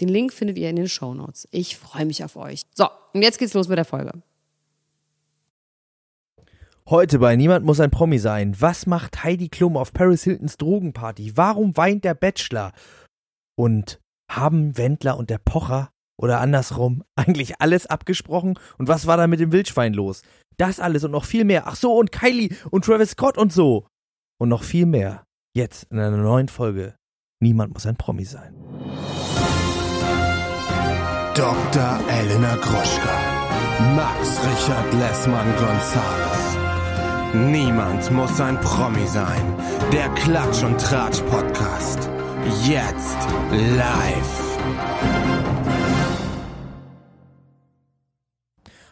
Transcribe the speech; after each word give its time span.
Den 0.00 0.08
Link 0.08 0.32
findet 0.32 0.58
ihr 0.58 0.70
in 0.70 0.76
den 0.76 0.88
Show 0.88 1.14
Notes. 1.14 1.46
Ich 1.50 1.76
freue 1.76 2.06
mich 2.06 2.24
auf 2.24 2.36
euch. 2.36 2.62
So, 2.74 2.88
und 3.12 3.22
jetzt 3.22 3.38
geht's 3.38 3.54
los 3.54 3.68
mit 3.68 3.76
der 3.78 3.84
Folge. 3.84 4.12
Heute 6.88 7.18
bei 7.18 7.36
Niemand 7.36 7.64
muss 7.64 7.78
ein 7.78 7.90
Promi 7.90 8.18
sein. 8.18 8.60
Was 8.60 8.86
macht 8.86 9.22
Heidi 9.22 9.48
Klum 9.48 9.76
auf 9.76 9.92
Paris 9.92 10.24
Hiltons 10.24 10.56
Drogenparty? 10.56 11.36
Warum 11.36 11.76
weint 11.76 12.04
der 12.04 12.14
Bachelor? 12.14 12.72
Und 13.54 14.00
haben 14.28 14.76
Wendler 14.76 15.16
und 15.16 15.30
der 15.30 15.38
Pocher 15.38 15.90
oder 16.16 16.40
andersrum 16.40 17.04
eigentlich 17.14 17.60
alles 17.60 17.86
abgesprochen? 17.86 18.58
Und 18.78 18.88
was 18.88 19.06
war 19.06 19.16
da 19.16 19.26
mit 19.26 19.38
dem 19.38 19.52
Wildschwein 19.52 19.94
los? 19.94 20.22
Das 20.56 20.80
alles 20.80 21.04
und 21.04 21.12
noch 21.12 21.24
viel 21.24 21.44
mehr. 21.44 21.66
Ach 21.66 21.76
so, 21.76 21.96
und 21.96 22.10
Kylie 22.10 22.50
und 22.70 22.84
Travis 22.84 23.10
Scott 23.10 23.38
und 23.38 23.52
so. 23.52 23.86
Und 24.38 24.48
noch 24.48 24.64
viel 24.64 24.86
mehr. 24.86 25.24
Jetzt 25.54 25.84
in 25.90 25.98
einer 25.98 26.16
neuen 26.16 26.48
Folge. 26.48 26.96
Niemand 27.40 27.72
muss 27.72 27.86
ein 27.86 27.96
Promi 27.96 28.24
sein. 28.24 28.54
Dr. 31.40 31.98
Elena 32.10 32.54
Gruschka. 32.56 33.16
Max 33.96 34.38
Richard 34.44 34.92
Lessmann 34.92 35.46
Gonzales. 35.56 36.58
Niemand 37.32 38.10
muss 38.10 38.38
ein 38.42 38.60
Promi 38.60 39.06
sein. 39.06 39.56
Der 39.90 40.10
Klatsch 40.10 40.62
und 40.62 40.78
Tratsch 40.78 41.22
Podcast. 41.30 42.10
Jetzt 42.68 43.16
live. 43.52 44.58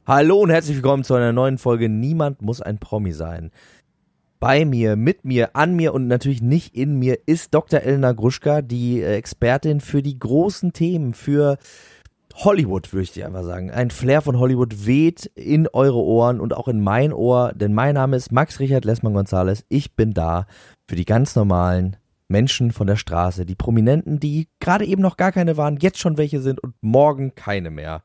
Hallo 0.07 0.41
und 0.41 0.49
herzlich 0.49 0.77
willkommen 0.77 1.05
zu 1.05 1.13
einer 1.13 1.35
neuen 1.35 1.59
Folge 1.59 1.91
Niemand 1.91 2.41
muss 2.41 2.63
ein 2.63 2.79
Promi 2.79 3.13
sein. 3.13 3.51
Bei 4.41 4.65
mir, 4.65 4.97
mit 4.97 5.27
mir, 5.27 5.55
an 5.55 5.77
mir 5.77 5.93
und 5.93 6.07
natürlich 6.07 6.41
nicht 6.41 6.75
in 6.75 6.99
mir 6.99 7.19
ist 7.27 7.53
Dr. 7.53 7.81
Elena 7.81 8.13
Gruschka, 8.13 8.63
die 8.63 9.03
Expertin 9.03 9.81
für 9.81 10.01
die 10.01 10.19
großen 10.19 10.73
Themen, 10.73 11.13
für 11.13 11.59
Hollywood, 12.45 12.93
würde 12.93 13.03
ich 13.03 13.13
dir 13.13 13.27
einfach 13.27 13.43
sagen. 13.43 13.71
Ein 13.71 13.91
Flair 13.91 14.23
von 14.23 14.39
Hollywood 14.39 14.87
weht 14.87 15.27
in 15.35 15.67
eure 15.69 15.99
Ohren 15.99 16.41
und 16.41 16.55
auch 16.55 16.69
in 16.69 16.81
mein 16.81 17.13
Ohr, 17.13 17.53
denn 17.55 17.75
mein 17.75 17.95
Name 17.95 18.17
ist 18.17 18.31
Max 18.31 18.61
Richard 18.61 18.85
Lessmann 18.85 19.15
Gonzales. 19.15 19.65
Ich 19.69 19.97
bin 19.97 20.15
da 20.15 20.47
für 20.89 20.95
die 20.95 21.05
ganz 21.05 21.35
normalen 21.35 21.97
Menschen 22.29 22.71
von 22.71 22.87
der 22.87 22.97
Straße, 22.97 23.45
die 23.45 23.57
Prominenten, 23.57 24.21
die 24.21 24.49
gerade 24.61 24.85
eben 24.85 25.03
noch 25.03 25.17
gar 25.17 25.33
keine 25.33 25.57
waren, 25.57 25.79
jetzt 25.79 25.99
schon 25.99 26.17
welche 26.17 26.41
sind 26.41 26.63
und 26.63 26.75
morgen 26.81 27.35
keine 27.35 27.71
mehr. 27.71 28.05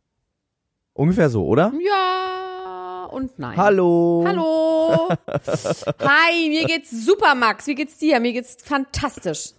Ungefähr 0.93 1.29
so, 1.29 1.45
oder? 1.45 1.71
Ja 1.85 3.05
und 3.13 3.37
nein. 3.37 3.55
Hallo. 3.55 4.23
Hallo. 4.25 5.09
Hi, 5.99 6.49
mir 6.49 6.65
geht's 6.65 7.05
super, 7.05 7.35
Max. 7.35 7.67
Wie 7.67 7.75
geht's 7.75 7.97
dir? 7.97 8.19
Mir 8.19 8.33
geht's 8.33 8.57
fantastisch. 8.63 9.51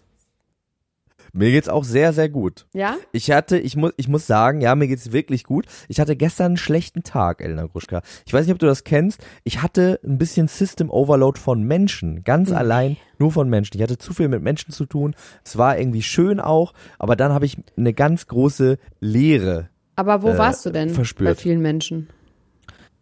Mir 1.37 1.51
geht's 1.51 1.69
auch 1.69 1.83
sehr, 1.83 2.13
sehr 2.13 2.29
gut. 2.29 2.67
Ja? 2.73 2.97
Ich 3.11 3.31
hatte, 3.33 3.59
ich 3.59 3.77
muss, 3.77 3.93
ich 3.97 4.06
muss 4.09 4.27
sagen, 4.27 4.61
ja, 4.61 4.75
mir 4.77 4.87
geht's 4.87 5.11
wirklich 5.12 5.43
gut. 5.43 5.67
Ich 5.89 5.99
hatte 5.99 6.15
gestern 6.15 6.47
einen 6.53 6.56
schlechten 6.56 7.03
Tag, 7.03 7.41
Elena 7.43 7.67
Gruschka. 7.67 8.03
Ich 8.25 8.33
weiß 8.33 8.47
nicht, 8.47 8.53
ob 8.55 8.61
du 8.61 8.67
das 8.67 8.84
kennst. 8.84 9.21
Ich 9.43 9.61
hatte 9.61 9.99
ein 10.05 10.17
bisschen 10.17 10.47
System 10.47 10.91
Overload 10.91 11.41
von 11.41 11.65
Menschen. 11.65 12.23
Ganz 12.23 12.50
Mhm. 12.50 12.56
allein 12.56 12.97
nur 13.19 13.33
von 13.33 13.49
Menschen. 13.50 13.77
Ich 13.77 13.83
hatte 13.83 13.99
zu 13.99 14.15
viel 14.15 14.28
mit 14.28 14.43
Menschen 14.43 14.71
zu 14.73 14.87
tun. 14.87 15.17
Es 15.44 15.59
war 15.59 15.77
irgendwie 15.77 16.03
schön 16.03 16.39
auch, 16.39 16.73
aber 17.00 17.17
dann 17.17 17.33
habe 17.33 17.47
ich 17.47 17.56
eine 17.77 17.93
ganz 17.94 18.28
große 18.28 18.78
Leere. 19.00 19.69
Aber 19.97 20.23
wo 20.23 20.28
Äh, 20.31 20.39
warst 20.39 20.65
du 20.67 20.71
denn 20.71 20.91
verspürt. 20.91 21.31
bei 21.31 21.34
vielen 21.34 21.61
Menschen? 21.61 22.09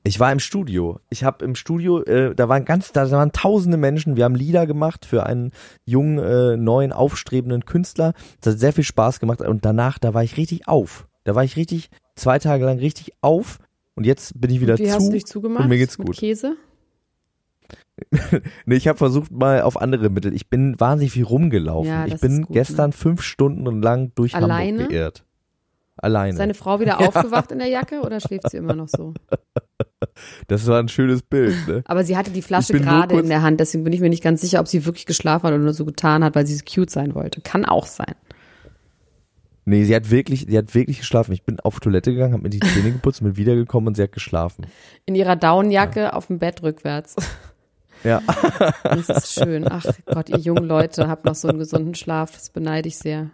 Ich 0.04 0.18
war 0.18 0.32
im 0.32 0.40
Studio. 0.40 0.98
Ich 1.10 1.22
habe 1.22 1.44
im 1.44 1.54
Studio, 1.54 2.02
äh, 2.02 2.34
da 2.34 2.48
waren 2.48 2.64
ganz, 2.64 2.92
da 2.92 3.08
waren 3.10 3.32
tausende 3.32 3.76
Menschen. 3.76 4.16
Wir 4.16 4.24
haben 4.24 4.34
Lieder 4.34 4.66
gemacht 4.66 5.06
für 5.06 5.24
einen 5.26 5.52
jungen, 5.84 6.18
äh, 6.18 6.56
neuen, 6.56 6.92
aufstrebenden 6.92 7.64
Künstler. 7.64 8.12
Das 8.41 8.54
hat 8.54 8.60
sehr 8.60 8.72
viel 8.72 8.84
Spaß 8.84 9.20
gemacht. 9.20 9.41
Und 9.41 9.64
danach, 9.64 9.98
da 9.98 10.12
war 10.12 10.24
ich 10.24 10.36
richtig 10.36 10.66
auf. 10.66 11.06
Da 11.24 11.34
war 11.36 11.44
ich 11.44 11.56
richtig, 11.56 11.88
zwei 12.16 12.38
Tage 12.41 12.64
lang 12.64 12.78
richtig 12.78 13.12
auf. 13.20 13.58
Und 13.94 14.04
jetzt 14.04 14.41
bin 14.41 14.50
ich 14.50 14.60
wieder 14.60 14.74
Und 14.74 14.80
wie 14.80 14.86
zu. 14.86 14.92
hast 14.94 15.06
du 15.08 15.12
dich 15.12 15.26
zugemacht? 15.26 15.62
und 15.62 15.68
mir 15.68 15.78
geht's 15.78 15.96
gut. 15.98 16.16
Käse? 16.16 16.56
Nee, 18.66 18.76
ich 18.76 18.88
habe 18.88 18.98
versucht 18.98 19.30
mal 19.30 19.62
auf 19.62 19.80
andere 19.80 20.10
Mittel. 20.10 20.34
Ich 20.34 20.48
bin 20.48 20.78
wahnsinnig 20.80 21.12
viel 21.12 21.24
rumgelaufen. 21.24 21.88
Ja, 21.91 22.06
ich 22.06 22.18
bin 22.20 22.42
gut, 22.42 22.54
gestern 22.54 22.92
fünf 22.92 23.22
Stunden 23.22 23.80
lang 23.82 24.12
durch 24.14 24.34
Alleine? 24.34 24.78
Hamburg 24.78 24.91
geirrt. 24.91 25.24
Alleine. 26.02 26.30
Ist 26.30 26.38
deine 26.38 26.54
Frau 26.54 26.80
wieder 26.80 27.00
aufgewacht 27.08 27.52
in 27.52 27.58
der 27.58 27.68
Jacke 27.68 28.02
oder 28.02 28.20
schläft 28.20 28.50
sie 28.50 28.58
immer 28.58 28.74
noch 28.74 28.88
so? 28.88 29.14
das 30.48 30.66
war 30.66 30.80
ein 30.80 30.88
schönes 30.88 31.22
Bild, 31.22 31.56
ne? 31.68 31.82
Aber 31.86 32.04
sie 32.04 32.16
hatte 32.16 32.32
die 32.32 32.42
Flasche 32.42 32.74
gerade 32.74 33.18
in 33.18 33.28
der 33.28 33.42
Hand, 33.42 33.60
deswegen 33.60 33.84
bin 33.84 33.92
ich 33.92 34.00
mir 34.00 34.10
nicht 34.10 34.22
ganz 34.22 34.41
sicher, 34.41 34.60
ob 34.60 34.68
sie 34.68 34.84
wirklich 34.84 35.06
geschlafen 35.06 35.44
hat 35.44 35.54
oder 35.54 35.62
nur 35.62 35.72
so 35.72 35.84
getan 35.84 36.24
hat, 36.24 36.34
weil 36.34 36.46
sie 36.46 36.56
so 36.56 36.64
cute 36.64 36.91
sein 36.91 37.14
wollte. 37.14 37.41
Kann 37.41 37.64
auch 37.64 37.86
sein. 37.86 38.14
Nee, 39.64 39.84
sie 39.84 39.94
hat 39.94 40.10
wirklich, 40.10 40.46
sie 40.48 40.58
hat 40.58 40.74
wirklich 40.74 40.98
geschlafen. 40.98 41.32
Ich 41.32 41.44
bin 41.44 41.60
auf 41.60 41.78
Toilette 41.78 42.12
gegangen, 42.12 42.32
habe 42.32 42.42
mir 42.42 42.50
die 42.50 42.58
Zähne 42.58 42.91
geputzt, 42.91 43.22
bin 43.22 43.36
wiedergekommen 43.36 43.88
und 43.88 43.94
sie 43.94 44.02
hat 44.02 44.10
geschlafen. 44.10 44.66
In 45.06 45.14
ihrer 45.14 45.36
Daunenjacke 45.36 46.14
auf 46.14 46.26
dem 46.26 46.38
Bett 46.38 46.62
rückwärts. 46.62 47.16
Ja. 48.04 48.20
Das 48.82 49.08
ist 49.08 49.34
schön. 49.34 49.64
Ach 49.70 49.84
Gott, 50.06 50.28
ihr 50.28 50.38
jungen 50.38 50.64
Leute 50.64 51.06
habt 51.06 51.24
noch 51.24 51.36
so 51.36 51.46
einen 51.46 51.60
gesunden 51.60 51.94
Schlaf. 51.94 52.32
Das 52.32 52.50
beneide 52.50 52.88
ich 52.88 52.98
sehr. 52.98 53.30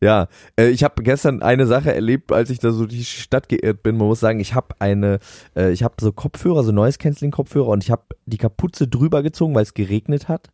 Ja, 0.00 0.28
äh, 0.58 0.68
ich 0.68 0.84
habe 0.84 1.02
gestern 1.02 1.42
eine 1.42 1.66
Sache 1.66 1.94
erlebt, 1.94 2.32
als 2.32 2.50
ich 2.50 2.58
da 2.58 2.70
so 2.72 2.86
die 2.86 3.04
Stadt 3.04 3.48
geirrt 3.48 3.82
bin. 3.82 3.96
Man 3.96 4.08
muss 4.08 4.20
sagen, 4.20 4.40
ich 4.40 4.54
habe 4.54 4.74
eine, 4.78 5.18
äh, 5.56 5.70
ich 5.72 5.82
habe 5.82 5.94
so 6.00 6.12
Kopfhörer, 6.12 6.62
so 6.64 6.72
Noise 6.72 6.98
Cancelling 6.98 7.30
Kopfhörer 7.32 7.68
und 7.68 7.82
ich 7.84 7.90
habe 7.90 8.02
die 8.26 8.38
Kapuze 8.38 8.88
drüber 8.88 9.22
gezogen, 9.22 9.54
weil 9.54 9.62
es 9.62 9.74
geregnet 9.74 10.28
hat 10.28 10.50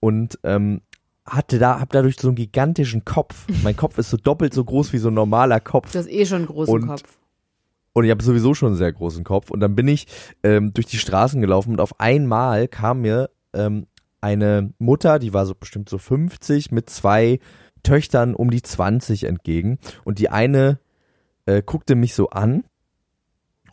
und 0.00 0.38
ähm, 0.44 0.80
hatte 1.26 1.58
da, 1.58 1.78
habe 1.78 1.90
dadurch 1.92 2.16
so 2.18 2.28
einen 2.28 2.36
gigantischen 2.36 3.04
Kopf. 3.04 3.46
Mein 3.62 3.76
Kopf 3.76 3.98
ist 3.98 4.10
so 4.10 4.16
doppelt 4.16 4.54
so 4.54 4.64
groß 4.64 4.92
wie 4.92 4.98
so 4.98 5.08
ein 5.08 5.14
normaler 5.14 5.60
Kopf. 5.60 5.92
Du 5.92 5.98
hast 5.98 6.08
eh 6.10 6.24
schon 6.26 6.38
einen 6.38 6.46
großen 6.46 6.74
Und- 6.74 6.86
Kopf. 6.86 7.02
Und 7.92 8.04
ich 8.04 8.12
habe 8.12 8.22
sowieso 8.22 8.54
schon 8.54 8.68
einen 8.68 8.76
sehr 8.76 8.92
großen 8.92 9.24
Kopf. 9.24 9.50
Und 9.50 9.58
dann 9.58 9.74
bin 9.74 9.88
ich 9.88 10.06
ähm, 10.44 10.72
durch 10.72 10.86
die 10.86 10.96
Straßen 10.98 11.40
gelaufen 11.40 11.72
und 11.72 11.80
auf 11.80 11.98
einmal 11.98 12.68
kam 12.68 13.00
mir 13.00 13.30
ähm, 13.52 13.86
eine 14.20 14.72
Mutter, 14.78 15.18
die 15.18 15.34
war 15.34 15.44
so 15.44 15.54
bestimmt 15.56 15.88
so 15.88 15.98
50, 15.98 16.70
mit 16.70 16.88
zwei 16.88 17.40
Töchtern 17.82 18.34
um 18.34 18.50
die 18.50 18.62
20 18.62 19.24
entgegen. 19.24 19.78
Und 20.04 20.18
die 20.18 20.28
eine 20.28 20.78
äh, 21.46 21.62
guckte 21.64 21.94
mich 21.94 22.14
so 22.14 22.30
an 22.30 22.64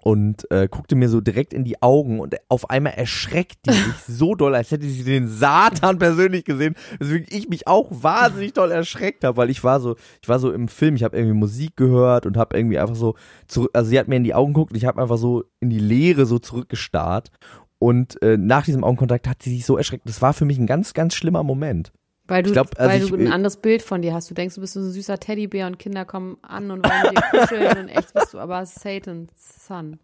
und 0.08 0.50
äh, 0.52 0.70
guckte 0.70 0.96
mir 0.96 1.10
so 1.10 1.20
direkt 1.20 1.54
in 1.54 1.66
die 1.66 1.82
Augen 1.82 2.22
und 2.22 2.38
auf 2.48 2.70
einmal 2.70 2.94
erschreckt 2.94 3.66
die 3.66 3.74
sich 3.74 3.96
so 4.08 4.36
doll, 4.36 4.56
als 4.56 4.72
hätte 4.72 4.86
sie 4.86 5.04
den 5.04 5.28
Satan 5.28 6.00
persönlich 6.00 6.46
gesehen, 6.46 6.76
weswegen 6.98 7.28
ich 7.30 7.50
mich 7.50 7.68
auch 7.68 7.90
wahnsinnig 7.92 8.54
doll 8.54 8.72
erschreckt 8.72 9.26
habe, 9.26 9.36
weil 9.36 9.50
ich 9.50 9.66
war 9.66 9.82
so, 9.82 9.98
ich 10.22 10.30
war 10.30 10.40
so 10.40 10.52
im 10.52 10.70
Film, 10.70 10.96
ich 10.96 11.04
habe 11.04 11.18
irgendwie 11.18 11.38
Musik 11.38 11.76
gehört 11.76 12.26
und 12.26 12.38
habe 12.38 12.58
irgendwie 12.58 12.80
einfach 12.80 12.96
so, 12.96 13.16
zurück, 13.48 13.72
also 13.74 13.90
sie 13.90 14.00
hat 14.00 14.08
mir 14.08 14.16
in 14.16 14.24
die 14.24 14.34
Augen 14.34 14.54
geguckt 14.54 14.72
und 14.72 14.78
ich 14.78 14.86
habe 14.86 15.02
einfach 15.02 15.18
so 15.18 15.44
in 15.60 15.70
die 15.70 15.80
Leere 15.80 16.26
so 16.26 16.40
zurückgestarrt 16.40 17.30
und 17.80 18.22
äh, 18.22 18.38
nach 18.38 18.64
diesem 18.64 18.84
Augenkontakt 18.84 19.28
hat 19.28 19.44
sie 19.44 19.52
sich 19.52 19.66
so 19.66 19.78
erschreckt. 19.78 20.08
Das 20.08 20.22
war 20.22 20.34
für 20.34 20.46
mich 20.46 20.58
ein 20.58 20.68
ganz, 20.68 20.94
ganz 20.94 21.16
schlimmer 21.16 21.44
Moment. 21.44 21.92
Weil 22.28 22.44
du, 22.44 22.52
glaub, 22.52 22.72
also 22.78 22.92
weil 22.92 23.04
ich- 23.04 23.10
du 23.10 23.16
ein 23.16 23.32
anderes 23.32 23.58
Bild 23.58 23.82
von 23.82 24.02
dir 24.02 24.14
hast. 24.14 24.30
Du 24.30 24.34
denkst, 24.34 24.56
du 24.56 24.62
bist 24.62 24.74
so 24.74 24.80
ein 24.82 24.92
süßer 24.92 25.20
Teddybär 25.20 25.68
und 25.68 25.80
Kinder 25.80 26.06
kommen 26.06 26.38
an 26.42 26.72
und 26.72 26.84
wollen 26.86 27.16
dir 27.16 27.40
kuscheln 27.40 27.78
und 27.78 27.88
echt 27.90 28.14
bist 28.14 28.34
du 28.34 28.40
aber 28.40 28.66
Satan's 28.66 29.32
Son. 29.68 30.00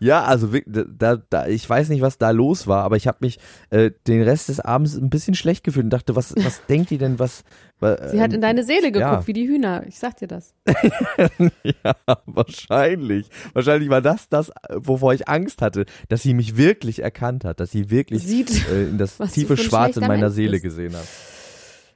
Ja, 0.00 0.24
also 0.24 0.48
da, 0.66 1.18
da, 1.30 1.46
ich 1.46 1.70
weiß 1.70 1.88
nicht, 1.90 2.00
was 2.02 2.18
da 2.18 2.30
los 2.30 2.66
war, 2.66 2.82
aber 2.82 2.96
ich 2.96 3.06
habe 3.06 3.18
mich 3.20 3.38
äh, 3.70 3.92
den 4.08 4.20
Rest 4.22 4.48
des 4.48 4.58
Abends 4.58 4.96
ein 4.96 5.08
bisschen 5.08 5.34
schlecht 5.36 5.62
gefühlt 5.62 5.84
und 5.84 5.90
dachte, 5.90 6.16
was, 6.16 6.34
was 6.36 6.66
denkt 6.68 6.90
die 6.90 6.98
denn, 6.98 7.20
was? 7.20 7.44
wa- 7.78 7.96
Sie 8.08 8.20
hat 8.20 8.30
ähm, 8.30 8.36
in 8.36 8.40
deine 8.40 8.64
Seele 8.64 8.90
geguckt, 8.90 9.12
ja. 9.12 9.26
wie 9.28 9.32
die 9.32 9.46
Hühner. 9.46 9.84
Ich 9.86 10.00
sag 10.00 10.16
dir 10.16 10.26
das. 10.26 10.52
ja, 11.62 11.94
wahrscheinlich. 12.26 13.28
Wahrscheinlich 13.52 13.88
war 13.88 14.02
das 14.02 14.28
das, 14.28 14.48
äh, 14.48 14.52
wovor 14.78 15.14
ich 15.14 15.28
Angst 15.28 15.62
hatte, 15.62 15.84
dass 16.08 16.22
sie 16.22 16.34
mich 16.34 16.56
wirklich 16.56 17.00
erkannt 17.00 17.44
hat, 17.44 17.60
dass 17.60 17.70
sie 17.70 17.88
wirklich 17.90 18.24
Sieht. 18.24 18.68
äh, 18.68 18.84
in 18.88 18.98
das 18.98 19.18
tiefe 19.32 19.56
Schwarz 19.56 19.96
in 19.96 20.06
meiner 20.08 20.30
Seele 20.30 20.52
bist. 20.52 20.64
gesehen 20.64 20.94
hat. 20.94 21.06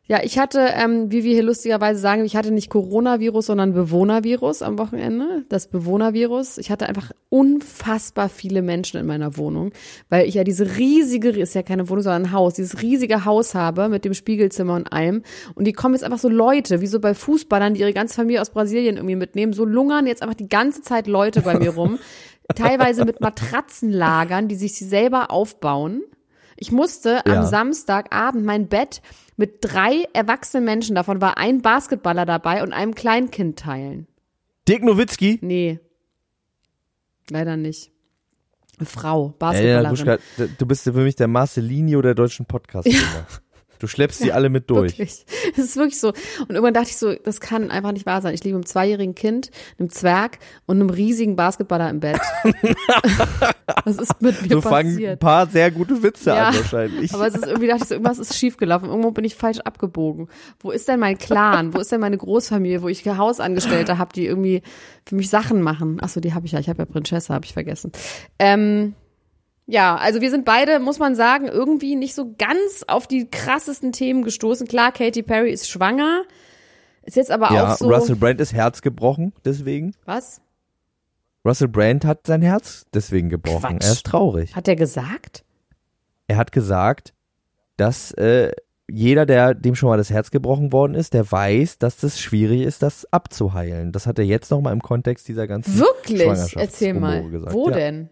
Ja, 0.09 0.21
ich 0.23 0.39
hatte, 0.39 0.61
ähm, 0.75 1.11
wie 1.11 1.25
wir 1.25 1.35
hier 1.35 1.43
lustigerweise 1.43 1.99
sagen, 1.99 2.25
ich 2.25 2.37
hatte 2.37 2.53
nicht 2.53 2.71
Coronavirus, 2.71 3.47
sondern 3.47 3.73
Bewohnervirus 3.73 4.63
am 4.63 4.79
Wochenende. 4.79 5.45
Das 5.49 5.67
Bewohnervirus. 5.67 6.59
Ich 6.59 6.71
hatte 6.71 6.87
einfach 6.89 7.11
unfassbar 7.29 8.29
viele 8.29 8.63
Menschen 8.63 9.01
in 9.01 9.07
meiner 9.07 9.37
Wohnung, 9.37 9.73
weil 10.09 10.29
ich 10.29 10.35
ja 10.35 10.45
diese 10.45 10.77
riesige, 10.77 11.31
ist 11.31 11.57
ja 11.57 11.65
keine 11.65 11.89
Wohnung, 11.89 12.03
sondern 12.05 12.23
ein 12.27 12.33
Haus, 12.33 12.55
dieses 12.55 12.83
riesige 12.83 13.25
Haus 13.25 13.57
habe 13.57 13.89
mit 13.89 14.05
dem 14.05 14.15
Spiegelzimmer 14.15 14.75
und 14.75 14.93
allem. 14.93 15.23
Und 15.57 15.65
die 15.67 15.73
kommen 15.73 15.95
jetzt 15.95 16.05
einfach 16.05 16.21
so 16.21 16.29
Leute, 16.29 16.81
wie 16.81 16.87
so 16.87 17.01
bei 17.01 17.13
Fußballern, 17.13 17.75
die 17.75 17.81
ihre 17.81 17.93
ganze 17.93 18.15
Familie 18.15 18.41
aus 18.41 18.51
Brasilien 18.51 18.97
irgendwie 18.99 19.17
mitnehmen. 19.17 19.53
So 19.55 19.65
lungern 19.65 20.07
jetzt 20.07 20.23
einfach 20.23 20.37
die 20.37 20.49
ganze 20.49 20.83
Zeit 20.83 21.09
Leute 21.09 21.43
bei 21.43 21.59
mir 21.59 21.71
rum. 21.71 21.99
Teilweise 22.55 23.05
mit 23.05 23.21
Matratzenlagern, 23.21 24.47
die 24.47 24.55
sich 24.55 24.75
sie 24.75 24.85
selber 24.85 25.33
aufbauen. 25.33 26.03
Ich 26.57 26.73
musste 26.73 27.21
Ja. 27.27 27.41
am 27.41 27.45
Samstagabend 27.47 28.45
mein 28.45 28.69
Bett 28.69 29.03
mit 29.37 29.59
drei 29.61 30.05
erwachsenen 30.13 30.65
Menschen, 30.65 30.95
davon 30.95 31.21
war 31.21 31.37
ein 31.39 31.63
Basketballer 31.63 32.25
dabei 32.27 32.63
und 32.63 32.73
einem 32.73 32.95
Kleinkind 32.95 33.59
teilen. 33.59 34.07
Dirk 34.69 34.83
Nowitzki. 34.83 35.39
Nee. 35.43 35.79
Leider 37.31 37.57
nicht. 37.57 37.91
Eine 38.79 38.87
Frau, 38.87 39.35
Basketballerin. 39.39 39.89
Gruschka, 39.89 40.19
d- 40.39 40.49
du 40.59 40.67
bist 40.67 40.85
für 40.85 40.93
mich 40.93 41.17
der 41.17 41.29
Marcelinho 41.29 42.03
der 42.03 42.15
deutschen 42.15 42.45
podcast 42.47 42.89
Du 43.79 43.87
schleppst 43.87 44.21
sie 44.21 44.33
alle 44.33 44.49
mit 44.49 44.71
durch. 44.71 44.99
Wirklich. 44.99 45.25
Es 45.57 45.65
ist 45.65 45.77
wirklich 45.77 45.99
so. 45.99 46.09
Und 46.09 46.51
irgendwann 46.51 46.75
dachte 46.75 46.91
ich 46.91 46.97
so, 46.99 47.15
das 47.15 47.41
kann 47.41 47.71
einfach 47.71 47.93
nicht 47.93 48.05
wahr 48.05 48.21
sein. 48.21 48.35
Ich 48.35 48.43
lebe 48.45 48.57
mit 48.57 48.65
einem 48.65 48.71
zweijährigen 48.71 49.15
Kind, 49.15 49.51
einem 49.79 49.91
Zwerg 49.91 50.39
und 50.67 50.77
einem 50.77 50.91
riesigen 50.91 51.37
Basketballer 51.37 51.89
im 51.89 52.01
Bett. 52.01 52.21
Was 53.85 53.97
ist 53.97 54.21
mit 54.21 54.43
mir 54.43 54.49
So 54.49 54.61
fangen 54.61 54.89
ein 54.91 54.95
passiert? 54.95 55.21
paar 55.21 55.47
sehr 55.47 55.71
gute 55.71 56.03
Witze 56.03 56.31
Ja, 56.31 56.49
an 56.49 56.57
wahrscheinlich. 56.57 57.15
Aber 57.15 57.27
es 57.27 57.35
ist 57.35 57.47
irgendwie, 57.47 57.69
dachte 57.69 57.83
ich 57.83 57.89
so, 57.89 57.95
irgendwas 57.95 58.19
ist 58.19 58.37
schiefgelaufen. 58.37 58.89
Irgendwo 58.89 59.11
bin 59.13 59.25
ich 59.25 59.35
falsch 59.35 59.61
abgebogen. 59.61 60.29
Wo 60.61 60.71
ist 60.71 60.89
denn 60.89 61.01
mein 61.01 61.19
Clan? 61.19 61.73
Wo 61.75 61.79
ist 61.79 61.93
denn 61.93 62.01
meine 62.01 62.19
Großfamilie, 62.19 62.83
wo 62.83 62.89
ich 62.89 63.07
Hausangestellte 63.07 63.99
habe, 63.99 64.13
die 64.13 64.27
irgendwie 64.27 64.63
für 65.07 65.15
mich 65.15 65.31
Sachen 65.31 65.63
machen? 65.63 66.03
Achso, 66.03 66.21
die 66.21 66.35
habe 66.35 66.47
ich 66.47 66.53
ja. 66.53 66.59
Ich 66.61 66.69
habe 66.69 66.81
ja 66.81 66.85
Prinzessa, 66.87 67.35
habe 67.35 67.45
ich 67.47 67.53
vergessen. 67.53 67.93
Ähm, 68.39 68.95
ja, 69.67 69.97
also 69.97 70.21
wir 70.21 70.31
sind 70.31 70.45
beide, 70.45 70.79
muss 70.79 70.99
man 70.99 71.15
sagen, 71.17 71.49
irgendwie 71.49 71.97
nicht 71.97 72.15
so 72.15 72.35
ganz 72.39 72.85
auf 72.87 73.07
die 73.07 73.29
krassesten 73.29 73.93
Themen 73.93 74.23
gestoßen. 74.23 74.69
Klar, 74.69 74.93
Katy 74.93 75.23
Perry 75.23 75.51
ist 75.51 75.69
schwanger. 75.69 76.23
Ist 77.03 77.17
jetzt 77.17 77.31
aber 77.31 77.53
ja, 77.53 77.73
auch 77.73 77.77
so. 77.77 77.89
Russell 77.89 78.17
Brand 78.17 78.41
ist 78.41 78.53
Herz 78.53 78.83
gebrochen, 78.83 79.33
deswegen. 79.45 79.95
was? 80.05 80.41
Russell 81.45 81.69
Brand 81.69 82.05
hat 82.05 82.27
sein 82.27 82.43
Herz 82.43 82.87
deswegen 82.93 83.29
gebrochen. 83.29 83.61
Quatsch. 83.79 83.85
Er 83.85 83.93
ist 83.93 84.07
traurig. 84.07 84.57
Hat 84.57 84.67
er 84.67 84.75
gesagt? 84.75 85.45
Er 86.27 86.37
hat 86.37 86.51
gesagt, 86.51 87.15
dass 87.77 88.11
äh, 88.13 88.51
jeder, 88.89 89.27
der 89.27 89.55
dem 89.55 89.75
schon 89.75 89.89
mal 89.89 89.97
das 89.97 90.11
Herz 90.11 90.31
gebrochen 90.33 90.73
worden 90.73 90.95
ist, 90.95 91.15
der 91.15 91.31
weiß, 91.31 91.79
dass 91.79 91.99
das 91.99 92.21
schwierig 92.21 92.63
ist, 92.63 92.83
das 92.83 93.07
abzuheilen. 93.13 93.93
Das 93.93 94.07
hat 94.07 94.19
er 94.19 94.25
jetzt 94.25 94.51
nochmal 94.51 94.73
im 94.73 94.83
Kontext 94.83 95.29
dieser 95.29 95.47
ganzen 95.47 95.79
Wirklich? 95.79 96.57
Erzähl 96.57 96.95
mal. 96.95 97.29
gesagt. 97.31 97.53
Wo 97.53 97.69
ja. 97.69 97.77
denn? 97.77 98.09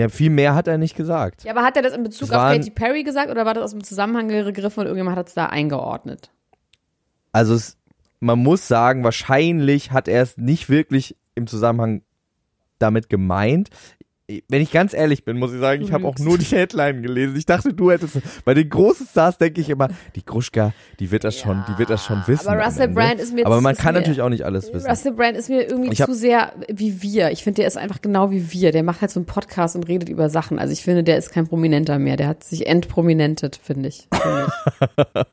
Ja, 0.00 0.08
viel 0.08 0.30
mehr 0.30 0.54
hat 0.54 0.66
er 0.66 0.78
nicht 0.78 0.96
gesagt. 0.96 1.44
Ja, 1.44 1.52
aber 1.52 1.62
hat 1.62 1.76
er 1.76 1.82
das 1.82 1.92
in 1.92 2.02
Bezug 2.02 2.30
Das 2.30 2.38
auf 2.38 2.42
Katy 2.44 2.70
Perry 2.70 3.02
gesagt 3.02 3.30
oder 3.30 3.44
war 3.44 3.52
das 3.52 3.64
aus 3.64 3.72
dem 3.72 3.84
Zusammenhang 3.84 4.28
gegriffen 4.28 4.80
und 4.80 4.86
irgendjemand 4.86 5.18
hat 5.18 5.28
es 5.28 5.34
da 5.34 5.44
eingeordnet? 5.44 6.30
Also 7.32 7.52
es, 7.52 7.76
man 8.18 8.38
muss 8.38 8.66
sagen, 8.66 9.04
wahrscheinlich 9.04 9.92
hat 9.92 10.08
er 10.08 10.22
es 10.22 10.38
nicht 10.38 10.70
wirklich 10.70 11.16
im 11.34 11.46
Zusammenhang 11.46 12.00
damit 12.78 13.10
gemeint. 13.10 13.68
Wenn 14.48 14.62
ich 14.62 14.70
ganz 14.70 14.94
ehrlich 14.94 15.24
bin, 15.24 15.38
muss 15.38 15.52
ich 15.52 15.60
sagen, 15.60 15.82
ich 15.82 15.92
habe 15.92 16.06
auch 16.06 16.18
nur 16.18 16.38
die 16.38 16.44
Headline 16.44 17.02
gelesen. 17.02 17.36
Ich 17.36 17.46
dachte, 17.46 17.72
du 17.74 17.90
hättest. 17.90 18.18
Bei 18.44 18.54
den 18.54 18.68
großen 18.68 19.06
Stars 19.06 19.38
denke 19.38 19.60
ich 19.60 19.68
immer, 19.70 19.88
die 20.14 20.24
Gruschka, 20.24 20.72
die 20.98 21.10
wird 21.10 21.24
das 21.24 21.38
schon, 21.38 21.64
die 21.68 21.78
wird 21.78 21.90
das 21.90 22.04
schon 22.04 22.22
wissen. 22.26 22.48
aber 22.48 22.64
Russell. 22.64 22.88
Brand 22.88 23.20
ist 23.20 23.34
mir 23.34 23.46
Aber 23.46 23.60
man 23.60 23.76
kann 23.76 23.94
mir- 23.94 24.00
natürlich 24.00 24.22
auch 24.22 24.28
nicht 24.28 24.44
alles 24.44 24.72
wissen. 24.72 24.88
Russell 24.88 25.12
Brand 25.12 25.36
ist 25.36 25.48
mir 25.48 25.62
irgendwie 25.68 25.96
hab- 25.96 26.06
zu 26.08 26.14
sehr 26.14 26.52
wie 26.68 27.02
wir. 27.02 27.30
Ich 27.30 27.42
finde, 27.44 27.56
der 27.62 27.66
ist 27.68 27.76
einfach 27.76 28.00
genau 28.00 28.30
wie 28.30 28.52
wir. 28.52 28.72
Der 28.72 28.82
macht 28.82 29.00
halt 29.00 29.10
so 29.10 29.20
einen 29.20 29.26
Podcast 29.26 29.76
und 29.76 29.88
redet 29.88 30.08
über 30.08 30.28
Sachen. 30.30 30.58
Also 30.58 30.72
ich 30.72 30.82
finde, 30.82 31.02
der 31.04 31.16
ist 31.18 31.30
kein 31.32 31.46
Prominenter 31.46 31.98
mehr. 31.98 32.16
Der 32.16 32.28
hat 32.28 32.44
sich 32.44 32.66
entprominentet, 32.66 33.60
finde 33.62 33.88
ich. 33.88 34.08
Finde 34.12 34.46
ich. 34.46 35.24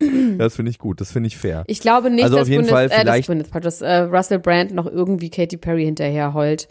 Das 0.38 0.54
finde 0.54 0.70
ich 0.70 0.78
gut, 0.78 1.00
das 1.00 1.10
finde 1.10 1.26
ich 1.26 1.36
fair. 1.36 1.64
Ich 1.66 1.80
glaube 1.80 2.08
nicht, 2.10 2.22
Also 2.22 2.36
dass, 2.36 2.42
auf 2.42 2.48
jeden 2.48 2.60
Bundes, 2.66 2.72
Fall 2.72 2.86
äh, 2.86 3.00
vielleicht- 3.00 3.26
Bundes, 3.26 3.50
dass 3.50 3.80
äh, 3.80 3.96
Russell 4.02 4.38
Brand 4.38 4.72
noch 4.72 4.86
irgendwie 4.86 5.28
Katy 5.28 5.56
Perry 5.56 5.84
hinterher 5.86 6.34
heult. 6.34 6.68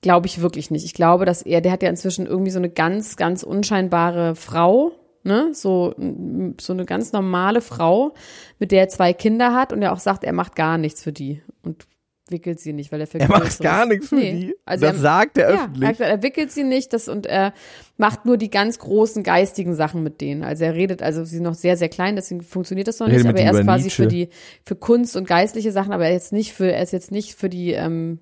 Glaube 0.00 0.26
ich 0.26 0.40
wirklich 0.40 0.70
nicht. 0.70 0.84
Ich 0.84 0.94
glaube, 0.94 1.24
dass 1.24 1.42
er, 1.42 1.60
der 1.60 1.72
hat 1.72 1.82
ja 1.82 1.88
inzwischen 1.88 2.26
irgendwie 2.26 2.50
so 2.52 2.58
eine 2.58 2.70
ganz, 2.70 3.16
ganz 3.16 3.42
unscheinbare 3.42 4.36
Frau, 4.36 4.92
ne? 5.24 5.50
So, 5.52 5.92
mm, 5.96 6.50
so 6.60 6.72
eine 6.72 6.84
ganz 6.84 7.12
normale 7.12 7.60
Frau, 7.60 8.14
mit 8.60 8.70
der 8.70 8.80
er 8.82 8.88
zwei 8.88 9.12
Kinder 9.12 9.54
hat 9.54 9.72
und 9.72 9.82
er 9.82 9.92
auch 9.92 9.98
sagt, 9.98 10.22
er 10.24 10.32
macht 10.32 10.54
gar 10.54 10.78
nichts 10.78 11.02
für 11.02 11.12
die 11.12 11.42
und 11.62 11.84
wickelt 12.30 12.60
sie 12.60 12.74
nicht, 12.74 12.92
weil 12.92 13.00
er 13.00 13.06
für 13.06 13.18
Er 13.18 13.28
macht 13.28 13.58
gar 13.60 13.86
nichts 13.86 14.10
für 14.10 14.16
Nee. 14.16 14.32
die. 14.32 14.54
Also 14.66 14.84
das 14.84 14.96
er- 14.96 15.00
sagt 15.00 15.38
er 15.38 15.50
ja, 15.50 15.64
öffentlich. 15.64 15.98
er 16.00 16.22
wickelt 16.22 16.52
sie 16.52 16.62
nicht 16.62 16.92
das, 16.92 17.08
und 17.08 17.24
er 17.26 17.54
macht 17.96 18.26
nur 18.26 18.36
die 18.36 18.50
ganz 18.50 18.78
großen 18.78 19.22
geistigen 19.22 19.74
Sachen 19.74 20.02
mit 20.02 20.20
denen. 20.20 20.44
Also 20.44 20.64
er 20.64 20.74
redet, 20.74 21.02
also 21.02 21.24
sie 21.24 21.36
sind 21.36 21.44
noch 21.44 21.54
sehr, 21.54 21.76
sehr 21.78 21.88
klein, 21.88 22.16
deswegen 22.16 22.42
funktioniert 22.42 22.86
das 22.86 22.98
noch 23.00 23.08
nicht, 23.08 23.26
aber 23.26 23.40
er 23.40 23.52
ist 23.52 23.62
quasi 23.64 23.84
Nietzsche. 23.84 24.02
für 24.02 24.08
die, 24.08 24.28
für 24.64 24.76
Kunst 24.76 25.16
und 25.16 25.26
geistliche 25.26 25.72
Sachen, 25.72 25.92
aber 25.92 26.04
er 26.04 26.10
ist 26.10 26.24
jetzt 26.24 26.32
nicht 26.34 26.52
für, 26.52 26.70
er 26.70 26.82
ist 26.82 26.92
jetzt 26.92 27.10
nicht 27.10 27.34
für 27.34 27.48
die, 27.48 27.72
ähm, 27.72 28.18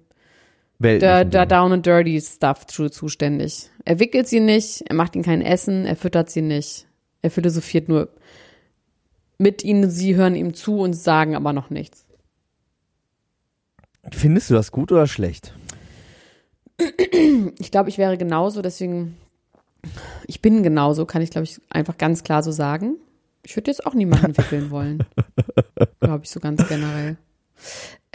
Da, 0.78 1.24
Dinge. 1.24 1.46
down 1.46 1.72
and 1.72 1.86
dirty 1.86 2.20
Stuff 2.20 2.66
zu, 2.66 2.88
zuständig. 2.90 3.70
Er 3.84 3.98
wickelt 3.98 4.28
sie 4.28 4.40
nicht, 4.40 4.82
er 4.88 4.94
macht 4.94 5.14
ihnen 5.14 5.24
kein 5.24 5.40
Essen, 5.40 5.86
er 5.86 5.96
füttert 5.96 6.30
sie 6.30 6.42
nicht. 6.42 6.86
Er 7.22 7.30
philosophiert 7.30 7.88
nur 7.88 8.08
mit 9.38 9.64
ihnen, 9.64 9.90
sie 9.90 10.16
hören 10.16 10.34
ihm 10.34 10.54
zu 10.54 10.78
und 10.78 10.94
sagen 10.94 11.34
aber 11.34 11.52
noch 11.52 11.70
nichts. 11.70 12.04
Findest 14.12 14.50
du 14.50 14.54
das 14.54 14.70
gut 14.70 14.92
oder 14.92 15.06
schlecht? 15.06 15.54
Ich 17.58 17.70
glaube, 17.70 17.88
ich 17.88 17.98
wäre 17.98 18.18
genauso, 18.18 18.62
deswegen, 18.62 19.16
ich 20.26 20.42
bin 20.42 20.62
genauso, 20.62 21.06
kann 21.06 21.22
ich, 21.22 21.30
glaube 21.30 21.44
ich, 21.44 21.60
einfach 21.70 21.96
ganz 21.96 22.22
klar 22.22 22.42
so 22.42 22.52
sagen. 22.52 22.96
Ich 23.44 23.56
würde 23.56 23.70
jetzt 23.70 23.86
auch 23.86 23.94
niemanden 23.94 24.36
wickeln 24.36 24.70
wollen. 24.70 25.04
glaube 26.00 26.24
ich, 26.24 26.30
so 26.30 26.40
ganz 26.40 26.66
generell. 26.68 27.16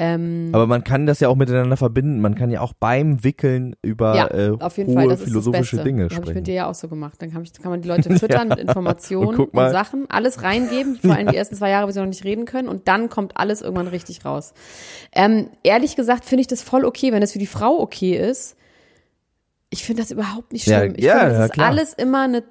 Ähm, 0.04 0.50
Aber 0.52 0.66
man 0.66 0.84
kann 0.84 1.06
das 1.06 1.20
ja 1.20 1.28
auch 1.30 1.36
miteinander 1.36 1.78
verbinden. 1.78 2.22
Man 2.22 2.34
kann 2.34 2.50
ja 2.50 2.62
auch 2.62 2.74
beim 2.74 3.24
Wickeln 3.24 3.76
über 3.84 4.16
ja, 4.16 4.32
äh, 4.32 4.50
auf 4.60 4.76
jeden 4.78 4.90
hohe 4.90 4.96
Fall, 4.96 5.08
das 5.10 5.20
ist 5.20 5.26
das 5.26 5.30
philosophische 5.30 5.76
Beste. 5.76 5.84
Dinge 5.88 6.08
Das 6.08 6.14
habe 6.16 6.24
ich 6.24 6.30
mit 6.30 6.38
sprechen. 6.38 6.44
dir 6.46 6.54
ja 6.56 6.70
auch 6.72 6.74
so 6.74 6.88
gemacht. 6.88 7.22
Dann 7.22 7.32
kann, 7.32 7.44
ich, 7.44 7.54
kann 7.54 7.70
man 7.70 7.84
die 7.84 7.88
Leute 7.88 8.10
füttern 8.18 8.48
mit 8.48 8.58
Informationen 8.58 9.38
Und 9.40 9.54
und. 9.54 9.70
Sachen, 9.70 10.10
alles 10.10 10.42
reingeben, 10.42 10.96
vor 10.96 11.14
allem 11.14 11.28
die 11.28 11.36
ersten 11.38 11.56
zwei 11.56 11.70
Jahre, 11.70 11.88
wo 11.88 11.92
sie 11.92 12.00
noch 12.00 12.08
nicht 12.08 12.24
reden 12.24 12.46
können 12.46 12.68
und 12.68 12.88
dann 12.88 13.10
kommt 13.10 13.38
alles 13.38 13.62
irgendwann 13.62 13.90
richtig 13.90 14.26
raus. 14.26 14.54
Ähm, 15.14 15.50
ehrlich 15.62 15.96
gesagt 15.96 16.26
finde 16.26 16.42
ich 16.42 16.48
das 16.48 16.64
voll 16.64 16.84
okay, 16.84 17.12
wenn 17.12 17.22
das 17.22 17.34
für 17.34 17.40
die 17.40 17.46
Frau 17.46 17.80
okay 17.80 18.18
ist. 18.18 18.56
Ich 19.70 19.84
finde 19.84 20.02
das 20.02 20.10
überhaupt 20.10 20.52
nicht 20.52 20.66
Ja, 20.66 20.80
schlimm. 20.80 20.96
ich 20.98 21.06
ja, 21.06 21.20
finde, 21.20 21.30
das 21.30 21.38
ja, 21.38 21.46
ist 21.46 21.60
alles 21.60 21.94
immer 21.94 22.24
eine 22.24 22.44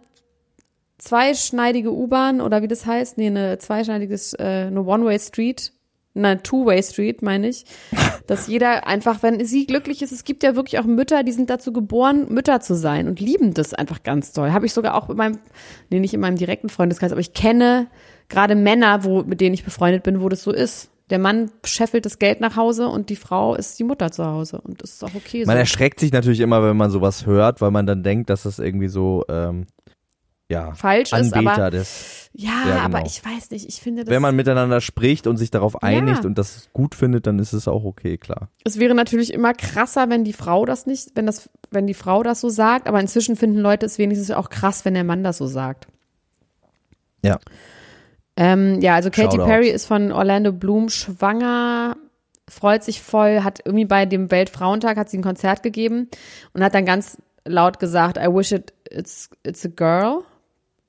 zweischneidige 0.99 1.93
U-Bahn 1.93 2.41
oder 2.41 2.63
wie 2.63 2.69
das 2.69 2.87
heißt, 2.87 3.19
nee, 3.19 3.27
eine 3.27 3.59
zweischneidiges, 3.59 4.35
äh, 4.35 4.67
eine 4.69 4.83
One-Way-Street, 4.85 5.73
eine 6.15 6.43
Two-Way-Street, 6.43 7.23
meine 7.23 7.49
ich, 7.49 7.65
dass 8.27 8.49
jeder 8.49 8.87
einfach, 8.87 9.23
wenn 9.23 9.45
sie 9.45 9.67
glücklich 9.67 10.03
ist, 10.03 10.13
es 10.13 10.25
gibt 10.25 10.43
ja 10.43 10.57
wirklich 10.57 10.79
auch 10.81 10.85
Mütter, 10.85 11.23
die 11.23 11.33
sind 11.33 11.51
dazu 11.51 11.73
geboren, 11.73 12.27
Mütter 12.29 12.61
zu 12.61 12.75
sein 12.75 13.09
und 13.09 13.21
lieben 13.21 13.55
das 13.55 13.75
einfach 13.75 14.03
ganz 14.03 14.33
toll. 14.33 14.53
Habe 14.53 14.67
ich 14.67 14.73
sogar 14.73 14.95
auch 14.95 15.09
in 15.09 15.17
meinem, 15.17 15.39
nee, 15.89 16.01
nicht 16.01 16.15
in 16.15 16.21
meinem 16.21 16.37
direkten 16.37 16.69
Freundeskreis, 16.69 17.13
aber 17.13 17.21
ich 17.21 17.33
kenne 17.33 17.87
gerade 18.29 18.55
Männer, 18.55 19.05
wo, 19.05 19.23
mit 19.23 19.41
denen 19.41 19.55
ich 19.55 19.65
befreundet 19.65 20.03
bin, 20.03 20.21
wo 20.21 20.29
das 20.29 20.43
so 20.43 20.53
ist. 20.53 20.91
Der 21.11 21.19
Mann 21.19 21.51
scheffelt 21.65 22.07
das 22.07 22.21
Geld 22.21 22.41
nach 22.41 22.57
Hause 22.57 22.87
und 22.87 23.11
die 23.11 23.17
Frau 23.17 23.57
ist 23.57 23.79
die 23.81 23.85
Mutter 23.85 24.13
zu 24.13 24.25
Hause 24.25 24.61
und 24.61 24.81
das 24.83 24.91
ist 24.91 25.05
auch 25.05 25.15
okay 25.17 25.45
Man 25.45 25.57
so. 25.57 25.61
erschreckt 25.61 25.99
sich 25.99 26.13
natürlich 26.13 26.39
immer, 26.39 26.63
wenn 26.63 26.77
man 26.77 26.91
sowas 26.91 27.27
hört, 27.27 27.61
weil 27.61 27.73
man 27.73 27.85
dann 27.87 28.05
denkt, 28.05 28.31
dass 28.31 28.45
das 28.45 28.61
irgendwie 28.61 28.87
so 28.87 29.25
ähm, 29.29 29.67
ja 30.51 30.75
Falsch 30.75 31.13
ist, 31.13 31.33
Anbeter 31.35 31.53
aber 31.63 31.71
des. 31.71 32.29
ja, 32.33 32.51
Ja, 32.67 32.77
aber 32.81 32.99
genau. 32.99 33.07
ich 33.11 33.25
weiß 33.25 33.51
nicht, 33.53 33.69
ich 33.69 33.81
finde 33.81 34.05
das 34.05 34.13
Wenn 34.13 34.21
man 34.21 34.37
miteinander 34.37 34.81
spricht 34.81 35.27
und 35.27 35.37
sich 35.37 35.51
darauf 35.51 35.83
einigt 35.83 36.25
Ja. 36.25 36.27
und 36.27 36.37
das 36.37 36.69
gut 36.73 36.95
findet, 36.95 37.27
dann 37.27 37.39
ist 37.39 37.53
es 37.53 37.69
auch 37.69 37.85
okay, 37.85 38.19
klar. 38.19 38.49
Es 38.65 38.79
wäre 38.79 38.95
natürlich 38.95 39.33
immer 39.33 39.55
krasser, 39.55 40.11
wenn 40.11 40.25
die 40.25 40.33
Frau 40.33 40.67
das 40.67 40.87
nicht, 40.87 41.13
wenn 41.15 41.27
das, 41.27 41.49
wenn 41.71 41.87
die 41.87 41.95
Frau 41.95 42.23
das 42.23 42.41
so 42.41 42.49
sagt, 42.49 42.89
aber 42.89 43.01
inzwischen 43.01 43.37
finden 43.37 43.59
Leute 43.59 43.87
es 43.87 43.97
wenigstens 43.99 44.31
auch 44.33 44.51
krass, 44.51 44.85
wenn 44.85 44.95
der 44.95 45.05
Mann 45.05 45.23
das 45.25 45.39
so 45.39 45.47
sagt. 45.47 45.87
Ja. 47.25 47.39
Ähm, 48.37 48.81
ja, 48.81 48.95
also 48.95 49.11
Katy. 49.11 49.37
Perry 49.37 49.69
ist 49.69 49.87
von 49.87 50.13
Orlando 50.13 50.53
Bloom 50.53 50.89
schwanger, 50.89 51.97
freut 52.49 52.83
sich 52.83 53.03
voll, 53.03 53.43
hat 53.45 53.61
irgendwie 53.65 53.85
bei 53.85 54.07
dem 54.07 54.31
Weltfrauentag 54.31 54.97
hat 54.97 55.11
sie 55.11 55.19
ein 55.19 55.23
Konzert 55.23 55.63
gegeben 55.63 56.09
und 56.55 56.65
hat 56.65 56.75
dann 56.75 56.87
ganz 56.87 57.19
laut 57.45 57.79
gesagt, 57.79 58.17
I 58.17 58.29
wish 58.29 58.53
it, 58.53 58.73
it's, 58.91 59.31
it's 59.43 59.65
a 59.65 59.69
girl. 59.69 60.23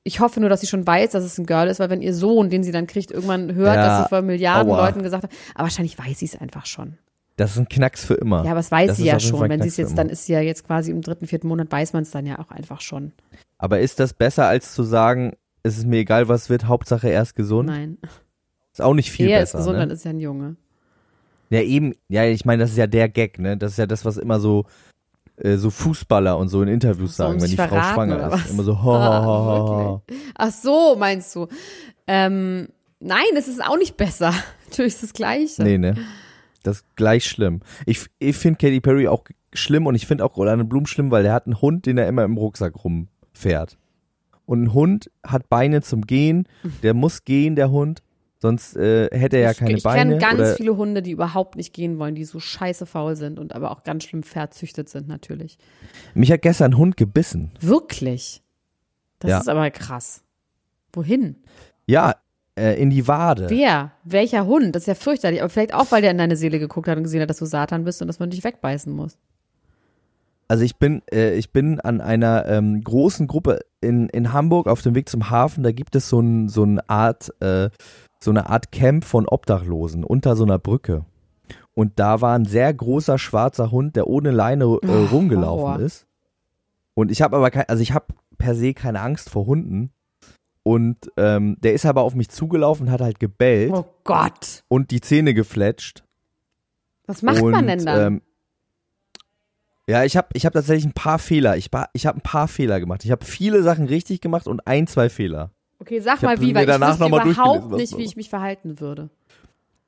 Ich 0.04 0.20
hoffe 0.20 0.40
nur, 0.40 0.50
dass 0.50 0.62
sie 0.62 0.68
schon 0.68 0.86
weiß, 0.86 1.12
dass 1.12 1.24
es 1.24 1.38
ein 1.38 1.46
Girl 1.46 1.68
ist, 1.68 1.80
weil 1.80 1.90
wenn 1.90 2.02
ihr 2.02 2.14
Sohn, 2.14 2.50
den 2.50 2.64
sie 2.64 2.72
dann 2.72 2.88
kriegt, 2.88 3.12
irgendwann 3.12 3.54
hört, 3.54 3.76
Ja, 3.76 3.86
dass 3.86 4.04
sie 4.04 4.10
vor 4.10 4.22
Milliarden 4.22 4.72
aua. 4.72 4.88
Leuten 4.88 5.04
gesagt 5.04 5.24
hat, 5.24 5.32
aber 5.54 5.66
wahrscheinlich 5.66 5.98
weiß 5.98 6.20
sie 6.20 6.26
es 6.26 6.36
einfach 6.36 6.66
schon. 6.66 6.98
Das 7.38 7.52
ist 7.52 7.58
ein 7.58 7.70
Knacks 7.70 8.06
für 8.06 8.16
immer. 8.16 8.44
Ja, 8.44 8.52
aber 8.52 8.60
das 8.60 8.72
weiß 8.72 8.88
Das 8.90 8.98
sie 8.98 9.04
ist 9.04 9.12
ja 9.12 9.20
schon. 9.20 9.50
Wenn 9.50 9.62
sie 9.62 9.68
es 9.68 9.78
jetzt, 9.78 9.98
dann 9.98 10.10
ist 10.10 10.26
sie 10.26 10.34
ja 10.34 10.42
jetzt 10.42 10.66
quasi 10.66 10.92
im 10.92 11.02
dritten, 11.02 11.28
vierten 11.28 11.48
Monat, 11.48 11.72
weiß 11.72 11.94
man 11.94 12.04
es 12.04 12.12
dann 12.12 12.26
ja 12.26 12.40
auch 12.40 12.52
einfach 12.52 12.82
schon. 12.82 13.14
Aber 13.58 13.80
ist 13.80 14.00
das 14.00 14.14
besser, 14.14 14.48
als 14.48 14.74
zu 14.74 14.84
sagen, 14.84 15.34
es 15.64 15.78
ist 15.78 15.86
mir 15.86 16.00
egal, 16.00 16.28
was 16.28 16.50
wird, 16.50 16.66
Hauptsache 16.66 17.10
er 17.10 17.22
ist 17.22 17.36
gesund. 17.36 17.70
Nein. 17.70 17.98
Ist 18.74 18.82
auch 18.82 18.94
nicht 18.94 19.12
viel 19.12 19.30
er 19.30 19.42
ist 19.42 19.52
besser. 19.52 19.60
gesund, 19.60 19.78
ne? 19.78 19.80
dann 19.82 19.90
ist 19.92 20.06
ja 20.06 20.12
ein 20.12 20.20
Junge. 20.20 20.56
Ja, 21.50 21.62
eben, 21.62 21.94
ja, 22.08 22.26
ich 22.26 22.46
meine, 22.46 22.64
das 22.64 22.72
ist 22.72 22.78
ja 22.78 22.88
der 22.88 23.10
Gag, 23.10 23.38
ne? 23.38 23.58
Das 23.58 23.74
ist 23.74 23.78
ja 23.78 23.86
das, 23.86 24.06
was 24.06 24.18
immer 24.18 24.40
so, 24.40 24.66
äh, 25.44 25.58
so 25.58 25.70
Fußballer 25.70 26.38
und 26.38 26.50
so 26.50 26.62
in 26.62 26.68
Interviews 26.68 27.18
So, 27.18 27.24
sagen, 27.24 27.42
wenn 27.42 27.50
die 27.50 27.58
Frau 27.58 27.82
schwanger 27.82 28.34
ist. 28.34 28.52
Immer 28.52 28.64
so, 28.64 28.84
ho, 28.84 28.94
ho, 28.94 29.26
ho, 29.26 29.68
ho. 29.68 30.02
Ah? 30.08 30.14
Ach 30.36 30.52
so, 30.52 30.96
meinst 30.98 31.36
du. 31.36 31.48
Ähm, 32.08 32.70
nein, 33.00 33.26
es 33.36 33.48
ist 33.48 33.64
auch 33.64 33.78
nicht 33.78 33.98
besser. 33.98 34.34
Natürlich 34.70 34.96
ist 34.96 35.04
das 35.04 35.14
Gleiche. 35.14 35.64
Nee, 35.64 35.78
ne? 35.78 35.96
Das 36.64 36.78
ist 36.78 36.96
gleich 36.96 37.26
schlimm. 37.26 37.62
Ich, 37.86 38.06
ich 38.20 38.38
finde 38.38 38.58
Katy 38.58 38.82
Perry 38.82 39.08
auch 39.08 39.24
schlimm 39.54 39.88
und 39.88 39.96
ich 39.96 40.06
finde 40.06 40.24
auch 40.24 40.38
Orlando 40.38 40.64
Bloom 40.64 40.86
schlimm, 40.86 41.10
weil 41.12 41.24
der 41.24 41.34
hat 41.34 41.48
einen 41.48 41.60
Hund, 41.60 41.86
den 41.86 41.98
er 41.98 42.08
immer 42.08 42.24
im 42.24 42.38
Rucksack 42.38 42.74
rumfährt. 42.84 43.78
Und 44.46 44.64
ein 44.64 44.74
Hund 44.74 45.10
hat 45.26 45.50
Beine 45.50 45.82
zum 45.82 46.02
Gehen, 46.02 46.48
der 46.84 46.94
muss 46.94 47.24
gehen, 47.24 47.56
der 47.56 47.72
Hund, 47.72 48.04
sonst 48.42 48.76
äh, 48.76 49.08
hätte 49.12 49.38
er 49.38 49.44
ja 49.44 49.52
ich 49.52 49.58
keine 49.58 49.74
ich 49.78 49.84
Beine. 49.84 50.18
kenne 50.18 50.36
ganz 50.38 50.58
viele 50.58 50.76
Hunde, 50.76 51.02
die 51.02 51.12
überhaupt 51.12 51.56
nicht 51.56 51.74
gehen 51.74 52.00
wollen, 52.00 52.16
die 52.16 52.26
so 52.26 52.40
scheiße 52.40 52.86
faul 52.86 53.16
sind 53.16 53.40
und 53.40 53.54
aber 53.56 53.72
auch 53.72 53.84
ganz 53.84 54.04
schlimm 54.04 54.24
verzüchtet 54.24 54.90
sind, 54.90 55.08
natürlich. 55.08 55.58
mich 56.14 56.32
hat 56.32 56.42
gestern 56.42 56.72
ein 56.72 56.78
Hund 56.78 56.98
gebissen. 56.98 57.52
Wirklich? 57.60 58.42
Das 59.20 59.30
Ja. 59.30 59.40
ist 59.40 59.50
aber 59.50 59.70
krass. 59.72 60.24
Wohin? 60.94 61.36
Ja, 61.86 62.16
äh, 62.58 62.82
in 62.82 62.90
die 62.90 63.08
Wade. 63.08 63.50
Wer? 63.50 63.92
Welcher 64.04 64.46
Hund? 64.46 64.76
Das 64.76 64.84
ist 64.84 64.88
ja 64.88 64.96
fürchterlich. 64.96 65.42
Aber 65.42 65.50
vielleicht 65.50 65.74
auch, 65.74 65.92
weil 65.92 66.02
der 66.02 66.12
in 66.12 66.18
deine 66.18 66.36
Seele 66.36 66.60
geguckt 66.60 66.88
hat 66.88 66.98
und 66.98 67.04
gesehen 67.04 67.22
hat, 67.22 67.30
dass 67.30 67.38
du 67.38 67.46
Satan 67.46 67.84
bist 67.86 68.02
und 68.02 68.08
dass 68.08 68.20
man 68.20 68.30
dich 68.30 68.44
wegbeißen 68.44 68.92
muss. 68.92 69.18
Also 70.48 70.66
ich 70.66 70.76
bin, 70.76 71.02
äh, 71.14 71.36
ich 71.36 71.54
bin 71.54 71.80
an 71.80 72.02
einer 72.02 72.46
ähm, 72.48 72.84
großen 72.84 73.26
Gruppe 73.28 73.62
in, 73.80 74.10
in 74.10 74.34
Hamburg 74.34 74.68
auf 74.68 74.82
dem 74.82 74.96
Weg 74.96 75.08
zum 75.08 75.30
Hafen. 75.30 75.64
Da 75.64 75.72
gibt 75.72 75.96
es 75.96 76.10
so, 76.10 76.20
ein, 76.20 76.50
so 76.50 76.64
eine 76.64 76.90
Art, 76.90 77.32
äh, 77.42 77.70
so 78.24 78.32
eine 78.32 78.50
Art 78.50 78.72
Camp 78.72 79.04
von 79.04 79.28
Obdachlosen 79.28 80.04
unter 80.04 80.36
so 80.36 80.44
einer 80.44 80.60
Brücke. 80.60 81.06
Und 81.74 82.00
da 82.00 82.22
war 82.22 82.36
ein 82.38 82.46
sehr 82.46 82.74
großer 82.74 83.18
schwarzer 83.18 83.72
Hund, 83.72 83.96
der 83.96 84.08
ohne 84.08 84.32
Leine 84.32 84.66
äh, 84.66 84.88
Oh, 84.88 85.06
rumgelaufen 85.12 85.66
Horror. 85.68 85.80
ist. 85.80 86.06
Und 86.94 87.12
ich 87.12 87.22
habe 87.22 87.38
aber 87.38 87.50
kein, 87.50 87.68
also 87.70 87.82
ich 87.82 87.94
habe 87.94 88.08
per 88.38 88.56
se 88.56 88.74
keine 88.74 89.00
Angst 89.02 89.30
vor 89.30 89.46
Hunden. 89.46 89.92
Und 90.64 91.12
ähm, 91.18 91.58
der 91.62 91.74
ist 91.74 91.86
aber 91.86 92.02
auf 92.04 92.14
mich 92.14 92.30
zugelaufen, 92.30 92.88
und 92.88 92.92
hat 92.92 93.02
halt 93.02 93.20
gebellt 93.20 93.72
Oh 93.74 93.86
Gott. 94.04 94.64
und 94.68 94.92
die 94.92 95.02
Zähne 95.02 95.34
gefletscht. 95.34 96.04
Was 97.08 97.24
macht 97.24 97.42
und, 97.42 97.52
man 97.52 97.66
denn 97.66 97.86
dann? 97.86 98.14
Ähm, 98.16 98.22
ja, 99.88 100.04
ich 100.04 100.16
habe 100.16 100.28
ich 100.34 100.46
hab 100.46 100.54
tatsächlich 100.54 100.86
ein 100.86 100.94
paar 100.94 101.18
Fehler. 101.18 101.58
Ich, 101.58 101.72
ich 101.94 102.06
habe 102.06 102.20
ein 102.20 102.22
paar 102.22 102.48
Fehler 102.48 102.80
gemacht. 102.80 103.04
Ich 103.04 103.12
habe 103.12 103.26
viele 103.26 103.64
Sachen 103.64 103.86
richtig 103.86 104.22
gemacht 104.22 104.46
und 104.48 104.68
ein, 104.68 104.86
zwei 104.86 105.10
Fehler. 105.10 105.52
Okay, 105.82 106.00
sag 106.00 106.22
mal 106.22 106.40
wie, 106.40 106.56
weil 106.56 106.70
ich 106.70 106.80
wüsste 106.80 107.06
überhaupt 107.06 107.72
nicht, 107.72 107.98
wie 107.98 108.04
ich 108.04 108.16
mich 108.16 108.30
verhalten 108.30 108.80
würde. 108.80 109.10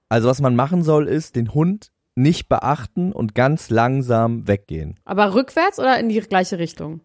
Also 0.09 0.27
was 0.27 0.41
man 0.41 0.55
machen 0.55 0.83
soll, 0.83 1.07
ist 1.07 1.35
den 1.35 1.53
Hund 1.53 1.91
nicht 2.15 2.49
beachten 2.49 3.11
und 3.11 3.33
ganz 3.33 3.69
langsam 3.69 4.47
weggehen. 4.47 4.99
Aber 5.05 5.33
rückwärts 5.33 5.79
oder 5.79 5.99
in 5.99 6.09
die 6.09 6.19
gleiche 6.19 6.59
Richtung? 6.59 7.01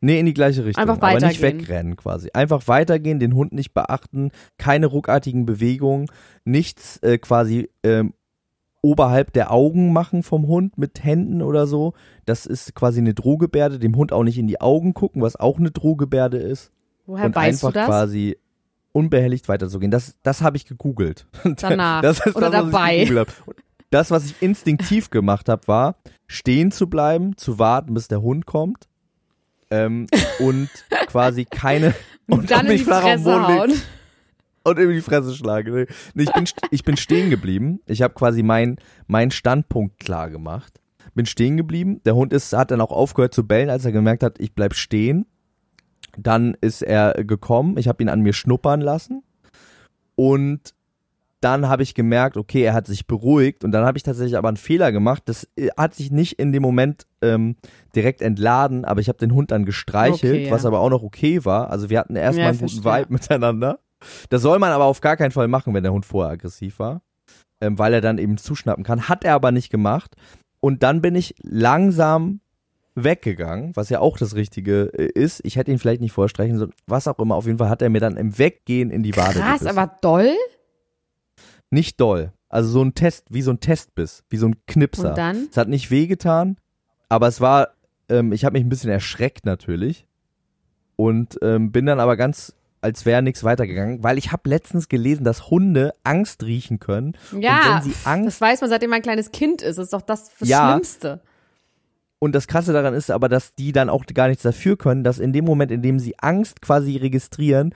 Nee, 0.00 0.18
in 0.18 0.26
die 0.26 0.34
gleiche 0.34 0.64
Richtung. 0.64 0.82
Einfach 0.82 0.96
aber 0.96 1.14
nicht 1.14 1.40
weitergehen. 1.40 1.60
wegrennen 1.60 1.96
quasi. 1.96 2.30
Einfach 2.34 2.66
weitergehen, 2.66 3.20
den 3.20 3.34
Hund 3.34 3.52
nicht 3.52 3.72
beachten, 3.72 4.32
keine 4.58 4.86
ruckartigen 4.86 5.46
Bewegungen, 5.46 6.06
nichts 6.44 6.98
äh, 6.98 7.18
quasi 7.18 7.70
ähm, 7.84 8.12
oberhalb 8.82 9.32
der 9.32 9.52
Augen 9.52 9.92
machen 9.92 10.24
vom 10.24 10.48
Hund 10.48 10.76
mit 10.76 11.04
Händen 11.04 11.40
oder 11.40 11.68
so. 11.68 11.94
Das 12.26 12.46
ist 12.46 12.74
quasi 12.74 12.98
eine 12.98 13.14
Drohgebärde. 13.14 13.78
Dem 13.78 13.96
Hund 13.96 14.12
auch 14.12 14.24
nicht 14.24 14.38
in 14.38 14.48
die 14.48 14.60
Augen 14.60 14.92
gucken, 14.92 15.22
was 15.22 15.36
auch 15.36 15.58
eine 15.58 15.70
Drohgebärde 15.70 16.38
ist. 16.38 16.72
Woher 17.06 17.26
und 17.26 17.34
weißt 17.34 17.64
einfach 17.64 17.68
du 17.68 17.74
das? 17.74 17.86
quasi 17.86 18.38
unbehelligt 18.92 19.48
weiterzugehen. 19.48 19.90
Das, 19.90 20.16
das 20.22 20.42
habe 20.42 20.56
ich 20.56 20.66
gegoogelt. 20.66 21.26
Danach. 21.56 22.02
Das 22.02 22.24
ist 22.24 22.36
Oder 22.36 22.50
das, 22.50 22.64
was 22.64 22.72
dabei. 22.72 23.26
Und 23.46 23.56
das, 23.90 24.10
was 24.10 24.26
ich 24.26 24.40
instinktiv 24.40 25.10
gemacht 25.10 25.48
habe, 25.48 25.66
war, 25.66 25.96
stehen 26.26 26.70
zu 26.70 26.88
bleiben, 26.88 27.36
zu 27.36 27.58
warten, 27.58 27.94
bis 27.94 28.08
der 28.08 28.22
Hund 28.22 28.46
kommt. 28.46 28.88
Ähm, 29.70 30.06
und 30.38 30.68
quasi 31.06 31.44
keine. 31.44 31.94
Und 32.28 32.50
dann 32.50 32.66
in 32.66 32.72
mich 32.72 32.80
die 32.82 32.84
flach 32.84 33.04
auf 33.04 33.10
den 33.10 33.22
Fresse 33.22 33.48
hauen. 33.48 33.72
Und 34.64 34.78
in 34.78 34.90
die 34.90 35.00
Fresse 35.00 35.34
schlagen. 35.34 35.86
Nee, 36.14 36.22
ich, 36.22 36.32
bin, 36.32 36.44
ich 36.70 36.84
bin 36.84 36.96
stehen 36.96 37.30
geblieben. 37.30 37.80
Ich 37.86 38.00
habe 38.00 38.14
quasi 38.14 38.42
meinen 38.42 38.76
mein 39.06 39.30
Standpunkt 39.30 39.98
klar 39.98 40.30
gemacht. 40.30 40.80
Bin 41.14 41.26
stehen 41.26 41.56
geblieben. 41.56 42.00
Der 42.04 42.14
Hund 42.14 42.32
ist, 42.32 42.52
hat 42.52 42.70
dann 42.70 42.80
auch 42.80 42.92
aufgehört 42.92 43.34
zu 43.34 43.46
bellen, 43.46 43.68
als 43.68 43.84
er 43.84 43.92
gemerkt 43.92 44.22
hat, 44.22 44.40
ich 44.40 44.54
bleib 44.54 44.74
stehen. 44.74 45.26
Dann 46.18 46.56
ist 46.60 46.82
er 46.82 47.24
gekommen. 47.24 47.76
Ich 47.78 47.88
habe 47.88 48.02
ihn 48.02 48.08
an 48.08 48.20
mir 48.20 48.32
schnuppern 48.32 48.80
lassen. 48.80 49.22
Und 50.14 50.74
dann 51.40 51.68
habe 51.68 51.82
ich 51.82 51.94
gemerkt, 51.94 52.36
okay, 52.36 52.62
er 52.62 52.72
hat 52.74 52.86
sich 52.86 53.06
beruhigt. 53.06 53.64
Und 53.64 53.72
dann 53.72 53.84
habe 53.84 53.98
ich 53.98 54.04
tatsächlich 54.04 54.36
aber 54.36 54.48
einen 54.48 54.56
Fehler 54.56 54.92
gemacht. 54.92 55.24
Das 55.26 55.48
äh, 55.56 55.68
hat 55.76 55.94
sich 55.94 56.10
nicht 56.12 56.38
in 56.38 56.52
dem 56.52 56.62
Moment 56.62 57.06
ähm, 57.20 57.56
direkt 57.96 58.22
entladen, 58.22 58.84
aber 58.84 59.00
ich 59.00 59.08
habe 59.08 59.18
den 59.18 59.34
Hund 59.34 59.50
dann 59.50 59.64
gestreichelt, 59.64 60.32
Okay, 60.34 60.46
ja. 60.46 60.52
was 60.52 60.64
aber 60.64 60.78
auch 60.80 60.90
noch 60.90 61.02
okay 61.02 61.44
war. 61.44 61.70
Also 61.70 61.90
wir 61.90 61.98
hatten 61.98 62.14
erstmal 62.14 62.44
Ja, 62.44 62.50
einen 62.50 62.58
guten 62.60 62.82
verstehe. 62.82 63.02
Vibe 63.02 63.12
miteinander. 63.12 63.78
Das 64.30 64.42
soll 64.42 64.58
man 64.58 64.70
aber 64.72 64.84
auf 64.84 65.00
gar 65.00 65.16
keinen 65.16 65.30
Fall 65.32 65.48
machen, 65.48 65.74
wenn 65.74 65.82
der 65.82 65.92
Hund 65.92 66.06
vorher 66.06 66.32
aggressiv 66.32 66.78
war, 66.78 67.02
ähm, 67.60 67.78
weil 67.78 67.92
er 67.94 68.00
dann 68.00 68.18
eben 68.18 68.36
zuschnappen 68.36 68.84
kann. 68.84 69.08
Hat 69.08 69.24
er 69.24 69.34
aber 69.34 69.50
nicht 69.50 69.70
gemacht. 69.70 70.14
Und 70.60 70.84
dann 70.84 71.00
bin 71.02 71.16
ich 71.16 71.34
langsam 71.42 72.40
weggegangen, 72.94 73.74
was 73.74 73.88
ja 73.88 74.00
auch 74.00 74.18
das 74.18 74.34
Richtige 74.34 74.90
äh, 74.94 75.06
ist. 75.18 75.40
Ich 75.44 75.56
hätte 75.56 75.70
ihn 75.70 75.78
vielleicht 75.78 76.00
nicht 76.00 76.12
vorstreichen 76.12 76.58
sollen, 76.58 76.72
was 76.86 77.08
auch 77.08 77.18
immer. 77.18 77.36
Auf 77.36 77.46
jeden 77.46 77.58
Fall 77.58 77.68
hat 77.68 77.82
er 77.82 77.88
mir 77.90 78.00
dann 78.00 78.16
im 78.16 78.38
Weggehen 78.38 78.90
in 78.90 79.02
die 79.02 79.16
Wade 79.16 79.38
Krass, 79.38 79.60
gebissen. 79.60 79.78
aber 79.78 79.96
doll. 80.00 80.32
Nicht 81.70 82.00
doll. 82.00 82.32
Also 82.48 82.68
so 82.68 82.82
ein 82.82 82.94
Test, 82.94 83.26
wie 83.30 83.42
so 83.42 83.50
ein 83.50 83.60
Testbiss, 83.60 84.24
wie 84.28 84.36
so 84.36 84.46
ein 84.46 84.56
Knipser. 84.66 85.10
Und 85.10 85.18
dann? 85.18 85.48
Es 85.50 85.56
hat 85.56 85.68
nicht 85.68 85.90
wehgetan, 85.90 86.56
aber 87.08 87.28
es 87.28 87.40
war, 87.40 87.68
ähm, 88.10 88.32
ich 88.32 88.44
habe 88.44 88.54
mich 88.54 88.64
ein 88.64 88.68
bisschen 88.68 88.90
erschreckt 88.90 89.46
natürlich 89.46 90.06
und 90.96 91.38
ähm, 91.40 91.72
bin 91.72 91.86
dann 91.86 91.98
aber 91.98 92.18
ganz, 92.18 92.54
als 92.82 93.06
wäre 93.06 93.22
nichts 93.22 93.42
weitergegangen, 93.42 94.04
weil 94.04 94.18
ich 94.18 94.32
habe 94.32 94.50
letztens 94.50 94.90
gelesen, 94.90 95.24
dass 95.24 95.48
Hunde 95.48 95.94
Angst 96.04 96.42
riechen 96.44 96.78
können. 96.78 97.16
Ja, 97.40 97.78
und 97.78 97.84
wenn 97.86 97.90
sie 97.92 97.96
Angst 98.04 98.26
das 98.26 98.40
weiß 98.42 98.60
man, 98.60 98.68
seitdem 98.68 98.90
man 98.90 98.98
ein 98.98 99.02
kleines 99.02 99.32
Kind 99.32 99.62
ist. 99.62 99.78
Das 99.78 99.84
ist 99.86 99.92
doch 99.94 100.02
das, 100.02 100.30
das 100.38 100.46
Ja. 100.48 100.72
Schlimmste. 100.72 101.22
Und 102.22 102.36
das 102.36 102.46
Krasse 102.46 102.72
daran 102.72 102.94
ist 102.94 103.10
aber, 103.10 103.28
dass 103.28 103.52
die 103.56 103.72
dann 103.72 103.88
auch 103.88 104.06
gar 104.06 104.28
nichts 104.28 104.44
dafür 104.44 104.76
können, 104.76 105.02
dass 105.02 105.18
in 105.18 105.32
dem 105.32 105.44
Moment, 105.44 105.72
in 105.72 105.82
dem 105.82 105.98
sie 105.98 106.16
Angst 106.20 106.62
quasi 106.62 106.96
registrieren, 106.96 107.74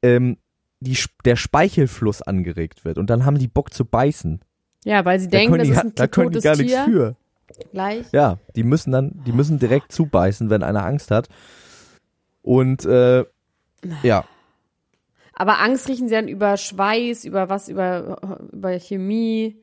ähm, 0.00 0.38
die, 0.80 0.96
der 1.26 1.36
Speichelfluss 1.36 2.22
angeregt 2.22 2.86
wird. 2.86 2.96
Und 2.96 3.10
dann 3.10 3.26
haben 3.26 3.36
die 3.38 3.46
Bock 3.46 3.74
zu 3.74 3.84
beißen. 3.84 4.40
Ja, 4.86 5.04
weil 5.04 5.20
sie 5.20 5.28
Da 5.28 5.36
denken, 5.36 5.58
das 5.58 5.66
die, 5.66 5.74
ist 5.74 5.84
ein 5.84 5.94
da 5.96 6.06
können 6.06 6.30
die 6.30 6.40
gar 6.40 6.56
nichts 6.56 6.72
Tier. 6.72 6.84
für. 6.86 7.16
Gleich. 7.72 8.06
Ja, 8.10 8.38
die 8.56 8.62
müssen 8.62 8.90
dann, 8.90 9.22
die 9.26 9.32
müssen 9.32 9.58
direkt 9.58 9.92
zubeißen, 9.92 10.48
wenn 10.48 10.62
einer 10.62 10.86
Angst 10.86 11.10
hat. 11.10 11.28
Und 12.40 12.86
äh, 12.86 13.26
ja, 14.02 14.24
Aber 15.34 15.60
Angst 15.60 15.88
riechen 15.90 16.08
sie 16.08 16.14
dann 16.14 16.28
über 16.28 16.56
Schweiß, 16.56 17.26
über 17.26 17.50
was, 17.50 17.68
über, 17.68 18.38
über 18.50 18.78
Chemie. 18.80 19.58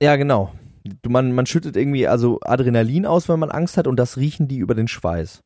ja 0.00 0.14
genau. 0.14 0.52
Du, 0.84 1.10
man, 1.10 1.32
man 1.32 1.46
schüttet 1.46 1.76
irgendwie 1.76 2.08
also 2.08 2.40
Adrenalin 2.42 3.06
aus, 3.06 3.28
wenn 3.28 3.38
man 3.38 3.50
Angst 3.50 3.76
hat, 3.76 3.86
und 3.86 3.96
das 3.96 4.16
riechen 4.16 4.48
die 4.48 4.58
über 4.58 4.74
den 4.74 4.88
Schweiß. 4.88 5.42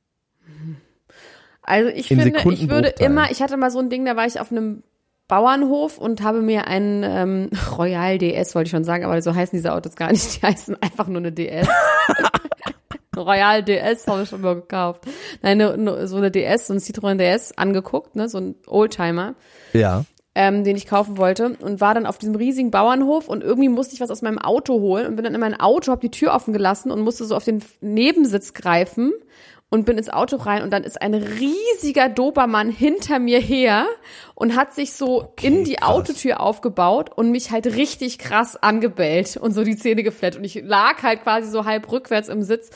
Also 1.62 1.90
ich 1.90 2.10
In 2.10 2.20
finde, 2.20 2.52
ich 2.52 2.68
würde 2.68 2.88
immer, 3.00 3.30
ich 3.30 3.42
hatte 3.42 3.56
mal 3.56 3.70
so 3.70 3.80
ein 3.80 3.90
Ding, 3.90 4.04
da 4.04 4.16
war 4.16 4.26
ich 4.26 4.38
auf 4.40 4.52
einem 4.52 4.84
Bauernhof 5.28 5.98
und 5.98 6.22
habe 6.22 6.40
mir 6.40 6.68
einen 6.68 7.02
ähm, 7.02 7.50
Royal 7.76 8.18
DS, 8.18 8.54
wollte 8.54 8.68
ich 8.68 8.70
schon 8.70 8.84
sagen, 8.84 9.04
aber 9.04 9.20
so 9.20 9.34
heißen 9.34 9.56
diese 9.56 9.72
Autos 9.72 9.96
gar 9.96 10.10
nicht, 10.12 10.40
die 10.40 10.46
heißen 10.46 10.80
einfach 10.80 11.08
nur 11.08 11.18
eine 11.18 11.32
DS. 11.32 11.68
Royal 13.16 13.62
DS 13.62 14.06
habe 14.06 14.22
ich 14.22 14.28
schon 14.28 14.42
mal 14.42 14.54
gekauft. 14.54 15.06
Nein, 15.42 15.58
ne, 15.58 15.76
ne, 15.76 16.06
so 16.06 16.16
eine 16.16 16.30
DS, 16.30 16.66
so 16.68 16.74
ein 16.74 16.78
Citroën 16.78 17.16
DS 17.16 17.56
angeguckt, 17.56 18.14
ne, 18.14 18.28
so 18.28 18.38
ein 18.38 18.54
Oldtimer. 18.66 19.34
Ja. 19.72 20.04
Ähm, 20.36 20.64
den 20.64 20.76
ich 20.76 20.86
kaufen 20.86 21.16
wollte 21.16 21.56
und 21.60 21.80
war 21.80 21.94
dann 21.94 22.04
auf 22.04 22.18
diesem 22.18 22.34
riesigen 22.34 22.70
Bauernhof 22.70 23.26
und 23.26 23.42
irgendwie 23.42 23.70
musste 23.70 23.94
ich 23.94 24.02
was 24.02 24.10
aus 24.10 24.20
meinem 24.20 24.38
Auto 24.38 24.74
holen 24.80 25.06
und 25.06 25.16
bin 25.16 25.24
dann 25.24 25.34
in 25.34 25.40
mein 25.40 25.58
Auto, 25.58 25.90
habe 25.90 26.02
die 26.02 26.10
Tür 26.10 26.34
offen 26.34 26.52
gelassen 26.52 26.90
und 26.90 27.00
musste 27.00 27.24
so 27.24 27.34
auf 27.34 27.44
den 27.44 27.62
Nebensitz 27.80 28.52
greifen 28.52 29.14
und 29.70 29.86
bin 29.86 29.96
ins 29.96 30.10
Auto 30.10 30.36
rein 30.36 30.62
und 30.62 30.70
dann 30.74 30.84
ist 30.84 31.00
ein 31.00 31.14
riesiger 31.14 32.10
Dobermann 32.10 32.68
hinter 32.68 33.18
mir 33.18 33.40
her 33.40 33.86
und 34.34 34.54
hat 34.54 34.74
sich 34.74 34.92
so 34.92 35.32
in 35.40 35.64
die 35.64 35.76
krass. 35.76 35.88
Autotür 35.88 36.40
aufgebaut 36.40 37.10
und 37.16 37.30
mich 37.30 37.50
halt 37.50 37.64
richtig 37.74 38.18
krass 38.18 38.62
angebellt 38.62 39.38
und 39.38 39.52
so 39.52 39.64
die 39.64 39.76
Zähne 39.76 40.02
geflettet 40.02 40.38
und 40.38 40.44
ich 40.44 40.62
lag 40.62 41.02
halt 41.02 41.22
quasi 41.22 41.50
so 41.50 41.64
halb 41.64 41.90
rückwärts 41.90 42.28
im 42.28 42.42
Sitz. 42.42 42.68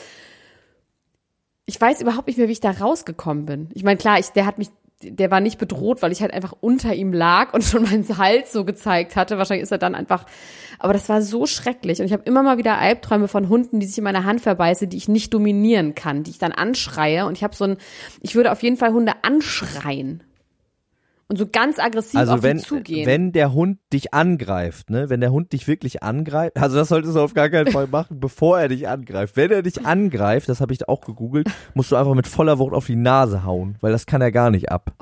Ich 1.67 1.79
weiß 1.79 2.01
überhaupt 2.01 2.27
nicht 2.27 2.39
mehr, 2.39 2.49
wie 2.49 2.53
ich 2.53 2.61
da 2.61 2.71
rausgekommen 2.71 3.45
bin. 3.45 3.69
Ich 3.75 3.85
meine, 3.85 3.99
klar, 3.99 4.19
ich, 4.19 4.31
der 4.31 4.47
hat 4.47 4.57
mich, 4.57 4.71
der 5.03 5.31
war 5.31 5.41
nicht 5.41 5.59
bedroht, 5.59 6.03
weil 6.03 6.13
ich 6.13 6.21
halt 6.21 6.33
einfach 6.33 6.55
unter 6.61 6.95
ihm 6.95 7.13
lag 7.13 7.55
und 7.55 7.65
schon 7.65 7.85
meinen 7.85 8.07
Hals 8.19 8.53
so 8.53 8.65
gezeigt 8.65 9.17
hatte. 9.17 9.39
Wahrscheinlich 9.39 9.63
ist 9.63 9.73
er 9.73 9.79
dann 9.79 9.95
einfach, 9.95 10.27
aber 10.79 10.93
das 10.93 11.09
war 11.09 11.23
so 11.23 11.47
schrecklich. 11.47 12.01
Und 12.01 12.07
ich 12.07 12.13
habe 12.13 12.25
immer 12.25 12.43
mal 12.43 12.59
wieder 12.59 12.79
Albträume 12.79 13.29
von 13.29 13.49
Hunden, 13.49 13.81
die 13.81 13.87
sich 13.87 13.99
in 13.99 14.05
meine 14.05 14.25
Hand 14.25 14.41
verbeißen, 14.41 14.89
die 14.89 14.97
ich 14.97 15.09
nicht 15.09 15.33
dominieren 15.33 15.95
kann, 15.95 16.23
die 16.23 16.31
ich 16.31 16.39
dann 16.39 16.53
anschreie. 16.53 17.27
Und 17.27 17.37
ich 17.37 17.45
habe 17.45 17.57
so 17.57 17.65
ein, 17.65 17.77
ich 18.21 18.35
würde 18.35 18.53
auf 18.53 18.63
jeden 18.63 18.77
Fall 18.77 18.93
Hunde 18.93 19.13
anschreien. 19.23 20.23
Und 21.31 21.37
so 21.37 21.47
ganz 21.47 21.79
aggressiv 21.79 22.19
Also 22.19 22.35
auf 22.35 22.43
wenn, 22.43 22.57
die 22.57 22.63
zugehen. 22.65 23.07
wenn 23.07 23.31
der 23.31 23.53
Hund 23.53 23.79
dich 23.93 24.13
angreift, 24.13 24.91
ne, 24.91 25.09
wenn 25.11 25.21
der 25.21 25.31
Hund 25.31 25.53
dich 25.53 25.69
wirklich 25.69 26.03
angreift, 26.03 26.57
also 26.57 26.77
das 26.77 26.89
solltest 26.89 27.15
du 27.15 27.21
auf 27.21 27.35
gar 27.35 27.49
keinen 27.49 27.71
Fall 27.71 27.87
machen, 27.87 28.19
bevor 28.21 28.59
er 28.59 28.67
dich 28.67 28.89
angreift. 28.89 29.37
Wenn 29.37 29.53
er 29.53 29.63
dich 29.63 29.87
angreift, 29.87 30.49
das 30.49 30.61
habe 30.61 30.73
ich 30.73 30.89
auch 30.89 31.03
gegoogelt, 31.03 31.49
musst 31.75 31.93
du 31.93 31.97
einfach 31.97 32.15
mit 32.15 32.27
voller 32.27 32.59
Wucht 32.59 32.75
auf 32.75 32.87
die 32.87 32.97
Nase 32.97 33.45
hauen, 33.45 33.77
weil 33.81 33.93
das 33.93 34.07
kann 34.07 34.21
er 34.21 34.33
gar 34.33 34.51
nicht 34.51 34.73
ab. 34.73 34.93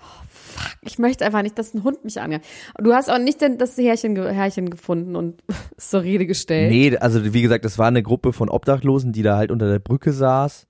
ich 0.82 0.99
möchte 0.99 1.25
einfach 1.25 1.40
nicht, 1.40 1.58
dass 1.58 1.73
ein 1.73 1.82
Hund 1.82 2.04
mich 2.04 2.20
angreift. 2.20 2.44
Du 2.78 2.92
hast 2.92 3.11
auch 3.11 3.18
nicht 3.18 3.40
denn 3.40 3.56
das 3.56 3.78
Härchen, 3.78 4.14
Härchen 4.16 4.68
gefunden 4.68 5.16
und 5.16 5.42
zur 5.78 6.02
Rede 6.02 6.26
gestellt. 6.26 6.70
Nee, 6.70 6.94
also 6.99 7.32
wie 7.32 7.40
gesagt, 7.40 7.64
das 7.64 7.78
war 7.78 7.87
eine 7.87 8.02
Gruppe 8.02 8.35
von 8.35 8.50
Obdachlosen, 8.50 9.12
die 9.12 9.23
da 9.23 9.38
halt 9.38 9.50
unter 9.50 9.66
der 9.70 9.78
Brücke 9.78 10.12
saß 10.12 10.66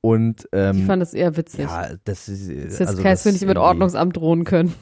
und 0.00 0.48
ähm, 0.52 0.78
Ich 0.78 0.84
fand 0.86 1.02
das 1.02 1.12
eher 1.12 1.36
witzig. 1.36 1.66
ja, 1.66 1.90
das 2.04 2.28
ist, 2.28 2.48
das 2.48 2.56
ist 2.56 2.78
jetzt 2.80 2.88
also 2.88 3.02
kein, 3.02 3.12
das 3.12 3.24
wir 3.26 3.32
nicht 3.32 3.46
mit 3.46 3.58
Ordnungsamt 3.58 4.16
drohen 4.16 4.44
können. 4.44 4.74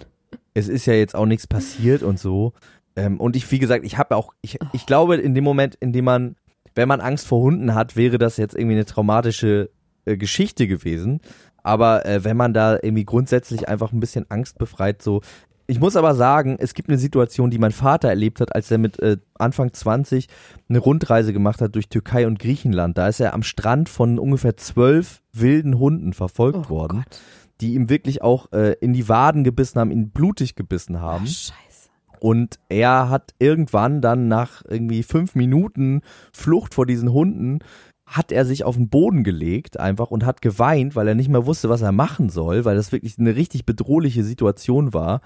Es 0.54 0.68
ist 0.68 0.86
ja 0.86 0.94
jetzt 0.94 1.14
auch 1.14 1.26
nichts 1.26 1.46
passiert 1.46 2.02
und 2.02 2.18
so. 2.18 2.52
Ähm, 2.96 3.20
und 3.20 3.36
ich, 3.36 3.50
wie 3.50 3.58
gesagt, 3.58 3.84
ich 3.84 3.98
habe 3.98 4.16
auch, 4.16 4.32
ich, 4.42 4.58
ich 4.72 4.86
glaube, 4.86 5.16
in 5.16 5.34
dem 5.34 5.44
Moment, 5.44 5.76
in 5.76 5.92
dem 5.92 6.04
man, 6.04 6.36
wenn 6.74 6.88
man 6.88 7.00
Angst 7.00 7.26
vor 7.26 7.40
Hunden 7.40 7.74
hat, 7.74 7.96
wäre 7.96 8.18
das 8.18 8.36
jetzt 8.36 8.54
irgendwie 8.54 8.76
eine 8.76 8.84
traumatische 8.84 9.70
äh, 10.04 10.16
Geschichte 10.16 10.66
gewesen. 10.66 11.20
Aber 11.62 12.06
äh, 12.06 12.24
wenn 12.24 12.36
man 12.36 12.54
da 12.54 12.74
irgendwie 12.74 13.04
grundsätzlich 13.04 13.68
einfach 13.68 13.92
ein 13.92 14.00
bisschen 14.00 14.26
Angst 14.30 14.58
befreit, 14.58 15.02
so. 15.02 15.20
Ich 15.66 15.78
muss 15.78 15.94
aber 15.94 16.16
sagen, 16.16 16.56
es 16.58 16.74
gibt 16.74 16.88
eine 16.88 16.98
Situation, 16.98 17.50
die 17.50 17.58
mein 17.58 17.70
Vater 17.70 18.08
erlebt 18.08 18.40
hat, 18.40 18.56
als 18.56 18.72
er 18.72 18.78
mit 18.78 18.98
äh, 18.98 19.18
Anfang 19.38 19.72
20 19.72 20.26
eine 20.68 20.80
Rundreise 20.80 21.32
gemacht 21.32 21.60
hat 21.60 21.76
durch 21.76 21.88
Türkei 21.88 22.26
und 22.26 22.40
Griechenland. 22.40 22.98
Da 22.98 23.06
ist 23.06 23.20
er 23.20 23.34
am 23.34 23.44
Strand 23.44 23.88
von 23.88 24.18
ungefähr 24.18 24.56
zwölf 24.56 25.22
wilden 25.32 25.78
Hunden 25.78 26.12
verfolgt 26.12 26.66
Oh 26.66 26.70
worden 26.70 27.04
Gott. 27.04 27.20
Die 27.60 27.74
ihm 27.74 27.88
wirklich 27.88 28.22
auch 28.22 28.52
äh, 28.52 28.74
in 28.80 28.92
die 28.92 29.08
Waden 29.08 29.44
gebissen 29.44 29.78
haben, 29.78 29.90
ihn 29.90 30.10
blutig 30.10 30.54
gebissen 30.54 31.00
haben. 31.00 31.26
Scheiße. 31.26 31.90
Und 32.20 32.58
er 32.68 33.08
hat 33.08 33.34
irgendwann 33.38 34.02
dann 34.02 34.28
nach 34.28 34.62
irgendwie 34.68 35.02
fünf 35.02 35.34
Minuten 35.34 36.02
Flucht 36.32 36.74
vor 36.74 36.86
diesen 36.86 37.12
Hunden, 37.12 37.60
hat 38.06 38.32
er 38.32 38.44
sich 38.44 38.64
auf 38.64 38.76
den 38.76 38.88
Boden 38.88 39.22
gelegt 39.24 39.78
einfach 39.78 40.10
und 40.10 40.26
hat 40.26 40.42
geweint, 40.42 40.96
weil 40.96 41.06
er 41.06 41.14
nicht 41.14 41.28
mehr 41.28 41.46
wusste, 41.46 41.68
was 41.68 41.80
er 41.80 41.92
machen 41.92 42.28
soll, 42.28 42.64
weil 42.64 42.76
das 42.76 42.92
wirklich 42.92 43.18
eine 43.18 43.36
richtig 43.36 43.64
bedrohliche 43.64 44.24
Situation 44.24 44.92
war, 44.92 45.20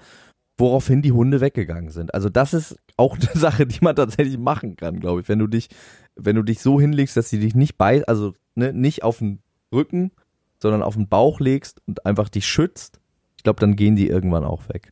woraufhin 0.57 1.01
die 1.01 1.11
Hunde 1.11 1.41
weggegangen 1.41 1.89
sind. 1.89 2.13
Also 2.13 2.29
das 2.29 2.53
ist 2.53 2.77
auch 2.95 3.17
eine 3.17 3.29
Sache, 3.33 3.65
die 3.65 3.79
man 3.81 3.95
tatsächlich 3.95 4.37
machen 4.37 4.75
kann, 4.75 4.99
glaube 4.99 5.21
ich. 5.21 5.27
Wenn 5.27 5.39
du 5.39 5.47
dich, 5.47 5.69
wenn 6.15 6.35
du 6.35 6.43
dich 6.43 6.61
so 6.61 6.79
hinlegst, 6.79 7.17
dass 7.17 7.29
sie 7.29 7.39
dich 7.39 7.55
nicht 7.55 7.77
bei, 7.77 8.05
also 8.05 8.33
ne, 8.53 8.71
nicht 8.71 9.03
auf 9.03 9.17
den 9.17 9.39
Rücken, 9.73 10.11
sondern 10.65 10.81
auf 10.81 10.95
den 10.95 11.07
Bauch 11.07 11.39
legst 11.39 11.79
und 11.85 12.07
einfach 12.07 12.27
dich 12.27 12.47
schützt, 12.47 12.99
ich 13.37 13.43
glaube, 13.43 13.59
dann 13.59 13.75
gehen 13.75 13.95
die 13.95 14.07
irgendwann 14.07 14.43
auch 14.43 14.67
weg. 14.67 14.91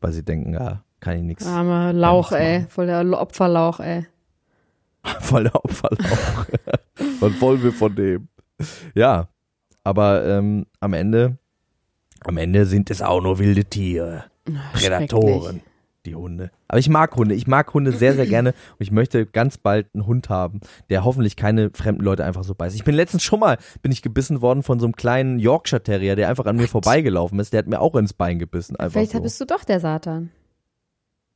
Weil 0.00 0.12
sie 0.12 0.24
denken, 0.24 0.52
ja, 0.52 0.84
kann 1.00 1.16
ich 1.16 1.24
nichts. 1.24 1.44
Armer 1.44 1.92
Lauch, 1.92 2.30
ey. 2.30 2.66
Voll 2.68 2.86
der 2.86 3.04
Opferlauch, 3.20 3.80
ey. 3.80 4.06
Voll 5.20 5.42
der 5.42 5.56
Opferlauch. 5.56 6.46
Was 7.18 7.40
wollen 7.40 7.62
wir 7.64 7.72
von 7.72 7.96
dem? 7.96 8.28
Ja, 8.94 9.26
aber 9.82 10.24
ähm, 10.24 10.66
am 10.78 10.92
Ende, 10.92 11.38
am 12.20 12.36
Ende 12.36 12.64
sind 12.64 12.88
es 12.92 13.02
auch 13.02 13.20
nur 13.20 13.40
wilde 13.40 13.64
Tiere. 13.64 14.26
Prädatoren. 14.74 15.60
Die 16.06 16.14
Hunde. 16.14 16.50
Aber 16.68 16.78
ich 16.78 16.88
mag 16.88 17.16
Hunde. 17.16 17.34
Ich 17.34 17.46
mag 17.46 17.72
Hunde 17.72 17.92
sehr, 17.92 18.14
sehr 18.14 18.26
gerne. 18.26 18.50
Und 18.50 18.80
ich 18.80 18.90
möchte 18.90 19.24
ganz 19.24 19.56
bald 19.56 19.86
einen 19.94 20.06
Hund 20.06 20.28
haben, 20.28 20.60
der 20.90 21.04
hoffentlich 21.04 21.36
keine 21.36 21.70
fremden 21.70 22.02
Leute 22.02 22.24
einfach 22.24 22.44
so 22.44 22.54
beißt. 22.54 22.76
Ich 22.76 22.84
bin 22.84 22.94
letztens 22.94 23.22
schon 23.22 23.40
mal, 23.40 23.56
bin 23.80 23.90
ich 23.90 24.02
gebissen 24.02 24.42
worden 24.42 24.62
von 24.62 24.78
so 24.80 24.86
einem 24.86 24.96
kleinen 24.96 25.38
Yorkshire 25.38 25.82
Terrier, 25.82 26.14
der 26.14 26.28
einfach 26.28 26.44
an 26.44 26.56
mir 26.56 26.68
vorbeigelaufen 26.68 27.38
ist. 27.38 27.52
Der 27.52 27.58
hat 27.58 27.68
mir 27.68 27.80
auch 27.80 27.94
ins 27.94 28.12
Bein 28.12 28.38
gebissen. 28.38 28.76
Einfach 28.76 28.92
Vielleicht 28.98 29.12
so. 29.12 29.20
bist 29.22 29.40
du 29.40 29.46
doch 29.46 29.64
der 29.64 29.80
Satan. 29.80 30.30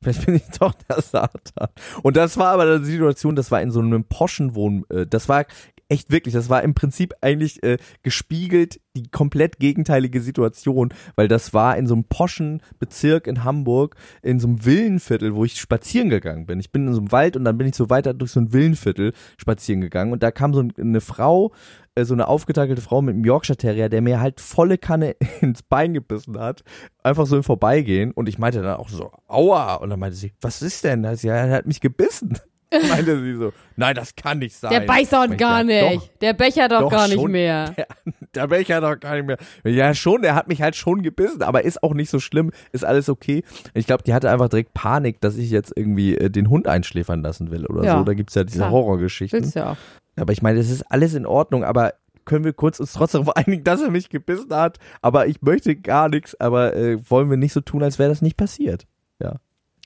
Vielleicht 0.01 0.25
bin 0.25 0.35
ich 0.35 0.47
doch 0.59 0.73
der 0.87 1.01
Satan. 1.01 1.69
Und 2.03 2.15
das 2.15 2.37
war 2.37 2.49
aber 2.53 2.63
eine 2.63 2.85
Situation, 2.85 3.35
das 3.35 3.51
war 3.51 3.61
in 3.61 3.71
so 3.71 3.81
einem 3.81 4.05
Poschenwohn, 4.05 4.85
äh, 4.89 5.05
das 5.05 5.27
war 5.27 5.45
echt 5.89 6.11
wirklich, 6.11 6.33
das 6.33 6.49
war 6.49 6.63
im 6.63 6.75
Prinzip 6.75 7.13
eigentlich 7.21 7.61
äh, 7.63 7.77
gespiegelt 8.03 8.79
die 8.95 9.09
komplett 9.09 9.59
gegenteilige 9.59 10.21
Situation, 10.21 10.93
weil 11.15 11.27
das 11.27 11.53
war 11.53 11.77
in 11.77 11.87
so 11.87 11.95
einem 11.95 12.05
poschen 12.05 12.61
Bezirk 12.79 13.27
in 13.27 13.43
Hamburg, 13.43 13.95
in 14.21 14.39
so 14.39 14.47
einem 14.47 14.65
Villenviertel, 14.65 15.35
wo 15.35 15.45
ich 15.45 15.59
spazieren 15.59 16.09
gegangen 16.09 16.45
bin. 16.45 16.59
Ich 16.59 16.71
bin 16.71 16.87
in 16.87 16.93
so 16.93 16.99
einem 16.99 17.11
Wald 17.11 17.35
und 17.35 17.45
dann 17.45 17.57
bin 17.57 17.67
ich 17.67 17.75
so 17.75 17.89
weiter 17.89 18.13
durch 18.13 18.31
so 18.31 18.39
ein 18.39 18.53
Villenviertel 18.53 19.13
spazieren 19.37 19.81
gegangen 19.81 20.11
und 20.11 20.23
da 20.23 20.31
kam 20.31 20.53
so 20.53 20.63
eine 20.77 21.01
Frau, 21.01 21.53
äh, 21.95 22.05
so 22.05 22.13
eine 22.13 22.27
aufgetakelte 22.27 22.81
Frau 22.81 23.01
mit 23.01 23.15
einem 23.15 23.25
Yorkshire 23.25 23.57
Terrier, 23.57 23.89
der 23.89 24.01
mir 24.01 24.19
halt 24.19 24.41
volle 24.41 24.77
Kanne 24.77 25.15
ins 25.41 25.63
Bein 25.63 25.93
gebissen 25.93 26.39
hat, 26.39 26.63
einfach 27.03 27.25
so 27.25 27.37
im 27.37 27.43
Vorbeigehen 27.43 28.11
und 28.11 28.29
ich 28.29 28.37
meinte 28.37 28.61
dann 28.61 28.77
auch 28.77 28.89
so, 28.89 29.11
aua, 29.27 29.75
und 29.75 29.89
dann 29.89 29.99
meinte 29.99 30.17
sie, 30.17 30.33
was 30.41 30.61
ist 30.61 30.83
denn? 30.83 31.03
Da 31.03 31.09
hat 31.09 31.19
sie, 31.19 31.27
ja, 31.27 31.35
er 31.35 31.51
hat 31.51 31.67
mich 31.67 31.81
gebissen. 31.81 32.37
meinte 32.89 33.19
sie 33.21 33.35
so, 33.35 33.51
nein, 33.75 33.95
das 33.95 34.15
kann 34.15 34.39
nicht 34.39 34.55
sein. 34.55 34.71
Der 34.71 34.81
beißt 34.81 35.13
doch 35.13 35.37
gar 35.37 35.63
nicht. 35.63 36.11
Der 36.21 36.33
Becher 36.33 36.67
doch, 36.67 36.81
doch 36.81 36.91
gar 36.91 37.07
nicht 37.07 37.19
schon. 37.19 37.31
mehr. 37.31 37.73
Der, 37.77 37.87
der 38.35 38.47
Becher 38.47 38.79
doch 38.81 38.99
gar 38.99 39.15
nicht 39.15 39.25
mehr. 39.25 39.37
Ja, 39.63 39.93
schon, 39.95 40.21
der 40.21 40.35
hat 40.35 40.47
mich 40.47 40.61
halt 40.61 40.75
schon 40.75 41.01
gebissen, 41.01 41.41
aber 41.41 41.63
ist 41.63 41.81
auch 41.81 41.95
nicht 41.95 42.11
so 42.11 42.19
schlimm, 42.19 42.51
ist 42.71 42.85
alles 42.85 43.09
okay. 43.09 43.43
Ich 43.73 43.87
glaube, 43.87 44.03
die 44.03 44.13
hatte 44.13 44.29
einfach 44.29 44.49
direkt 44.49 44.75
Panik, 44.75 45.19
dass 45.21 45.35
ich 45.35 45.49
jetzt 45.49 45.73
irgendwie 45.75 46.15
äh, 46.15 46.29
den 46.29 46.49
Hund 46.49 46.67
einschläfern 46.67 47.23
lassen 47.23 47.49
will 47.49 47.65
oder 47.65 47.83
Ja, 47.83 47.97
so. 47.97 48.03
Da 48.03 48.13
gibt's 48.13 48.35
ja 48.35 48.43
diese 48.43 48.59
klar. 48.59 48.71
Horrorgeschichten. 48.71 49.41
Willst 49.41 49.55
du 49.55 49.59
ja 49.59 49.71
auch. 49.71 49.77
Aber 50.15 50.31
ich 50.31 50.41
meine, 50.43 50.59
es 50.59 50.69
ist 50.69 50.83
alles 50.91 51.15
in 51.15 51.25
Ordnung, 51.25 51.63
aber 51.63 51.93
können 52.25 52.45
wir 52.45 52.53
kurz 52.53 52.79
uns 52.79 52.93
trotzdem 52.93 53.21
darauf 53.25 53.35
einigen, 53.47 53.63
dass 53.63 53.81
er 53.81 53.89
mich 53.89 54.09
gebissen 54.09 54.53
hat, 54.53 54.77
aber 55.01 55.27
ich 55.27 55.41
möchte 55.41 55.75
gar 55.75 56.09
nichts, 56.09 56.39
aber 56.39 56.75
äh, 56.75 56.97
wollen 57.09 57.29
wir 57.29 57.37
nicht 57.37 57.53
so 57.53 57.61
tun, 57.61 57.81
als 57.81 57.97
wäre 57.97 58.09
das 58.09 58.21
nicht 58.21 58.37
passiert. 58.37 58.85
Ja. 59.19 59.37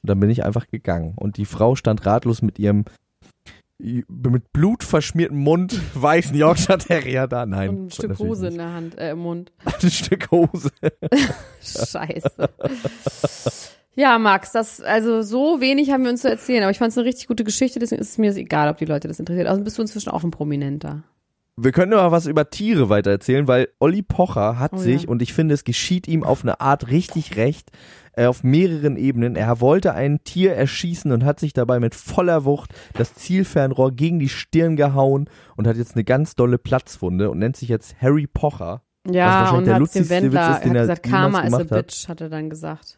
Und 0.04 0.10
dann 0.10 0.20
bin 0.20 0.30
ich 0.30 0.44
einfach 0.44 0.68
gegangen 0.68 1.13
und 1.16 1.38
die 1.38 1.46
Frau 1.46 1.76
stand 1.76 2.06
ratlos 2.06 2.42
mit 2.42 2.60
ihrem 2.60 2.86
mit 3.80 4.54
Blut 4.54 4.84
verschmierten 4.84 5.38
Mund 5.38 5.80
weißen 5.94 6.36
Yorkshire 6.36 6.78
Terrier 6.78 7.28
da. 7.28 7.46
Nein. 7.46 7.70
Und 7.70 7.86
ein 7.86 7.92
Stück 7.92 8.20
Hose 8.20 8.48
in 8.48 8.58
der 8.58 8.74
Hand, 8.74 8.98
äh, 8.98 9.12
im 9.12 9.20
Mund. 9.20 9.52
Ein 9.82 9.92
Stück 9.92 10.32
Hose. 10.32 10.72
Scheiße. 11.62 12.50
Ja, 13.96 14.18
Max, 14.20 14.52
das, 14.52 14.82
also 14.82 15.22
so 15.22 15.62
wenig 15.62 15.92
haben 15.92 16.04
wir 16.04 16.12
uns 16.12 16.22
zu 16.22 16.30
erzählen, 16.30 16.63
aber 16.63 16.72
ich 16.72 16.80
fand 16.80 16.92
es 16.92 16.98
eine 16.98 17.06
richtig 17.06 17.28
gute 17.28 17.44
Geschichte, 17.44 17.80
deswegen 17.80 18.02
ist 18.02 18.12
es 18.12 18.18
mir 18.18 18.36
egal, 18.36 18.70
ob 18.70 18.78
die 18.78 18.86
Leute 18.86 19.08
das 19.08 19.20
interessiert. 19.20 19.48
Also 19.48 19.63
bist 19.63 19.78
du 19.78 19.82
inzwischen 19.84 20.10
auch 20.10 20.24
ein 20.24 20.32
Prominenter. 20.32 21.04
Wir 21.56 21.72
können 21.72 21.94
aber 21.94 22.12
was 22.12 22.26
über 22.26 22.50
Tiere 22.50 22.89
weiter 22.89 23.12
erzählen, 23.12 23.48
weil 23.48 23.70
Olli 23.80 24.02
Pocher 24.02 24.58
hat 24.58 24.74
Oh 24.74 24.78
sich, 24.78 25.04
ja. 25.04 25.10
und 25.10 25.22
ich 25.22 25.34
finde, 25.34 25.54
es 25.54 25.63
geschieht 25.63 26.08
ihm 26.08 26.24
auf 26.24 26.42
eine 26.42 26.60
Art 26.60 26.89
richtig 26.89 27.36
recht, 27.36 27.70
äh, 28.13 28.26
auf 28.26 28.44
mehreren 28.44 28.98
Ebenen. 28.98 29.36
Er 29.36 29.62
wollte 29.62 29.94
ein 29.94 30.24
Tier 30.24 30.56
erschießen 30.56 31.12
und 31.12 31.24
hat 31.24 31.39
sich 31.39 31.54
dabei 31.54 31.80
mit 31.80 31.94
voller 31.94 32.46
Wucht 32.46 32.74
das 32.94 33.13
Zielfernrohr 33.13 33.92
gegen 33.92 34.18
die 34.18 34.30
Stirn 34.30 34.76
gehauen 34.76 35.30
und 35.56 35.68
hat 35.68 35.78
jetzt 35.78 35.94
eine 35.94 36.04
ganz 36.04 36.36
dolle 36.36 36.58
Platzwunde 36.58 37.30
und 37.30 37.38
nennt 37.38 37.56
sich 37.56 37.70
jetzt 37.70 38.02
Harry 38.02 38.26
Pocher. 38.26 38.82
Ja, 39.08 39.52
und 39.52 39.66
der 39.66 39.76
hat 39.76 39.80
lustigste 39.82 40.10
Wendler, 40.10 40.50
Witz 40.50 40.56
ist, 40.56 40.63
den 40.63 40.72
hat 40.72 40.82
gesagt, 40.82 41.04
Karma 41.04 41.42
is 41.42 41.54
a 41.54 41.63
bitch, 41.63 42.08
hat 42.08 42.22
er 42.22 42.30
dann 42.30 42.50
gesagt. 42.50 42.98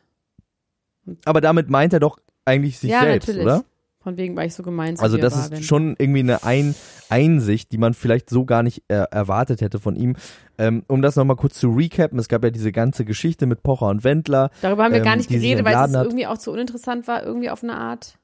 Aber 1.26 1.42
damit 1.42 1.70
meint 1.70 1.94
er 1.94 2.00
doch 2.00 2.20
eigentlich 2.46 2.80
sich 2.80 2.92
ja, 2.92 3.02
selbst, 3.02 3.28
natürlich. 3.28 3.46
oder? 3.46 3.66
Von 4.06 4.18
wegen 4.18 4.36
war 4.36 4.46
ich 4.46 4.54
so 4.54 4.62
gemein 4.62 4.96
zu 4.96 5.02
Also 5.02 5.18
das 5.18 5.50
ist 5.50 5.66
schon 5.66 5.96
irgendwie 5.98 6.20
eine 6.20 6.44
Ein 6.44 6.76
Einsicht, 7.10 7.72
die 7.72 7.80
man 7.80 7.96
vielleicht 7.96 8.30
so 8.30 8.46
gar 8.46 8.62
nicht 8.62 8.84
äh, 8.88 9.04
erwartet 9.10 9.62
hätte 9.62 9.80
von 9.80 9.96
ihm. 9.96 10.16
Ähm, 10.60 10.84
um 10.88 11.02
das 11.02 11.16
nochmal 11.16 11.38
kurz 11.38 11.60
zu 11.60 11.72
recappen, 11.72 12.20
es 12.20 12.28
gab 12.28 12.44
ja 12.44 12.52
diese 12.52 12.72
ganze 12.72 13.04
Geschichte 13.04 13.48
mit 13.48 13.64
Pocher 13.64 13.88
und 13.88 14.04
Wendler. 14.04 14.52
Darüber 14.62 14.84
haben 14.84 14.92
wir 14.92 15.00
ähm, 15.00 15.06
gar 15.06 15.16
nicht 15.16 15.28
geredet, 15.28 15.66
weil 15.66 15.74
es 15.74 15.92
irgendwie 15.92 16.28
auch 16.28 16.38
zu 16.38 16.52
uninteressant 16.52 17.08
war, 17.08 17.24
irgendwie 17.24 17.50
auf 17.50 17.64
eine 17.64 17.76
Art. 17.76 18.20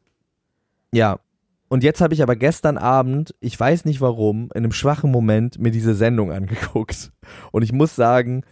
Ja. 0.94 1.18
Und 1.68 1.84
jetzt 1.84 2.00
habe 2.00 2.14
ich 2.14 2.22
aber 2.22 2.36
gestern 2.36 2.78
Abend, 2.78 3.34
ich 3.40 3.60
weiß 3.60 3.86
nicht 3.86 4.02
warum, 4.02 4.52
in 4.54 4.58
einem 4.58 4.74
schwachen 4.74 5.10
Moment 5.10 5.58
mir 5.58 5.72
diese 5.72 5.96
Sendung 5.96 6.32
angeguckt. 6.32 7.12
Und 7.52 7.64
ich 7.64 7.72
muss 7.72 7.96
sagen, 7.96 8.44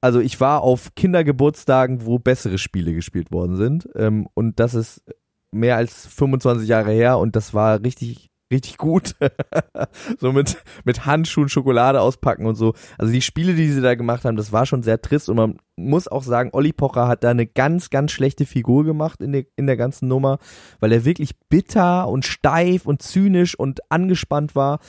also 0.00 0.18
ich 0.18 0.40
war 0.40 0.62
auf 0.62 0.96
Kindergeburtstagen, 0.96 2.04
wo 2.06 2.18
bessere 2.18 2.58
Spiele 2.58 2.92
gespielt 2.92 3.30
worden 3.30 3.56
sind. 3.56 3.88
Ähm, 3.94 4.26
und 4.34 4.58
das 4.58 4.74
ist 4.74 5.04
mehr 5.52 5.76
als 5.76 6.06
25 6.06 6.68
Jahre 6.68 6.92
her 6.92 7.18
und 7.18 7.36
das 7.36 7.54
war 7.54 7.82
richtig, 7.82 8.30
richtig 8.52 8.76
gut. 8.76 9.14
so 10.18 10.32
mit, 10.32 10.62
mit 10.84 11.06
Handschuhen 11.06 11.48
Schokolade 11.48 12.00
auspacken 12.00 12.46
und 12.46 12.54
so. 12.54 12.74
Also 12.98 13.12
die 13.12 13.22
Spiele, 13.22 13.54
die 13.54 13.68
sie 13.68 13.80
da 13.80 13.94
gemacht 13.94 14.24
haben, 14.24 14.36
das 14.36 14.52
war 14.52 14.66
schon 14.66 14.82
sehr 14.82 15.00
trist 15.00 15.28
und 15.28 15.36
man 15.36 15.58
muss 15.76 16.08
auch 16.08 16.22
sagen, 16.22 16.50
Olli 16.52 16.72
Pocher 16.72 17.08
hat 17.08 17.24
da 17.24 17.30
eine 17.30 17.46
ganz, 17.46 17.90
ganz 17.90 18.12
schlechte 18.12 18.46
Figur 18.46 18.84
gemacht 18.84 19.20
in 19.20 19.32
der, 19.32 19.44
in 19.56 19.66
der 19.66 19.76
ganzen 19.76 20.08
Nummer, 20.08 20.38
weil 20.80 20.92
er 20.92 21.04
wirklich 21.04 21.38
bitter 21.48 22.08
und 22.08 22.24
steif 22.24 22.86
und 22.86 23.02
zynisch 23.02 23.58
und 23.58 23.80
angespannt 23.90 24.54
war 24.54 24.80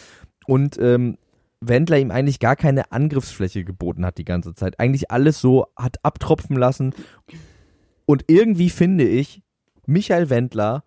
und 0.45 0.77
ähm, 0.79 1.17
Wendler 1.61 1.99
ihm 1.99 2.11
eigentlich 2.11 2.39
gar 2.39 2.55
keine 2.55 2.91
Angriffsfläche 2.91 3.63
geboten 3.63 4.05
hat 4.05 4.17
die 4.17 4.25
ganze 4.25 4.55
Zeit. 4.55 4.79
Eigentlich 4.79 5.11
alles 5.11 5.41
so 5.41 5.67
hat 5.75 5.97
abtropfen 6.03 6.55
lassen. 6.55 6.93
Und 8.05 8.23
irgendwie 8.27 8.69
finde 8.69 9.05
ich, 9.05 9.43
Michael 9.89 10.29
Wendler 10.29 10.83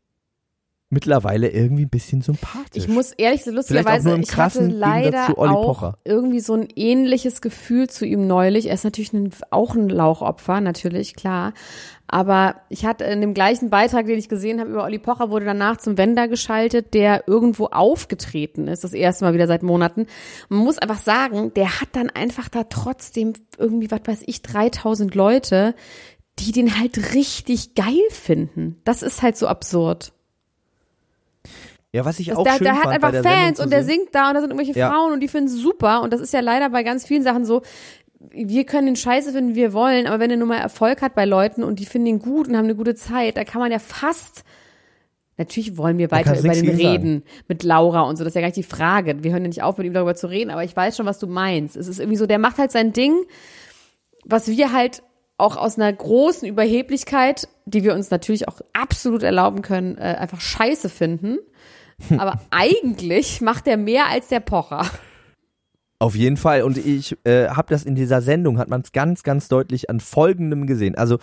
mittlerweile 0.93 1.49
irgendwie 1.49 1.87
ein 1.87 1.91
bisschen 1.91 2.21
sympathisch. 2.21 2.85
Ich 2.85 2.89
muss 2.89 3.13
ehrlich 3.13 3.45
so 3.45 3.51
lustigerweise, 3.51 4.15
ich 4.21 4.37
hatte 4.37 4.67
leider 4.67 5.27
zu 5.27 5.39
Olli 5.39 5.55
auch 5.55 5.65
Pocher. 5.65 5.99
irgendwie 6.05 6.41
so 6.41 6.53
ein 6.53 6.69
ähnliches 6.77 7.41
Gefühl 7.41 7.89
zu 7.89 8.05
ihm 8.05 8.27
neulich. 8.27 8.67
Er 8.67 8.75
ist 8.75 8.85
natürlich 8.85 9.15
ein, 9.15 9.31
auch 9.51 9.75
ein 9.75 9.89
Lauchopfer, 9.89 10.61
natürlich, 10.61 11.15
klar. 11.15 11.55
Aber 12.13 12.57
ich 12.69 12.85
hatte 12.85 13.05
in 13.05 13.23
dem 13.23 13.33
gleichen 13.33 13.71
Beitrag, 13.71 14.05
den 14.05 14.19
ich 14.19 14.29
gesehen 14.29 14.61
habe 14.61 14.69
über 14.69 14.85
Olli 14.85 14.99
Pocher, 14.99 15.31
wurde 15.31 15.47
danach 15.47 15.79
zum 15.79 15.97
Wender 15.97 16.29
geschaltet, 16.29 16.93
der 16.93 17.27
irgendwo 17.27 17.69
aufgetreten 17.69 18.69
ist, 18.69 18.85
das 18.85 18.93
erste 18.93 19.25
Mal 19.25 19.33
wieder 19.33 19.47
seit 19.47 19.63
Monaten. 19.63 20.07
Man 20.51 20.59
muss 20.59 20.77
einfach 20.77 20.99
sagen, 20.99 21.55
der 21.55 21.81
hat 21.81 21.89
dann 21.93 22.11
einfach 22.11 22.51
da 22.51 22.65
trotzdem 22.65 23.33
irgendwie, 23.57 23.91
was 23.91 24.03
weiß 24.05 24.25
ich, 24.27 24.43
3000 24.43 25.15
Leute, 25.15 25.75
die 26.39 26.53
den 26.53 26.79
halt 26.79 27.15
richtig 27.15 27.75
geil 27.75 28.01
finden. 28.11 28.81
Das 28.85 29.03
ist 29.03 29.23
halt 29.23 29.37
so 29.37 29.47
absurd. 29.47 30.13
ja, 31.93 32.05
was 32.05 32.19
ich 32.19 32.29
Das, 32.29 32.39
auch 32.39 32.45
der, 32.45 32.55
schön 32.55 32.65
der 32.65 32.75
hat 32.77 32.83
fand 32.85 32.95
einfach 32.95 33.09
bei 33.09 33.13
der 33.13 33.23
Sendung 33.23 33.41
Fans 33.41 33.61
und 33.61 33.71
der 33.71 33.85
singt 33.85 34.15
da 34.15 34.29
und 34.29 34.35
da 34.35 34.41
sind 34.41 34.51
irgendwelche 34.51 34.79
Ja. 34.79 34.91
Frauen 34.91 35.13
und 35.13 35.21
die 35.21 35.29
finden 35.29 35.49
es 35.49 35.57
super. 35.57 36.03
Und 36.03 36.13
das 36.13 36.21
ist 36.21 36.33
ja 36.33 36.41
leider 36.41 36.71
bei 36.71 36.83
ganz 36.83 37.07
vielen 37.07 37.23
Sachen 37.23 37.45
so. 37.45 37.63
Wir 38.31 38.65
können 38.65 38.87
den 38.87 38.97
Scheiße 38.97 39.33
finden, 39.33 39.51
wie 39.51 39.57
wir 39.57 39.73
wollen, 39.73 40.07
aber 40.07 40.21
wenn 40.21 40.31
er 40.31 40.37
nun 40.37 40.49
mal 40.49 40.59
Erfolg 40.59 41.03
hat 41.03 41.15
bei 41.15 41.25
Leuten 41.25 41.63
und 41.65 41.81
die 41.81 41.87
finden 41.87 42.07
ihn 42.07 42.19
gut 42.21 42.49
und 42.49 42.57
haben 42.57 42.65
eine 42.65 42.77
gute 42.77 42.95
Zeit, 42.95 43.37
da 43.37 43.45
kann 43.45 43.61
man 43.61 43.73
ja 43.73 43.79
fast. 43.79 44.45
Natürlich 45.39 45.77
wollen 45.77 45.99
wir 45.99 46.11
weiter 46.11 46.39
über 46.39 46.51
den 46.51 46.69
reden 46.69 47.25
mit 47.49 47.63
Laura 47.63 48.03
und 48.03 48.17
so. 48.17 48.23
Das 48.23 48.31
ist 48.31 48.35
ja 48.37 48.43
gar 48.43 48.49
nicht 48.49 48.57
die 48.59 48.63
Frage. 48.63 49.23
Wir 49.25 49.33
hören 49.33 49.43
ja 49.43 49.49
nicht 49.49 49.63
auf, 49.63 49.77
mit 49.77 49.87
ihm 49.87 49.93
darüber 49.95 50.15
zu 50.15 50.29
reden, 50.29 50.51
aber 50.51 50.63
ich 50.63 50.77
weiß 50.77 50.97
schon, 50.97 51.07
was 51.07 51.19
du 51.19 51.27
meinst. 51.27 51.77
Es 51.77 51.89
ist 51.89 51.99
irgendwie 51.99 52.17
so, 52.19 52.27
der 52.27 52.39
macht 52.39 52.59
halt 52.59 52.71
sein 52.71 52.93
Ding, 52.93 53.15
was 54.25 54.47
wir 54.49 54.73
halt 54.73 55.03
auch 55.43 55.57
aus 55.57 55.77
einer 55.77 55.93
großen 55.93 56.49
Überheblichkeit, 56.49 57.49
die 57.67 57.85
wir 57.85 57.95
uns 57.95 58.11
natürlich 58.11 58.49
auch 58.49 58.61
absolut 58.73 59.23
erlauben 59.23 59.63
können, 59.63 59.99
äh, 59.99 60.17
einfach 60.19 60.41
scheiße 60.41 60.89
finden. 60.89 61.39
Aber 62.19 62.41
eigentlich 62.51 63.41
macht 63.41 63.67
er 63.67 63.77
mehr 63.77 64.07
als 64.09 64.29
der 64.29 64.41
Pocher. 64.41 64.87
Auf 65.99 66.17
jeden 66.17 66.37
Fall. 66.37 66.63
Und 66.63 66.79
ich 66.79 67.17
äh, 67.25 67.49
habe 67.49 67.73
das 67.73 67.85
in 67.85 67.95
dieser 67.95 68.23
Sendung, 68.23 68.59
hat 68.59 68.69
man 68.69 68.81
es 68.81 68.93
ganz, 68.93 69.23
ganz 69.23 69.49
deutlich 69.49 69.89
an 69.89 70.01
Folgendem 70.01 70.67
gesehen. 70.67 70.97
Also, 70.97 71.19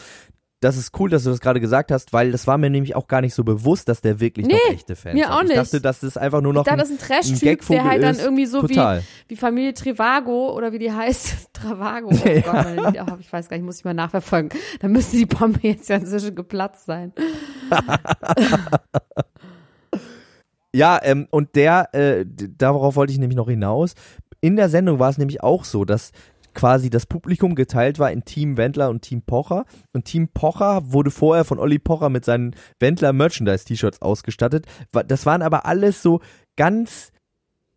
das 0.61 0.75
ist 0.75 0.99
cool, 0.99 1.09
dass 1.09 1.23
du 1.23 1.29
das 1.29 1.39
gerade 1.39 1.59
gesagt 1.61 1.89
hast, 1.91 2.11
weil 2.11 2.31
das 2.33 2.45
war 2.45 2.57
mir 2.57 2.69
nämlich 2.69 2.95
auch 2.95 3.07
gar 3.07 3.21
nicht 3.21 3.33
so 3.33 3.43
bewusst, 3.45 3.87
dass 3.87 4.01
der 4.01 4.19
wirklich 4.19 4.45
Nee, 4.45 4.53
noch 4.53 4.73
echte 4.73 4.95
Fans 4.97 5.13
mir 5.15 5.29
hat. 5.29 5.35
auch 5.37 5.41
Ich 5.43 5.47
nicht. 5.49 5.57
dachte, 5.57 5.79
dass 5.81 6.01
das 6.01 6.17
einfach 6.17 6.41
nur 6.41 6.53
noch 6.53 6.65
Da 6.65 6.71
ein, 6.73 6.77
das 6.79 6.89
ist 6.89 7.01
ein 7.01 7.07
Trash-Typ, 7.07 7.65
der 7.67 7.83
halt 7.85 8.03
dann 8.03 8.19
irgendwie 8.19 8.45
so 8.45 8.61
Total. 8.61 8.99
wie, 9.27 9.31
wie 9.31 9.35
Familie 9.37 9.73
Trivago 9.73 10.53
oder 10.53 10.71
wie 10.73 10.79
die 10.79 10.91
heißt. 10.91 11.49
Travago. 11.53 12.09
Oh 12.11 12.17
Gott, 12.43 12.53
meine 12.53 12.87
Lieder, 12.87 13.05
oh, 13.09 13.17
ich 13.19 13.31
weiß 13.31 13.47
gar 13.47 13.55
nicht, 13.57 13.65
muss 13.65 13.77
ich 13.77 13.85
mal 13.85 13.93
nachverfolgen. 13.93 14.49
Da 14.81 14.87
müsste 14.89 15.15
die 15.17 15.25
Bombe 15.25 15.59
jetzt 15.63 15.87
ja 15.89 15.95
inzwischen 15.97 16.35
geplatzt 16.35 16.85
sein. 16.85 17.13
Ja, 20.71 20.99
ähm, 21.01 21.27
und 21.31 21.55
der, 21.55 21.93
äh, 21.95 22.25
darauf 22.27 22.95
wollte 22.95 23.11
ich 23.11 23.17
nämlich 23.17 23.35
noch 23.37 23.49
hinaus. 23.49 23.95
In 24.39 24.55
der 24.55 24.69
Sendung 24.69 24.99
war 24.99 25.09
es 25.09 25.17
nämlich 25.17 25.41
auch 25.41 25.65
so, 25.65 25.83
dass 25.83 26.11
quasi 26.53 26.89
das 26.89 27.05
Publikum 27.05 27.55
geteilt 27.55 27.99
war 27.99 28.11
in 28.11 28.25
Team 28.25 28.57
Wendler 28.57 28.89
und 28.89 29.01
Team 29.01 29.21
Pocher. 29.21 29.65
Und 29.93 30.05
Team 30.05 30.29
Pocher 30.29 30.91
wurde 30.91 31.11
vorher 31.11 31.45
von 31.45 31.59
Olli 31.59 31.79
Pocher 31.79 32.09
mit 32.09 32.25
seinen 32.25 32.55
Wendler 32.79 33.13
Merchandise-T-Shirts 33.13 34.01
ausgestattet. 34.01 34.65
Das 35.07 35.25
waren 35.25 35.41
aber 35.41 35.65
alles 35.65 36.01
so 36.01 36.21
ganz 36.55 37.11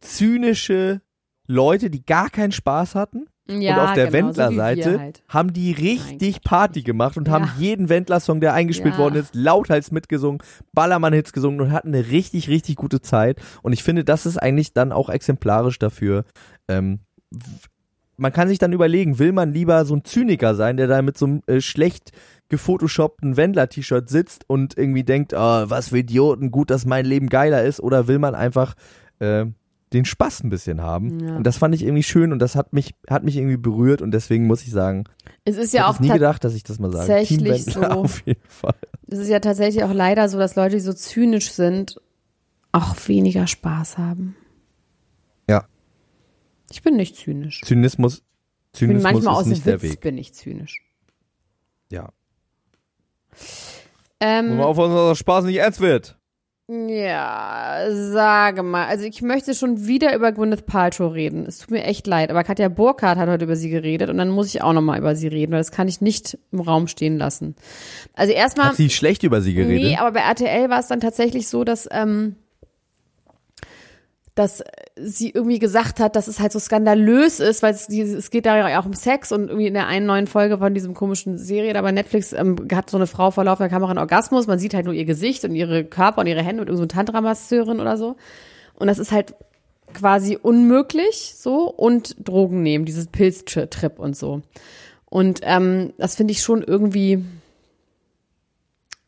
zynische 0.01 1.01
Leute, 1.47 1.91
die 1.91 2.05
gar 2.05 2.31
keinen 2.31 2.53
Spaß 2.53 2.95
hatten. 2.95 3.27
Ja, 3.49 3.75
und 3.75 3.81
auf 3.89 3.93
der 3.95 4.07
genau, 4.07 4.33
so 4.33 4.39
Wendler-Seite 4.39 4.99
halt. 5.01 5.25
haben 5.29 5.53
die 5.53 5.73
richtig 5.73 6.43
Party 6.43 6.83
gemacht 6.83 7.17
und 7.17 7.27
Ja. 7.27 7.35
haben 7.35 7.51
jeden 7.59 7.89
Wendler-Song, 7.89 8.41
der 8.41 8.55
eingespielt 8.55 8.95
Ja. 8.95 9.01
worden 9.01 9.17
ist, 9.17 9.35
lauthals 9.35 9.91
mitgesungen, 9.91 10.41
Ballermann-Hits 10.73 11.33
gesungen 11.33 11.61
und 11.61 11.73
hatten 11.73 11.89
eine 11.89 12.09
richtig, 12.09 12.49
richtig 12.49 12.77
gute 12.77 13.01
Zeit. 13.01 13.41
Und 13.63 13.73
ich 13.73 13.83
finde, 13.83 14.05
das 14.05 14.27
ist 14.27 14.39
eigentlich 14.39 14.73
dann 14.75 14.93
auch 14.93 15.11
exemplarisch 15.11 15.81
dafür. 15.81 16.25
Ähm, 16.69 17.01
man 18.16 18.33
kann 18.33 18.48
sich 18.48 18.59
dann 18.59 18.72
überlegen, 18.72 19.18
will 19.18 19.33
man 19.33 19.53
lieber 19.53 19.85
so 19.85 19.96
ein 19.96 20.05
Zyniker 20.05 20.55
sein, 20.55 20.77
der 20.77 20.87
da 20.87 21.03
mit 21.03 21.18
so 21.18 21.27
einem 21.27 21.42
äh, 21.46 21.61
schlecht 21.61 22.12
gefotoshoppten 22.48 23.37
Wendler-T-Shirt 23.37 24.09
sitzt 24.09 24.48
und 24.48 24.77
irgendwie 24.77 25.05
denkt, 25.05 25.33
ah, 25.33 25.70
was 25.70 25.88
für 25.88 25.98
Idioten, 25.98 26.51
gut, 26.51 26.70
dass 26.70 26.85
mein 26.85 27.07
Leben 27.07 27.29
geiler 27.29 27.62
ist, 27.64 27.81
oder 27.81 28.09
will 28.09 28.18
man 28.18 28.35
einfach 28.35 28.75
äh, 29.20 29.46
den 29.92 30.05
Spaß 30.05 30.44
ein 30.44 30.51
bisschen 30.51 30.83
haben? 30.83 31.20
Ja. 31.20 31.37
Und 31.37 31.46
das 31.46 31.57
fand 31.57 31.75
ich 31.75 31.83
irgendwie 31.83 32.03
schön 32.03 32.31
und 32.31 32.40
das 32.40 32.55
hat 32.55 32.75
mich, 32.75 32.94
hat 33.09 33.25
mich 33.25 33.37
irgendwie 33.37 33.57
berührt 33.57 34.03
und 34.03 34.11
deswegen 34.11 34.46
muss 34.46 34.62
ich 34.62 34.70
sagen, 34.70 35.05
Es 35.44 35.57
ist 35.57 35.68
ich 35.68 35.72
ja 35.72 35.88
hätte 35.88 35.96
auch 35.96 36.01
nie 36.01 36.11
gedacht, 36.11 36.44
dass 36.44 36.55
ich 36.55 36.62
das 36.62 36.79
mal 36.79 36.92
sage. 36.92 37.07
Tatsächlich 37.07 37.64
so. 37.64 37.81
auf 37.83 38.22
jeden 38.27 38.48
Fall. 38.48 38.75
es 39.09 39.18
ist 39.18 39.29
ja 39.29 39.40
tatsächlich 39.40 39.83
auch 39.85 39.94
leider 39.94 40.29
so, 40.29 40.38
dass 40.38 40.55
Leute, 40.55 40.77
die 40.77 40.83
so 40.83 40.92
zynisch 40.92 41.53
sind, 41.53 42.01
auch 42.70 42.96
weniger 43.07 43.46
Spaß 43.46 43.96
haben. 43.96 44.37
Ich 46.73 46.83
bin 46.83 46.97
nicht 46.97 47.17
zynisch. 47.17 47.61
Zynismus, 47.63 48.23
Ich 48.75 48.81
bin 48.81 48.89
Zynismus 48.89 49.03
manchmal 49.03 49.35
ist 49.35 49.39
aus 49.39 49.45
dem 49.45 49.51
nicht 49.51 49.67
der 49.67 49.83
Witz 49.83 49.93
Weg. 49.93 50.01
bin 50.01 50.19
ich 50.19 50.33
zynisch. 50.35 50.83
Ja. 51.91 52.09
Ähm, 54.21 54.61
auf, 54.61 54.79
dass 54.79 55.19
Spaß 55.19 55.45
nicht 55.45 55.57
ernst 55.59 55.81
wird. 55.81 56.17
Ja, 56.69 57.85
sage 57.91 58.63
mal. 58.63 58.87
Also 58.87 59.05
ich 59.05 59.21
möchte 59.21 59.55
schon 59.55 59.87
wieder 59.87 60.15
über 60.15 60.33
Gwyneth 60.33 60.65
Paltrow 60.65 61.13
reden. 61.13 61.45
Es 61.45 61.59
tut 61.59 61.71
mir 61.73 61.85
echt 61.85 62.07
leid, 62.07 62.31
aber 62.31 62.45
Katja 62.45 62.69
Burkhardt 62.69 63.19
hat 63.19 63.29
heute 63.29 63.45
über 63.45 63.57
sie 63.57 63.69
geredet 63.69 64.09
und 64.09 64.17
dann 64.17 64.31
muss 64.31 64.47
ich 64.55 64.63
auch 64.63 64.73
nochmal 64.73 64.99
über 64.99 65.15
sie 65.15 65.29
reden, 65.29 65.53
weil 65.53 65.61
das 65.61 65.73
kann 65.73 65.89
ich 65.89 66.01
nicht 66.01 66.39
im 66.53 66.61
Raum 66.61 66.87
stehen 66.87 67.19
lassen. 67.19 67.57
Also 68.15 68.33
erstmal. 68.33 68.69
Hat 68.69 68.77
sie 68.77 68.89
schlecht 68.89 69.23
über 69.25 69.43
sie 69.43 69.53
geredet? 69.53 69.83
Nee, 69.83 69.97
aber 69.97 70.13
bei 70.13 70.21
RTL 70.21 70.71
war 70.71 70.79
es 70.79 70.87
dann 70.87 71.01
tatsächlich 71.01 71.49
so, 71.49 71.65
dass, 71.65 71.89
ähm, 71.91 72.37
dass 74.35 74.64
sie 74.97 75.31
irgendwie 75.31 75.59
gesagt 75.59 76.01
hat, 76.01 76.16
dass 76.16 76.27
es 76.27 76.40
halt 76.40 76.53
so 76.53 76.59
skandalös 76.59 77.38
ist, 77.38 77.62
weil 77.62 77.75
es, 77.75 77.88
es 77.88 78.31
geht 78.31 78.47
da 78.47 78.68
ja 78.68 78.81
auch 78.81 78.87
um 78.87 78.95
Sex 78.95 79.31
und 79.31 79.49
irgendwie 79.49 79.66
in 79.66 79.75
der 79.75 79.87
einen 79.87 80.07
neuen 80.07 80.27
Folge 80.27 80.59
von 80.59 80.73
diesem 80.73 80.95
komischen 80.95 81.37
Serie 81.37 81.75
da 81.75 81.83
bei 81.83 81.92
Netflix 81.92 82.33
ähm, 82.33 82.57
hat 82.73 82.88
so 82.88 82.97
eine 82.97 83.07
Frau 83.07 83.31
vor 83.31 83.45
laufender 83.45 83.68
Kamera 83.68 83.90
einen 83.90 83.99
Orgasmus, 83.99 84.47
man 84.47 84.59
sieht 84.59 84.73
halt 84.73 84.87
nur 84.87 84.95
ihr 84.95 85.05
Gesicht 85.05 85.45
und 85.45 85.55
ihre 85.55 85.85
Körper 85.85 86.23
und 86.23 86.27
ihre 86.27 86.42
Hände 86.42 86.62
und 86.62 86.68
irgend 86.68 86.81
so 86.81 86.87
Tantra-Masseurin 86.87 87.81
oder 87.81 87.99
so. 87.99 88.16
Und 88.75 88.87
das 88.87 88.99
ist 88.99 89.12
halt 89.12 89.35
quasi 89.92 90.38
unmöglich 90.40 91.35
so 91.37 91.68
und 91.68 92.16
Drogen 92.27 92.62
nehmen, 92.62 92.87
dieses 92.87 93.09
Pilztrip 93.09 93.99
und 93.99 94.16
so. 94.16 94.40
Und 95.11 95.40
ähm, 95.42 95.92
das 95.99 96.14
finde 96.14 96.33
ich 96.33 96.42
schon 96.42 96.62
irgendwie 96.62 97.23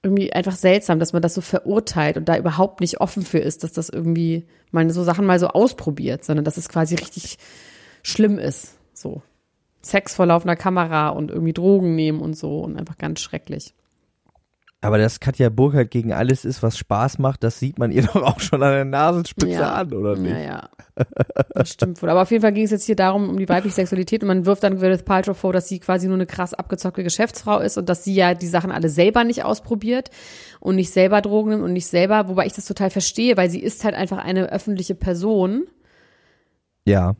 irgendwie 0.05 0.33
einfach 0.33 0.55
seltsam, 0.55 0.99
dass 0.99 1.13
man 1.13 1.23
das 1.23 1.35
so 1.35 1.41
verurteilt 1.41 2.17
und 2.17 2.29
da 2.29 2.37
überhaupt 2.37 2.81
nicht 2.81 3.01
offen 3.01 3.23
für 3.23 3.39
ist, 3.39 3.65
dass 3.65 3.73
das 3.73 3.89
irgendwie 3.89 4.47
man 4.71 4.91
so 4.91 5.03
Sachen 5.03 5.27
mal 5.27 5.39
so 5.39 5.49
ausprobiert, 5.49 6.25
sondern 6.25 6.45
dass 6.45 6.57
es 6.57 6.69
quasi 6.69 6.95
richtig 6.95 7.39
schlimm 8.03 8.39
ist. 8.39 8.77
So. 8.93 9.23
Sex 9.83 10.15
vor 10.15 10.27
laufender 10.27 10.57
Kamera 10.57 11.09
und 11.09 11.31
irgendwie 11.31 11.53
Drogen 11.53 11.95
nehmen 11.95 12.21
und 12.21 12.37
so 12.37 12.61
und 12.61 12.79
einfach 12.79 12.99
ganz 12.99 13.21
schrecklich. 13.21 13.75
Aber 14.85 14.99
dass 14.99 15.19
Katja 15.19 15.49
Burkhardt 15.49 15.91
gegen 15.91 16.13
alles 16.13 16.45
ist, 16.45 16.63
was 16.63 16.77
Spaß 16.77 17.19
macht, 17.19 17.43
das 17.43 17.59
sieht 17.59 17.79
man 17.79 17.91
ihr 17.93 18.03
doch 18.03 18.17
auch 18.23 18.39
schon 18.41 18.63
an 18.63 18.73
der 18.73 18.85
Nasenspitze 18.85 19.53
Ja. 19.55 19.73
an, 19.75 19.93
oder 19.93 20.17
nicht? 20.17 20.31
Ja, 20.33 20.39
ja. 20.41 20.69
Das 21.55 21.71
stimmt 21.71 22.01
wohl. 22.03 22.11
Aber 22.11 22.23
auf 22.23 22.31
jeden 22.31 22.43
Fall 22.43 22.53
ging 22.53 22.65
es 22.65 22.71
jetzt 22.71 22.85
hier 22.85 22.95
darum, 22.97 23.29
um 23.29 23.37
die 23.39 23.49
weibliche 23.49 23.75
Sexualität 23.75 24.23
und 24.23 24.29
man 24.29 24.47
wirft 24.47 24.63
dann 24.63 24.77
Gwyneth 24.77 25.05
Paltrow 25.05 25.37
vor, 25.37 25.53
dass 25.53 25.69
sie 25.69 25.81
quasi 25.81 26.07
nur 26.07 26.17
eine 26.17 26.27
krass 26.27 26.55
abgezockte 26.55 27.03
Geschäftsfrau 27.03 27.59
ist 27.61 27.79
und 27.79 27.89
dass 27.89 28.05
sie 28.05 28.15
ja 28.15 28.35
die 28.35 28.47
Sachen 28.47 28.71
alle 28.71 28.89
selber 28.89 29.25
nicht 29.25 29.45
ausprobiert 29.45 30.11
und 30.61 30.77
nicht 30.77 30.93
selber 30.93 31.21
Drogen 31.23 31.51
nimmt 31.51 31.63
und 31.65 31.73
nicht 31.73 31.87
selber, 31.87 32.29
wobei 32.29 32.47
ich 32.47 32.53
das 32.53 32.67
total 32.67 32.91
verstehe, 32.91 33.37
weil 33.37 33.51
sie 33.51 33.61
ist 33.61 33.85
halt 33.85 33.95
einfach 33.95 34.19
eine 34.19 34.53
öffentliche 34.53 34.95
Person 34.95 35.65
Ja. 36.87 37.17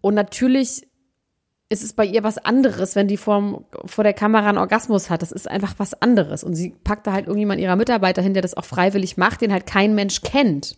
und 0.00 0.14
natürlich 0.14 0.86
ist 1.74 1.84
es 1.84 1.92
bei 1.92 2.06
ihr 2.06 2.22
was 2.22 2.38
anderes, 2.38 2.96
wenn 2.96 3.08
die 3.08 3.16
vor, 3.16 3.64
vor 3.84 4.04
der 4.04 4.14
Kamera 4.14 4.48
einen 4.48 4.58
Orgasmus 4.58 5.10
hat. 5.10 5.20
Das 5.20 5.32
ist 5.32 5.50
einfach 5.50 5.74
was 5.78 6.00
anderes. 6.00 6.42
Und 6.44 6.54
sie 6.54 6.70
packt 6.84 7.06
da 7.06 7.12
halt 7.12 7.26
irgendjemand 7.26 7.60
ihrer 7.60 7.76
Mitarbeiter 7.76 8.22
hin, 8.22 8.32
der 8.32 8.42
das 8.42 8.56
auch 8.56 8.64
freiwillig 8.64 9.16
macht, 9.16 9.40
den 9.40 9.52
halt 9.52 9.66
kein 9.66 9.94
Mensch 9.94 10.22
kennt. 10.22 10.76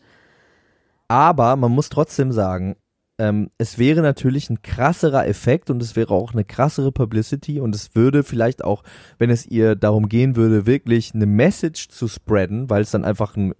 Aber 1.09 1.55
man 1.57 1.71
muss 1.71 1.91
trotzdem 1.91 2.33
sagen, 2.33 2.77
ähm, 3.19 3.51
es 3.59 3.79
wäre 3.79 4.03
natürlich 4.03 4.51
ein 4.51 4.63
krasserer 4.63 5.27
Effekt 5.27 5.71
und 5.71 5.83
es 5.83 5.97
wäre 5.97 6.15
auch 6.15 6.33
eine 6.33 6.45
krassere 6.45 6.93
Publicity 6.93 7.61
und 7.61 7.75
es 7.75 7.95
würde 7.95 8.23
vielleicht 8.23 8.65
auch, 8.65 8.83
wenn 9.19 9.31
es 9.31 9.47
ihr 9.47 9.77
darum 9.77 10.09
gehen 10.09 10.37
würde, 10.37 10.67
wirklich 10.67 11.15
eine 11.15 11.27
Message 11.27 11.89
zu 11.89 12.09
spreaden, 12.09 12.69
weil 12.69 12.83
es 12.83 12.91
dann 12.91 13.05
einfach 13.05 13.37
ein, 13.37 13.55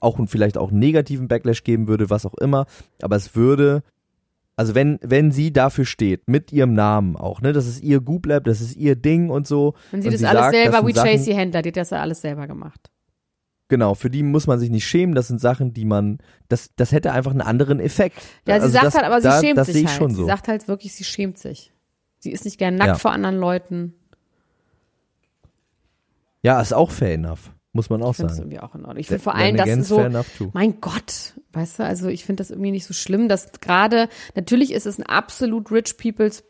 auch 0.00 0.18
und 0.18 0.28
vielleicht 0.28 0.56
auch 0.56 0.70
einen 0.70 0.78
negativen 0.78 1.28
Backlash 1.28 1.64
geben 1.64 1.88
würde, 1.88 2.10
was 2.10 2.24
auch 2.26 2.34
immer, 2.34 2.66
aber 3.02 3.16
es 3.16 3.34
würde 3.34 3.82
also 4.56 4.74
wenn, 4.74 4.98
wenn 5.02 5.32
sie 5.32 5.52
dafür 5.52 5.84
steht, 5.84 6.28
mit 6.28 6.52
ihrem 6.52 6.74
Namen 6.74 7.16
auch, 7.16 7.40
ne, 7.40 7.52
das 7.52 7.66
ist 7.66 7.82
ihr 7.82 8.00
Goop 8.00 8.26
Lab, 8.26 8.44
das 8.44 8.60
ist 8.60 8.76
ihr 8.76 8.96
Ding 8.96 9.30
und 9.30 9.46
so. 9.46 9.74
Wenn 9.90 10.02
sie 10.02 10.08
und 10.08 10.14
das 10.14 10.24
alles 10.24 10.40
sagt, 10.42 10.54
selber, 10.54 10.78
das 10.78 10.86
wie 10.86 10.92
Tracy 10.92 11.32
Händler, 11.32 11.62
die 11.62 11.68
hat 11.70 11.76
das 11.76 11.90
ja 11.90 12.00
alles 12.00 12.20
selber 12.20 12.46
gemacht. 12.46 12.90
Genau, 13.68 13.94
für 13.94 14.10
die 14.10 14.22
muss 14.22 14.46
man 14.46 14.58
sich 14.58 14.68
nicht 14.68 14.86
schämen, 14.86 15.14
das 15.14 15.28
sind 15.28 15.40
Sachen, 15.40 15.72
die 15.72 15.86
man, 15.86 16.18
das, 16.48 16.70
das 16.76 16.92
hätte 16.92 17.12
einfach 17.12 17.30
einen 17.30 17.40
anderen 17.40 17.80
Effekt. 17.80 18.18
Ja, 18.46 18.56
sie 18.56 18.62
Also 18.64 18.68
sagt 18.68 18.84
das, 18.84 18.94
halt, 18.96 19.06
aber 19.06 19.20
sie 19.22 19.28
da, 19.28 19.40
schämt 19.40 19.56
das 19.58 19.66
sich 19.68 19.74
sehe 19.76 19.82
ich 19.84 19.88
halt. 19.88 19.98
schon 19.98 20.10
Sie 20.10 20.16
so. 20.16 20.26
sagt 20.26 20.48
halt 20.48 20.68
wirklich, 20.68 20.92
sie 20.92 21.04
schämt 21.04 21.38
sich. 21.38 21.72
Sie 22.18 22.30
ist 22.32 22.44
nicht 22.44 22.58
gern 22.58 22.74
nackt 22.76 22.88
Ja. 22.88 22.94
vor 22.96 23.12
anderen 23.12 23.38
Leuten. 23.38 23.94
Ja, 26.42 26.60
ist 26.60 26.74
auch 26.74 26.90
fair 26.90 27.14
enough. 27.14 27.50
Muss 27.72 27.88
man 27.88 28.02
auch 28.02 28.10
Ich 28.10 28.18
sagen. 28.18 28.34
irgendwie 28.36 28.60
auch 28.60 28.74
in 28.74 28.82
Ordnung. 28.82 28.98
Ich 28.98 29.06
finde 29.06 29.22
vor 29.22 29.34
allem, 29.34 29.56
dass 29.56 29.88
so, 29.88 30.04
mein 30.52 30.80
Gott, 30.80 31.34
weißt 31.52 31.78
du, 31.78 31.84
also 31.84 32.08
ich 32.08 32.24
finde 32.24 32.42
das 32.42 32.50
irgendwie 32.50 32.70
nicht 32.70 32.86
so 32.86 32.92
schlimm, 32.92 33.28
dass 33.28 33.52
gerade, 33.60 34.08
natürlich 34.34 34.72
ist 34.72 34.86
es 34.86 34.98
ein 34.98 35.06
absolut 35.06 35.70
rich 35.70 35.96
people's 35.96 36.44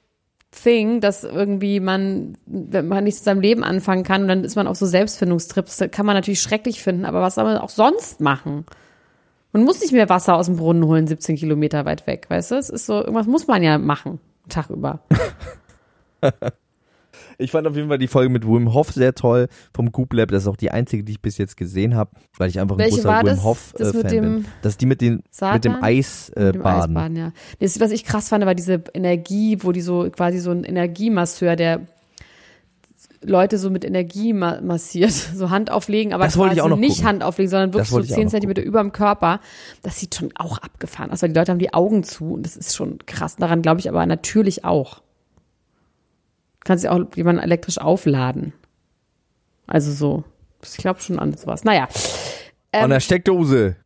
thing, 0.51 1.01
dass 1.01 1.25
irgendwie 1.25 1.81
man, 1.81 2.37
wenn 2.47 2.89
man 2.89 3.05
nicht 3.05 3.19
zu 3.19 3.25
seinem 3.25 3.41
Leben 3.41 3.65
anfangen 3.65 4.03
kann, 4.03 4.23
und 4.23 4.29
dann 4.29 4.45
ist 4.45 4.57
man 4.57 4.67
auf 4.67 4.77
so 4.77 4.87
Selbstfindungstrips, 4.87 5.77
das 5.77 5.91
kann 5.91 6.07
man 6.07 6.17
natürlich 6.17 6.43
schrecklich 6.43 6.83
finden, 6.83 7.05
aber 7.05 7.21
was 7.21 7.37
soll 7.37 7.45
man 7.45 7.57
auch 7.59 7.71
sonst 7.71 8.21
machen? 8.21 8.67
Man 9.53 9.65
muss 9.65 9.81
nicht 9.81 9.93
mehr 9.93 10.09
Wasser 10.09 10.35
aus 10.35 10.47
dem 10.47 10.57
Brunnen 10.57 10.85
holen, 10.87 11.07
17 11.07 11.37
Kilometer 11.37 11.85
weit 11.85 12.07
weg, 12.07 12.27
weißt 12.29 12.51
du? 12.51 12.55
Es 12.57 12.69
ist 12.69 12.87
so, 12.87 12.95
irgendwas 12.95 13.27
muss 13.27 13.47
man 13.47 13.63
ja 13.63 13.79
machen, 13.79 14.19
Tag 14.49 14.71
über. 14.71 15.01
Ich 17.43 17.51
fand 17.51 17.67
auf 17.67 17.77
jeden 17.77 17.89
Fall 17.89 17.99
die 17.99 18.09
Folge 18.09 18.31
mit 18.31 18.47
Wim 18.47 18.73
Hof 18.73 18.93
sehr 18.93 19.15
toll 19.15 19.49
vom 19.75 19.93
Goop 19.93 20.13
Lab. 20.13 20.31
Das 20.31 20.45
ist 20.45 20.49
auch 20.49 20.57
die 20.57 20.71
einzige, 20.71 21.05
die 21.05 21.13
ich 21.13 21.21
bis 21.21 21.39
jetzt 21.39 21.57
gesehen 21.57 21.95
habe, 21.95 22.13
weil 22.39 22.49
ich 22.49 22.61
einfach 22.61 22.77
ein 22.77 22.81
Welche 22.81 23.03
großer 23.03 23.21
Wim 23.21 23.27
das? 23.27 23.43
Hof 23.43 23.75
Das 23.77 23.93
äh, 23.93 23.97
mit 23.97 24.03
Fan 24.03 24.11
dem 24.11 24.23
bin. 24.23 24.45
Das 24.63 24.73
ist 24.73 24.81
die 24.81 24.87
mit, 24.87 25.01
den, 25.01 25.15
mit 25.15 25.25
dem 25.25 25.29
Satan? 25.31 25.55
Mit 25.55 25.65
dem 25.65 25.73
baden. 26.63 26.97
Eisbaden, 26.97 27.17
ja. 27.17 27.33
Das, 27.61 27.81
was 27.81 27.91
ich 27.91 28.05
krass 28.05 28.29
fand, 28.29 28.47
war 28.47 28.55
diese 28.55 28.83
Energie, 28.95 29.59
wo 29.61 29.73
die 29.73 29.83
so 29.83 30.09
quasi 30.11 30.39
so 30.39 30.51
ein 30.51 30.65
Energiemasseur, 30.65 31.57
der 31.57 31.87
Leute 33.25 33.59
so 33.59 33.71
mit 33.71 33.85
Energie 33.85 34.33
ma 34.33 34.61
massiert, 34.61 35.13
so 35.35 35.51
Hand 35.51 35.71
auflegen, 35.71 36.13
aber 36.13 36.25
Das 36.25 36.37
wollte 36.37 36.55
quasi 36.55 36.59
ich 36.59 36.63
auch 36.63 36.69
noch 36.69 36.79
nicht 36.79 36.97
gucken. 36.97 37.07
Hand 37.07 37.23
auflegen, 37.23 37.51
sondern 37.51 37.73
wirklich 37.73 37.83
Das 37.83 37.89
so 37.91 37.95
wollte 37.95 38.07
ich 38.07 38.13
auch 38.13 38.17
zehn 38.17 38.25
noch 38.25 38.31
Zentimeter 38.33 38.63
über 38.63 38.81
dem 38.81 38.93
Körper. 38.93 39.41
Das 39.83 39.99
sieht 39.99 40.15
schon 40.15 40.31
auch 40.37 40.59
abgefahren 40.59 41.11
aus, 41.11 41.23
weil 41.23 41.31
die 41.31 41.39
Leute 41.39 41.53
haben 41.53 41.59
die 41.59 41.75
Augen 41.75 42.03
zu 42.03 42.33
und 42.33 42.45
das 42.45 42.57
ist 42.57 42.75
schon 42.77 42.99
krass. 43.07 43.37
Daran 43.37 43.63
glaube 43.63 43.81
ich 43.81 43.89
aber 43.89 44.05
natürlich 44.07 44.65
auch. 44.65 45.03
Kannst 46.65 46.85
ja 46.85 46.93
auch 46.93 47.01
jemanden 47.17 47.43
elektrisch 47.43 47.79
aufladen. 47.79 48.53
Also 49.67 49.93
so. 49.93 50.25
Ich 50.63 50.77
glaube 50.77 51.01
schon 51.01 51.19
an 51.19 51.35
sowas. 51.37 51.65
Naja. 51.65 51.89
An 52.73 52.91
der 52.91 53.01
Steckdose. 53.01 53.77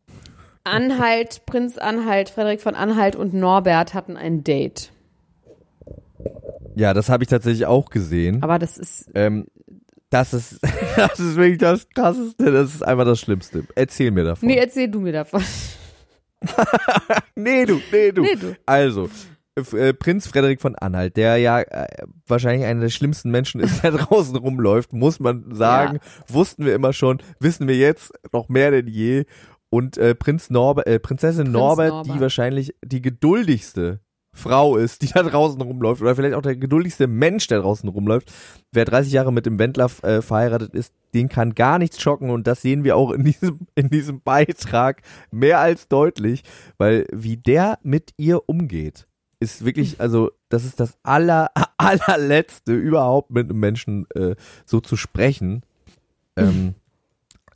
Anhalt, 0.63 1.45
Prinz 1.45 1.77
Anhalt, 1.77 2.29
Frederik 2.29 2.61
von 2.61 2.75
Anhalt 2.75 3.15
und 3.15 3.33
Norbert 3.33 3.93
hatten 3.93 4.17
ein 4.17 4.43
Date. 4.43 4.91
Ja, 6.75 6.93
das 6.93 7.09
habe 7.09 7.23
ich 7.23 7.29
tatsächlich 7.29 7.65
auch 7.65 7.89
gesehen. 7.89 8.43
Aber 8.43 8.59
das 8.59 8.77
ist, 8.77 9.09
Ähm, 9.15 9.47
das 10.09 10.33
ist, 10.33 10.59
das 10.95 11.19
ist 11.19 11.35
wirklich 11.35 11.57
das 11.57 11.87
Krasseste. 11.89 12.51
Das 12.51 12.75
ist 12.75 12.83
einfach 12.83 13.05
das 13.05 13.19
Schlimmste. 13.19 13.63
Erzähl 13.75 14.11
mir 14.11 14.23
davon. 14.25 14.47
nee, 14.47 14.57
erzähl 14.57 14.87
du 14.89 14.99
mir 14.99 15.13
davon. 15.13 15.43
Nee, 17.35 17.65
du, 17.65 17.79
nee, 17.91 18.11
du. 18.11 18.21
Nee, 18.23 18.35
du. 18.35 18.55
Also, 18.65 19.09
äh, 19.73 19.93
Prinz 19.93 20.27
Frederik 20.27 20.61
von 20.61 20.75
Anhalt, 20.75 21.17
der 21.17 21.37
ja 21.37 21.59
äh, 21.61 21.87
wahrscheinlich 22.27 22.65
einer 22.65 22.81
der 22.81 22.89
schlimmsten 22.89 23.31
Menschen 23.31 23.61
ist, 23.61 23.83
der 23.83 23.91
draußen 23.93 24.35
rumläuft, 24.35 24.93
muss 24.93 25.19
man 25.19 25.53
sagen. 25.53 25.99
Wussten 26.27 26.65
wir 26.65 26.75
immer 26.75 26.93
schon, 26.93 27.21
wissen 27.39 27.67
wir 27.67 27.75
jetzt 27.75 28.13
noch 28.31 28.49
mehr 28.49 28.71
denn 28.71 28.87
je. 28.87 29.25
Und 29.69 29.97
äh, 29.97 30.15
Prinz 30.15 30.49
Norbert, 30.49 30.87
äh, 30.87 30.99
Prinzessin 30.99 31.51
Norbert, 31.51 32.05
die 32.05 32.09
Norbert. 32.09 32.21
wahrscheinlich 32.21 32.73
die 32.85 33.01
geduldigste 33.01 33.99
Frau 34.37 34.77
ist, 34.77 35.01
die 35.01 35.07
da 35.07 35.23
draußen 35.23 35.59
rumläuft, 35.59 36.01
oder 36.01 36.15
vielleicht 36.15 36.35
auch 36.35 36.41
der 36.41 36.55
geduldigste 36.55 37.07
Mensch, 37.07 37.47
der 37.47 37.59
draußen 37.59 37.89
rumläuft. 37.89 38.31
Wer 38.71 38.85
30 38.85 39.11
Jahre 39.11 39.33
mit 39.33 39.45
dem 39.45 39.59
Wendler 39.59 39.89
äh, 40.03 40.21
verheiratet 40.21 40.73
ist, 40.73 40.93
den 41.13 41.27
kann 41.27 41.55
gar 41.55 41.79
nichts 41.79 41.99
schocken 41.99 42.29
und 42.29 42.47
das 42.47 42.61
sehen 42.61 42.83
wir 42.83 42.95
auch 42.95 43.11
in 43.11 43.23
diesem, 43.23 43.59
in 43.75 43.89
diesem 43.89 44.21
Beitrag 44.21 45.01
mehr 45.31 45.59
als 45.59 45.87
deutlich, 45.87 46.43
weil 46.77 47.05
wie 47.11 47.37
der 47.37 47.79
mit 47.83 48.13
ihr 48.17 48.47
umgeht, 48.47 49.06
ist 49.39 49.65
wirklich, 49.65 49.99
also 49.99 50.31
das 50.49 50.65
ist 50.65 50.79
das 50.79 50.97
aller, 51.03 51.51
allerletzte 51.77 52.73
überhaupt 52.73 53.31
mit 53.31 53.49
einem 53.49 53.59
Menschen 53.59 54.07
äh, 54.15 54.35
so 54.65 54.79
zu 54.79 54.95
sprechen. 54.95 55.63
Ähm, 56.35 56.75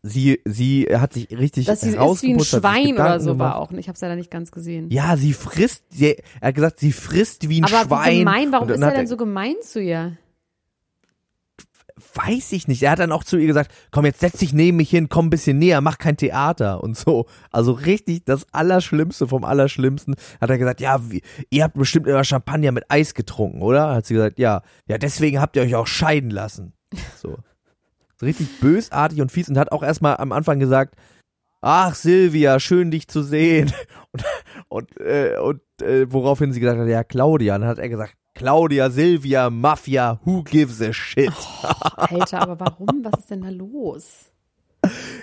sie, 0.03 0.41
sie 0.45 0.87
hat 0.91 1.13
sich 1.13 1.29
richtig 1.31 1.65
sie 1.65 1.71
ist 1.71 2.23
wie 2.23 2.33
ein 2.33 2.39
Schwein 2.39 2.93
oder 2.93 3.19
so 3.19 3.37
war 3.39 3.57
auch. 3.57 3.71
Ich 3.71 3.87
habe 3.87 3.95
es 3.95 4.01
leider 4.01 4.15
nicht 4.15 4.31
ganz 4.31 4.51
gesehen. 4.51 4.89
Ja, 4.89 5.17
sie 5.17 5.33
frisst, 5.33 5.83
sie, 5.89 6.17
er 6.39 6.49
hat 6.49 6.55
gesagt, 6.55 6.79
sie 6.79 6.91
frisst 6.91 7.49
wie 7.49 7.61
ein 7.61 7.65
Aber 7.65 7.85
Schwein. 7.85 8.13
wie 8.13 8.19
gemein, 8.19 8.51
warum 8.51 8.69
ist 8.69 8.81
er 8.81 8.91
denn 8.91 9.07
so 9.07 9.17
gemein 9.17 9.55
zu 9.61 9.81
ihr? 9.81 10.17
Weiß 12.13 12.51
ich 12.51 12.67
nicht. 12.67 12.83
Er 12.83 12.91
hat 12.91 12.99
dann 12.99 13.11
auch 13.11 13.23
zu 13.23 13.37
ihr 13.37 13.47
gesagt, 13.47 13.71
komm, 13.91 14.05
jetzt 14.05 14.19
setz 14.19 14.39
dich 14.39 14.53
neben 14.53 14.77
mich 14.77 14.89
hin, 14.89 15.09
komm 15.09 15.27
ein 15.27 15.29
bisschen 15.29 15.59
näher, 15.59 15.81
mach 15.81 15.97
kein 15.97 16.17
Theater 16.17 16.83
und 16.83 16.97
so. 16.97 17.25
Also 17.51 17.71
richtig 17.71 18.25
das 18.25 18.45
Allerschlimmste 18.51 19.27
vom 19.27 19.43
Allerschlimmsten. 19.43 20.15
Hat 20.39 20.49
er 20.49 20.57
gesagt, 20.57 20.81
ja, 20.81 21.09
wie, 21.09 21.21
ihr 21.49 21.63
habt 21.63 21.75
bestimmt 21.75 22.07
immer 22.07 22.23
Champagner 22.23 22.71
mit 22.71 22.85
Eis 22.89 23.13
getrunken, 23.13 23.61
oder? 23.61 23.93
Hat 23.95 24.05
sie 24.05 24.15
gesagt, 24.15 24.39
ja. 24.39 24.61
Ja, 24.87 24.97
deswegen 24.97 25.39
habt 25.39 25.55
ihr 25.55 25.61
euch 25.61 25.75
auch 25.75 25.87
scheiden 25.87 26.29
lassen. 26.29 26.73
So. 27.17 27.37
richtig 28.21 28.59
bösartig 28.59 29.21
und 29.21 29.31
fies 29.31 29.49
und 29.49 29.57
hat 29.57 29.71
auch 29.71 29.83
erstmal 29.83 30.17
am 30.17 30.31
Anfang 30.31 30.59
gesagt, 30.59 30.95
ach 31.61 31.95
Silvia, 31.95 32.59
schön 32.59 32.91
dich 32.91 33.07
zu 33.07 33.21
sehen. 33.23 33.71
Und, 34.13 34.25
und, 34.67 34.99
äh, 34.99 35.37
und 35.37 35.61
äh, 35.81 36.11
woraufhin 36.11 36.51
sie 36.51 36.59
gesagt 36.59 36.77
hat, 36.77 36.87
ja, 36.89 37.01
Claudia. 37.01 37.55
Und 37.55 37.61
dann 37.61 37.69
hat 37.69 37.79
er 37.79 37.87
gesagt, 37.87 38.17
Claudia, 38.45 38.89
Silvia, 38.89 39.51
Mafia, 39.51 40.19
who 40.25 40.43
gives 40.43 40.81
a 40.81 40.91
shit? 40.91 41.31
Alter, 41.95 42.41
aber 42.41 42.59
warum? 42.59 43.03
Was 43.03 43.19
ist 43.19 43.29
denn 43.29 43.41
da 43.41 43.49
los? 43.49 44.31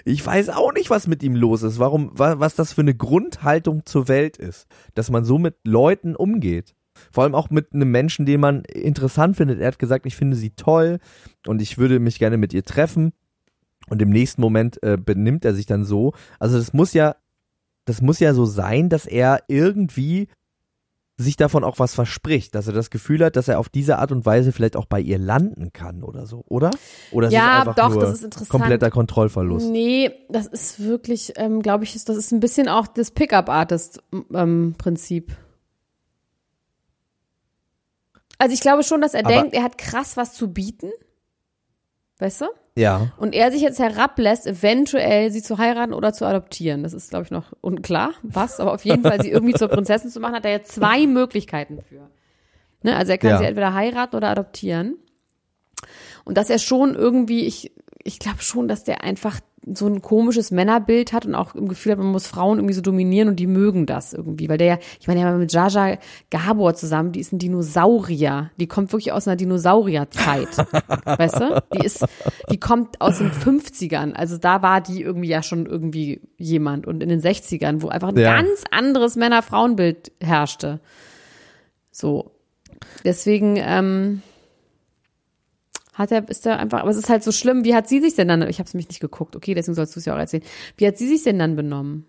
Ich 0.04 0.24
weiß 0.24 0.50
auch 0.50 0.72
nicht, 0.72 0.88
was 0.88 1.08
mit 1.08 1.24
ihm 1.24 1.34
los 1.34 1.64
ist, 1.64 1.80
warum, 1.80 2.16
wa- 2.16 2.38
was 2.38 2.54
das 2.54 2.72
für 2.72 2.82
eine 2.82 2.94
Grundhaltung 2.94 3.84
zur 3.84 4.06
Welt 4.06 4.36
ist, 4.36 4.68
dass 4.94 5.10
man 5.10 5.24
so 5.24 5.36
mit 5.36 5.56
Leuten 5.64 6.14
umgeht. 6.14 6.76
Vor 7.10 7.24
allem 7.24 7.34
auch 7.34 7.50
mit 7.50 7.72
einem 7.72 7.90
Menschen, 7.90 8.24
den 8.24 8.38
man 8.40 8.62
interessant 8.66 9.36
findet. 9.36 9.58
Er 9.58 9.66
hat 9.66 9.80
gesagt, 9.80 10.06
ich 10.06 10.14
finde 10.14 10.36
sie 10.36 10.50
toll 10.50 11.00
und 11.44 11.60
ich 11.60 11.76
würde 11.76 11.98
mich 11.98 12.20
gerne 12.20 12.36
mit 12.36 12.52
ihr 12.54 12.64
treffen. 12.64 13.12
Und 13.88 14.00
im 14.00 14.10
nächsten 14.10 14.42
Moment 14.42 14.80
äh, 14.84 14.96
benimmt 14.96 15.44
er 15.44 15.54
sich 15.54 15.66
dann 15.66 15.84
so. 15.84 16.12
Also 16.38 16.56
das 16.56 16.72
muss 16.72 16.92
ja, 16.92 17.16
das 17.84 18.00
muss 18.00 18.20
ja 18.20 18.34
so 18.34 18.44
sein, 18.44 18.88
dass 18.88 19.06
er 19.06 19.42
irgendwie 19.48 20.28
sich 21.20 21.34
davon 21.36 21.64
auch 21.64 21.80
was 21.80 21.96
verspricht, 21.96 22.54
dass 22.54 22.68
er 22.68 22.72
das 22.72 22.90
Gefühl 22.90 23.24
hat, 23.24 23.34
dass 23.34 23.48
er 23.48 23.58
auf 23.58 23.68
diese 23.68 23.98
Art 23.98 24.12
und 24.12 24.24
Weise 24.24 24.52
vielleicht 24.52 24.76
auch 24.76 24.84
bei 24.86 25.00
ihr 25.00 25.18
landen 25.18 25.72
kann 25.72 26.04
oder 26.04 26.26
so, 26.26 26.44
oder? 26.46 26.70
Oder 27.10 27.26
ist 27.26 27.32
es 27.32 27.36
Ja, 27.36 27.58
einfach 27.58 27.74
doch, 27.74 27.90
nur 27.90 28.00
das 28.02 28.12
ist 28.14 28.22
interessant. 28.22 28.50
kompletter 28.50 28.88
Kontrollverlust? 28.90 29.68
Nee, 29.68 30.12
das 30.28 30.46
ist 30.46 30.78
wirklich, 30.80 31.32
ähm, 31.36 31.60
glaube 31.60 31.82
ich, 31.84 31.92
das 32.04 32.16
ist 32.16 32.30
ein 32.32 32.38
bisschen 32.38 32.68
auch 32.68 32.86
das 32.86 33.10
Pickup-Artist-Prinzip. 33.10 35.36
also 38.38 38.54
ich 38.54 38.60
glaube 38.60 38.84
schon, 38.84 39.00
dass 39.00 39.14
er 39.14 39.26
Aber- 39.26 39.34
denkt, 39.34 39.54
er 39.54 39.64
hat 39.64 39.76
krass 39.78 40.16
was 40.16 40.34
zu 40.34 40.52
bieten. 40.52 40.92
Weißt 42.20 42.42
du? 42.42 42.46
Ja. 42.78 43.08
Und 43.18 43.34
er 43.34 43.50
sich 43.52 43.60
jetzt 43.62 43.78
herablässt, 43.78 44.46
eventuell 44.46 45.30
sie 45.30 45.42
zu 45.42 45.58
heiraten 45.58 45.92
oder 45.92 46.12
zu 46.12 46.24
adoptieren. 46.24 46.82
Das 46.82 46.92
ist, 46.92 47.10
glaube 47.10 47.24
ich, 47.24 47.30
noch 47.30 47.52
unklar, 47.60 48.12
was, 48.22 48.60
aber 48.60 48.72
auf 48.72 48.84
jeden 48.84 49.02
Fall 49.02 49.20
sie 49.20 49.30
irgendwie 49.30 49.54
zur 49.54 49.68
Prinzessin 49.68 50.10
zu 50.10 50.20
machen, 50.20 50.34
hat 50.36 50.44
er 50.44 50.52
jetzt 50.52 50.72
zwei 50.72 51.06
Möglichkeiten 51.06 51.80
für. 51.82 52.08
Ne? 52.82 52.96
Also 52.96 53.12
er 53.12 53.18
kann 53.18 53.30
Ja. 53.30 53.38
sie 53.38 53.44
entweder 53.44 53.74
heiraten 53.74 54.16
oder 54.16 54.28
adoptieren. 54.28 54.96
Und 56.24 56.36
dass 56.36 56.50
er 56.50 56.58
schon 56.58 56.94
irgendwie, 56.94 57.46
ich, 57.46 57.72
ich 58.08 58.18
glaube 58.18 58.40
schon, 58.40 58.68
dass 58.68 58.84
der 58.84 59.04
einfach 59.04 59.38
so 59.70 59.86
ein 59.86 60.00
komisches 60.00 60.50
Männerbild 60.50 61.12
hat 61.12 61.26
und 61.26 61.34
auch 61.34 61.54
im 61.54 61.68
Gefühl 61.68 61.92
hat, 61.92 61.98
man 61.98 62.06
muss 62.08 62.26
Frauen 62.26 62.56
irgendwie 62.58 62.72
so 62.72 62.80
dominieren 62.80 63.28
und 63.28 63.36
die 63.36 63.46
mögen 63.46 63.84
das 63.84 64.14
irgendwie. 64.14 64.48
Weil 64.48 64.56
der 64.56 64.66
ja, 64.66 64.78
ich 64.98 65.06
meine, 65.08 65.20
der 65.20 65.30
war 65.30 65.36
mit 65.38 65.52
Jaja 65.52 65.98
Gabor 66.30 66.74
zusammen, 66.74 67.12
die 67.12 67.20
ist 67.20 67.32
ein 67.32 67.38
Dinosaurier. 67.38 68.50
Die 68.58 68.66
kommt 68.66 68.92
wirklich 68.92 69.12
aus 69.12 69.28
einer 69.28 69.36
Dinosaurierzeit. 69.36 70.48
weißt 71.04 71.40
du? 71.40 71.62
Die 71.74 71.84
ist, 71.84 72.02
die 72.50 72.58
kommt 72.58 73.00
aus 73.02 73.18
den 73.18 73.30
50ern. 73.30 74.14
Also 74.14 74.38
da 74.38 74.62
war 74.62 74.80
die 74.80 75.02
irgendwie 75.02 75.28
ja 75.28 75.42
schon 75.42 75.66
irgendwie 75.66 76.22
jemand. 76.38 76.86
Und 76.86 77.02
in 77.02 77.10
den 77.10 77.20
60ern, 77.20 77.82
wo 77.82 77.88
einfach 77.88 78.08
ein 78.08 78.16
Ja. 78.16 78.36
ganz 78.40 78.64
anderes 78.70 79.16
Männer-Frauen-Bild 79.16 80.12
herrschte. 80.22 80.80
So. 81.90 82.30
Deswegen, 83.04 83.56
ähm, 83.58 84.22
hat 85.98 86.12
er, 86.12 86.28
ist 86.28 86.46
er 86.46 86.58
einfach, 86.58 86.80
aber 86.80 86.90
es 86.90 86.96
ist 86.96 87.08
halt 87.10 87.22
so 87.24 87.32
schlimm, 87.32 87.64
wie 87.64 87.74
hat 87.74 87.88
sie 87.88 88.00
sich 88.00 88.14
denn 88.14 88.28
dann, 88.28 88.42
ich 88.48 88.58
habe 88.60 88.66
es 88.68 88.74
mich 88.74 88.88
nicht 88.88 89.00
geguckt, 89.00 89.34
okay, 89.36 89.54
deswegen 89.54 89.74
sollst 89.74 89.96
du 89.96 90.00
es 90.00 90.06
ja 90.06 90.14
auch 90.14 90.18
erzählen. 90.18 90.44
Wie 90.76 90.86
hat 90.86 90.96
sie 90.96 91.08
sich 91.08 91.24
denn 91.24 91.38
dann 91.38 91.56
benommen? 91.56 92.06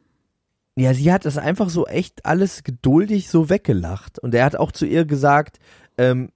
Ja, 0.75 0.93
sie 0.93 1.11
hat 1.11 1.25
das 1.25 1.37
einfach 1.37 1.69
so 1.69 1.87
echt 1.87 2.25
alles 2.25 2.63
geduldig 2.63 3.29
so 3.29 3.49
weggelacht. 3.49 4.19
Und 4.19 4.33
er 4.33 4.45
hat 4.45 4.55
auch 4.55 4.71
zu 4.71 4.85
ihr 4.85 5.03
gesagt, 5.03 5.59
ähm, 5.97 6.29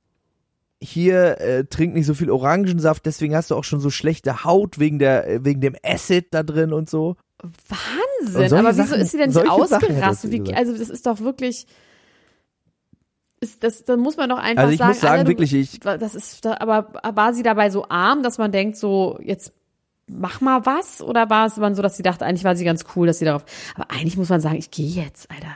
hier 0.81 1.39
äh, 1.39 1.63
trink 1.63 1.93
nicht 1.93 2.05
so 2.07 2.13
viel 2.13 2.29
Orangensaft, 2.29 3.05
deswegen 3.05 3.35
hast 3.35 3.51
du 3.51 3.55
auch 3.55 3.63
schon 3.63 3.79
so 3.79 3.89
schlechte 3.89 4.43
Haut 4.43 4.79
wegen 4.79 4.99
der 4.99 5.29
äh, 5.29 5.45
wegen 5.45 5.61
dem 5.61 5.77
Acid 5.81 6.25
da 6.31 6.43
drin 6.43 6.73
und 6.73 6.89
so. 6.89 7.15
Und 7.41 7.55
Wahnsinn, 7.69 8.49
solche 8.49 8.57
aber 8.59 8.71
wieso 8.77 8.83
Sachen- 8.89 9.01
ist 9.01 9.11
sie 9.11 9.17
denn 9.17 9.29
nicht 9.29 9.37
er 9.37 9.51
ausgerastet? 9.53 10.31
Wie, 10.31 10.53
also 10.53 10.77
das 10.77 10.89
ist 10.89 11.05
doch 11.05 11.21
wirklich, 11.21 11.67
ist, 13.43 13.63
das, 13.63 13.83
da 13.83 13.95
muss 13.97 14.17
man 14.17 14.29
doch 14.29 14.37
einfach 14.39 14.63
Also 14.63 14.73
ich 14.73 14.79
sagen, 14.79 14.89
muss 14.91 15.01
sagen, 15.01 15.11
Alter, 15.13 15.23
du- 15.25 15.29
wirklich, 15.29 15.53
ich- 15.53 15.79
das 15.79 16.15
ist, 16.15 16.45
aber 16.45 16.93
war 17.15 17.33
sie 17.33 17.43
dabei 17.43 17.69
so 17.69 17.87
arm, 17.89 18.23
dass 18.23 18.37
man 18.37 18.51
denkt 18.51 18.77
so, 18.77 19.19
jetzt 19.23 19.53
mach 20.07 20.41
mal 20.41 20.65
was? 20.65 21.01
Oder 21.01 21.29
war 21.29 21.45
es 21.45 21.57
man 21.57 21.75
so, 21.75 21.81
dass 21.81 21.95
sie 21.97 22.03
dachte, 22.03 22.25
eigentlich 22.25 22.43
war 22.43 22.55
sie 22.55 22.65
ganz 22.65 22.85
cool, 22.95 23.07
dass 23.07 23.19
sie 23.19 23.25
darauf, 23.25 23.45
aber 23.75 23.91
eigentlich 23.91 24.17
muss 24.17 24.29
man 24.29 24.41
sagen, 24.41 24.55
ich 24.55 24.71
gehe 24.71 24.87
jetzt, 24.87 25.29
Alter. 25.31 25.55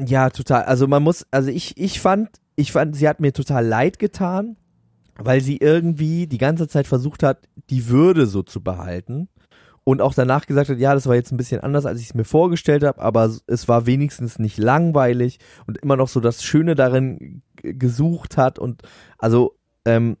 Ja, 0.00 0.30
total. 0.30 0.62
Also 0.64 0.86
man 0.86 1.02
muss, 1.02 1.26
also 1.30 1.50
ich, 1.50 1.76
ich 1.76 2.00
fand, 2.00 2.28
ich 2.56 2.72
fand, 2.72 2.94
sie 2.94 3.08
hat 3.08 3.20
mir 3.20 3.32
total 3.32 3.66
leid 3.66 3.98
getan, 3.98 4.56
weil 5.16 5.40
sie 5.40 5.56
irgendwie 5.56 6.26
die 6.28 6.38
ganze 6.38 6.68
Zeit 6.68 6.86
versucht 6.86 7.22
hat, 7.24 7.48
die 7.70 7.88
Würde 7.88 8.26
so 8.26 8.42
zu 8.42 8.60
behalten. 8.62 9.28
Und 9.88 10.02
auch 10.02 10.12
danach 10.12 10.44
gesagt 10.44 10.68
hat, 10.68 10.76
ja, 10.76 10.92
das 10.92 11.06
war 11.06 11.14
jetzt 11.14 11.32
ein 11.32 11.38
bisschen 11.38 11.62
anders, 11.62 11.86
als 11.86 11.98
ich 11.98 12.08
es 12.08 12.14
mir 12.14 12.26
vorgestellt 12.26 12.84
habe, 12.84 13.00
aber 13.00 13.34
es 13.46 13.68
war 13.68 13.86
wenigstens 13.86 14.38
nicht 14.38 14.58
langweilig 14.58 15.38
und 15.66 15.78
immer 15.78 15.96
noch 15.96 16.08
so 16.08 16.20
das 16.20 16.44
Schöne 16.44 16.74
darin 16.74 17.40
gesucht 17.62 18.36
hat 18.36 18.58
und 18.58 18.82
also 19.16 19.56
ähm, 19.86 20.18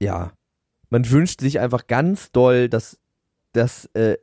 ja, 0.00 0.32
man 0.90 1.08
wünscht 1.08 1.40
sich 1.40 1.60
einfach 1.60 1.86
ganz 1.86 2.32
doll, 2.32 2.68
dass, 2.68 2.98
dass 3.52 3.86
äh, 3.94 4.16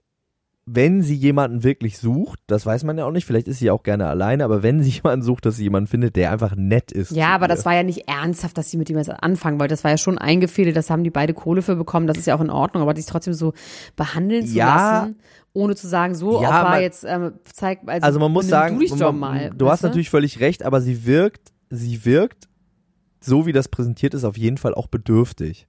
wenn 0.72 1.02
sie 1.02 1.16
jemanden 1.16 1.64
wirklich 1.64 1.98
sucht, 1.98 2.40
das 2.48 2.66
weiß 2.66 2.84
man 2.84 2.98
ja 2.98 3.06
auch 3.06 3.12
nicht, 3.12 3.26
vielleicht 3.26 3.48
ist 3.48 3.60
sie 3.60 3.72
auch 3.72 3.82
gerne 3.82 4.08
alleine, 4.08 4.44
aber 4.44 4.62
wenn 4.62 4.84
sie 4.84 4.90
jemanden 5.04 5.24
sucht, 5.24 5.46
dass 5.46 5.56
sie 5.56 5.64
jemanden 5.64 5.88
findet, 5.88 6.16
der 6.16 6.32
einfach 6.32 6.56
nett 6.56 6.92
ist. 6.92 7.12
Ja, 7.12 7.30
aber 7.30 7.48
das 7.48 7.66
war 7.66 7.74
ja 7.74 7.84
nicht 7.84 8.08
ernsthaft, 8.08 8.58
dass 8.58 8.70
sie 8.70 8.78
mit 8.78 8.90
ihm 8.90 8.98
jetzt 8.98 9.10
anfangen 9.10 9.60
wollte. 9.60 9.74
Das 9.74 9.84
war 9.84 9.92
ja 9.92 9.98
schon 9.98 10.18
eingefädelt, 10.18 10.76
das 10.76 10.90
haben 10.90 11.04
die 11.04 11.10
beide 11.10 11.34
Kohle 11.34 11.62
für 11.62 11.76
bekommen, 11.76 12.06
das 12.08 12.18
ist 12.18 12.28
ja 12.28 12.36
auch 12.36 12.42
in 12.42 12.50
Ordnung, 12.52 12.84
aber 12.84 12.94
dich 12.94 13.06
trotzdem 13.06 13.34
so 13.34 13.54
behandeln 13.96 14.46
zu 14.46 14.54
Ja. 14.56 15.00
lassen, 15.02 15.16
ohne 15.54 15.76
zu 15.76 15.88
sagen, 15.88 16.14
so, 16.14 16.42
Ja, 16.42 16.50
Opa, 16.50 16.70
man- 16.72 16.82
jetzt 16.82 17.04
ähm, 17.08 17.34
zeig, 17.44 17.80
also, 17.88 18.06
Also 18.06 18.20
man 18.20 18.32
muss 18.32 18.48
sagen, 18.48 18.76
du, 18.76 18.82
dich 18.82 18.92
doch 18.92 19.12
man- 19.12 19.20
mal, 19.20 19.50
du 19.58 19.70
hast 19.70 19.82
natürlich 19.82 20.10
völlig 20.10 20.40
recht, 20.40 20.64
aber 20.64 20.82
sie 20.82 21.06
wirkt, 21.06 21.52
sie 21.70 22.06
wirkt, 22.06 22.48
so 23.22 23.46
wie 23.46 23.52
das 23.52 23.68
präsentiert 23.68 24.14
ist, 24.14 24.24
auf 24.24 24.38
jeden 24.38 24.58
Fall 24.58 24.74
auch 24.76 24.88
bedürftig. 24.88 25.68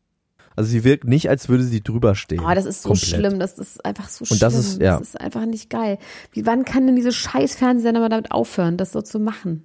Also 0.56 0.70
sie 0.70 0.84
wirkt 0.84 1.04
nicht, 1.04 1.28
als 1.30 1.48
würde 1.48 1.62
sie 1.64 1.82
drüber 1.82 2.14
stehen. 2.14 2.40
Oh, 2.40 2.54
das 2.54 2.66
ist 2.66 2.82
so 2.82 2.90
Komplett. 2.90 3.08
schlimm, 3.08 3.38
das 3.38 3.58
ist 3.58 3.84
einfach 3.84 4.08
so 4.08 4.24
schlimm. 4.24 4.36
Und 4.36 4.42
das 4.42 4.54
ist- 4.54 4.80
ja. 4.80 4.98
Das 4.98 5.08
ist 5.08 5.20
einfach 5.20 5.46
nicht 5.46 5.70
geil. 5.70 5.98
Wie, 6.32 6.44
wann 6.44 6.64
kann 6.64 6.86
denn 6.86 6.96
diese 6.96 7.12
scheiß 7.12 7.54
Fernsehsender 7.54 8.00
mal 8.00 8.08
damit 8.08 8.30
aufhören, 8.32 8.76
das 8.76 8.92
so 8.92 9.00
zu 9.00 9.18
machen? 9.20 9.64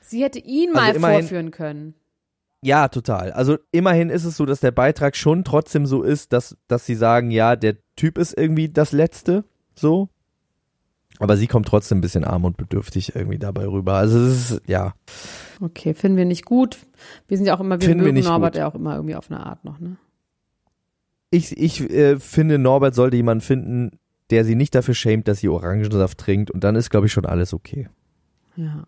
Sie 0.00 0.22
hätte 0.22 0.38
ihn 0.38 0.70
Also 0.70 0.80
mal 0.80 0.96
immerhin- 0.96 1.20
vorführen 1.20 1.50
können. 1.50 1.94
Ja, 2.62 2.88
total. 2.88 3.32
Also 3.32 3.58
immerhin 3.70 4.10
ist 4.10 4.24
es 4.24 4.36
so, 4.36 4.44
dass 4.46 4.60
der 4.60 4.72
Beitrag 4.72 5.14
schon 5.16 5.44
trotzdem 5.44 5.86
so 5.86 6.02
ist, 6.02 6.32
dass, 6.32 6.56
dass 6.66 6.86
sie 6.86 6.96
sagen, 6.96 7.30
ja, 7.30 7.54
der 7.54 7.76
Typ 7.94 8.18
ist 8.18 8.36
irgendwie 8.36 8.68
das 8.68 8.92
Letzte, 8.92 9.44
so. 9.76 10.08
Aber 11.18 11.36
sie 11.36 11.46
kommt 11.46 11.66
trotzdem 11.66 11.98
ein 11.98 12.00
bisschen 12.00 12.24
arm 12.24 12.44
und 12.44 12.56
bedürftig 12.56 13.14
irgendwie 13.14 13.38
dabei 13.38 13.66
rüber. 13.66 13.94
Also 13.94 14.18
es 14.20 14.50
ist, 14.52 14.62
ja. 14.68 14.94
Okay, 15.60 15.94
finden 15.94 16.16
wir 16.16 16.24
nicht 16.24 16.44
gut. 16.44 16.78
Wir 17.26 17.36
sind 17.36 17.46
ja 17.46 17.56
auch 17.56 17.60
immer, 17.60 17.80
wir 17.80 17.86
Finden 17.86 18.00
wir 18.00 18.04
mögen 18.06 18.16
nicht 18.18 18.28
Norbert 18.28 18.52
gut. 18.54 18.58
ja 18.60 18.68
auch 18.68 18.74
immer 18.74 18.94
irgendwie 18.94 19.16
auf 19.16 19.30
eine 19.30 19.40
Art 19.44 19.64
noch, 19.64 19.80
ne? 19.80 19.96
Ich, 21.30 21.56
ich 21.58 21.80
äh, 21.90 22.18
finde, 22.18 22.58
Norbert 22.58 22.94
sollte 22.94 23.16
jemanden 23.16 23.42
finden, 23.42 23.98
der 24.30 24.44
sie 24.44 24.54
nicht 24.54 24.74
dafür 24.74 24.94
schämt, 24.94 25.28
dass 25.28 25.40
sie 25.40 25.48
Orangensaft 25.48 26.18
trinkt 26.18 26.50
und 26.50 26.64
dann 26.64 26.76
ist, 26.76 26.88
glaube 26.90 27.06
ich, 27.06 27.12
schon 27.12 27.26
alles 27.26 27.52
okay. 27.52 27.88
Ja. 28.56 28.84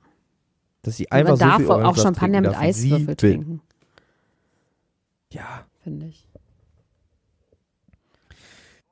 Dass 0.82 0.96
sie 0.96 1.10
einfach 1.10 1.32
man 1.32 1.38
so 1.38 1.44
darf 1.44 1.56
viel 1.56 1.66
auch 1.66 1.70
Orangensaft 1.70 2.02
Champagner 2.02 2.42
trinken 2.42 2.50
mit 2.50 2.68
Eiswürfel 2.68 3.16
trinken, 3.16 3.60
Ja. 5.32 5.64
finde 5.82 6.06
ich. 6.06 6.26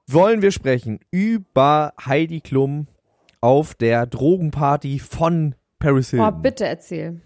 wollen 0.06 0.42
wir 0.42 0.50
sprechen 0.52 1.00
über 1.10 1.92
Heidi 2.04 2.40
Klum 2.40 2.86
auf 3.40 3.74
der 3.74 4.06
Drogenparty 4.06 4.98
von 4.98 5.54
Paris 5.78 6.12
Oh, 6.14 6.16
Hilton. 6.18 6.42
bitte 6.42 6.66
erzähl. 6.66 7.20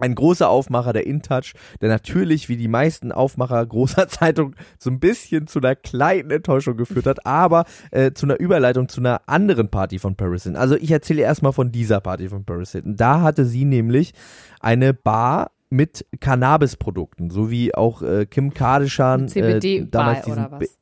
Ein 0.00 0.16
großer 0.16 0.48
Aufmacher 0.48 0.92
der 0.92 1.06
InTouch, 1.06 1.52
der 1.80 1.88
natürlich 1.88 2.48
wie 2.48 2.56
die 2.56 2.66
meisten 2.68 3.12
Aufmacher 3.12 3.64
großer 3.64 4.08
Zeitung 4.08 4.54
so 4.78 4.90
ein 4.90 4.98
bisschen 4.98 5.46
zu 5.46 5.60
einer 5.60 5.76
kleinen 5.76 6.30
Enttäuschung 6.32 6.76
geführt 6.76 7.06
hat, 7.06 7.24
aber 7.24 7.64
äh, 7.92 8.10
zu 8.12 8.26
einer 8.26 8.38
Überleitung 8.40 8.88
zu 8.88 9.00
einer 9.00 9.22
anderen 9.26 9.68
Party 9.70 10.00
von 10.00 10.16
Paris 10.16 10.42
Hilton. 10.42 10.60
Also 10.60 10.74
ich 10.74 10.90
erzähle 10.90 11.22
erstmal 11.22 11.52
von 11.52 11.70
dieser 11.70 12.00
Party 12.00 12.28
von 12.28 12.44
Paris 12.44 12.72
Hilton. 12.72 12.96
Da 12.96 13.20
hatte 13.20 13.44
sie 13.46 13.64
nämlich 13.64 14.12
eine 14.60 14.94
Bar 14.94 15.52
mit 15.70 16.04
Cannabisprodukten, 16.20 17.30
so 17.30 17.50
wie 17.50 17.74
auch 17.74 18.02
äh, 18.02 18.26
Kim 18.26 18.52
Kardashian 18.52 19.24
äh, 19.24 19.28
CBD-Bar 19.28 19.88
damals 19.90 20.24
diesen 20.24 20.44
oder 20.46 20.60
was? 20.60 20.76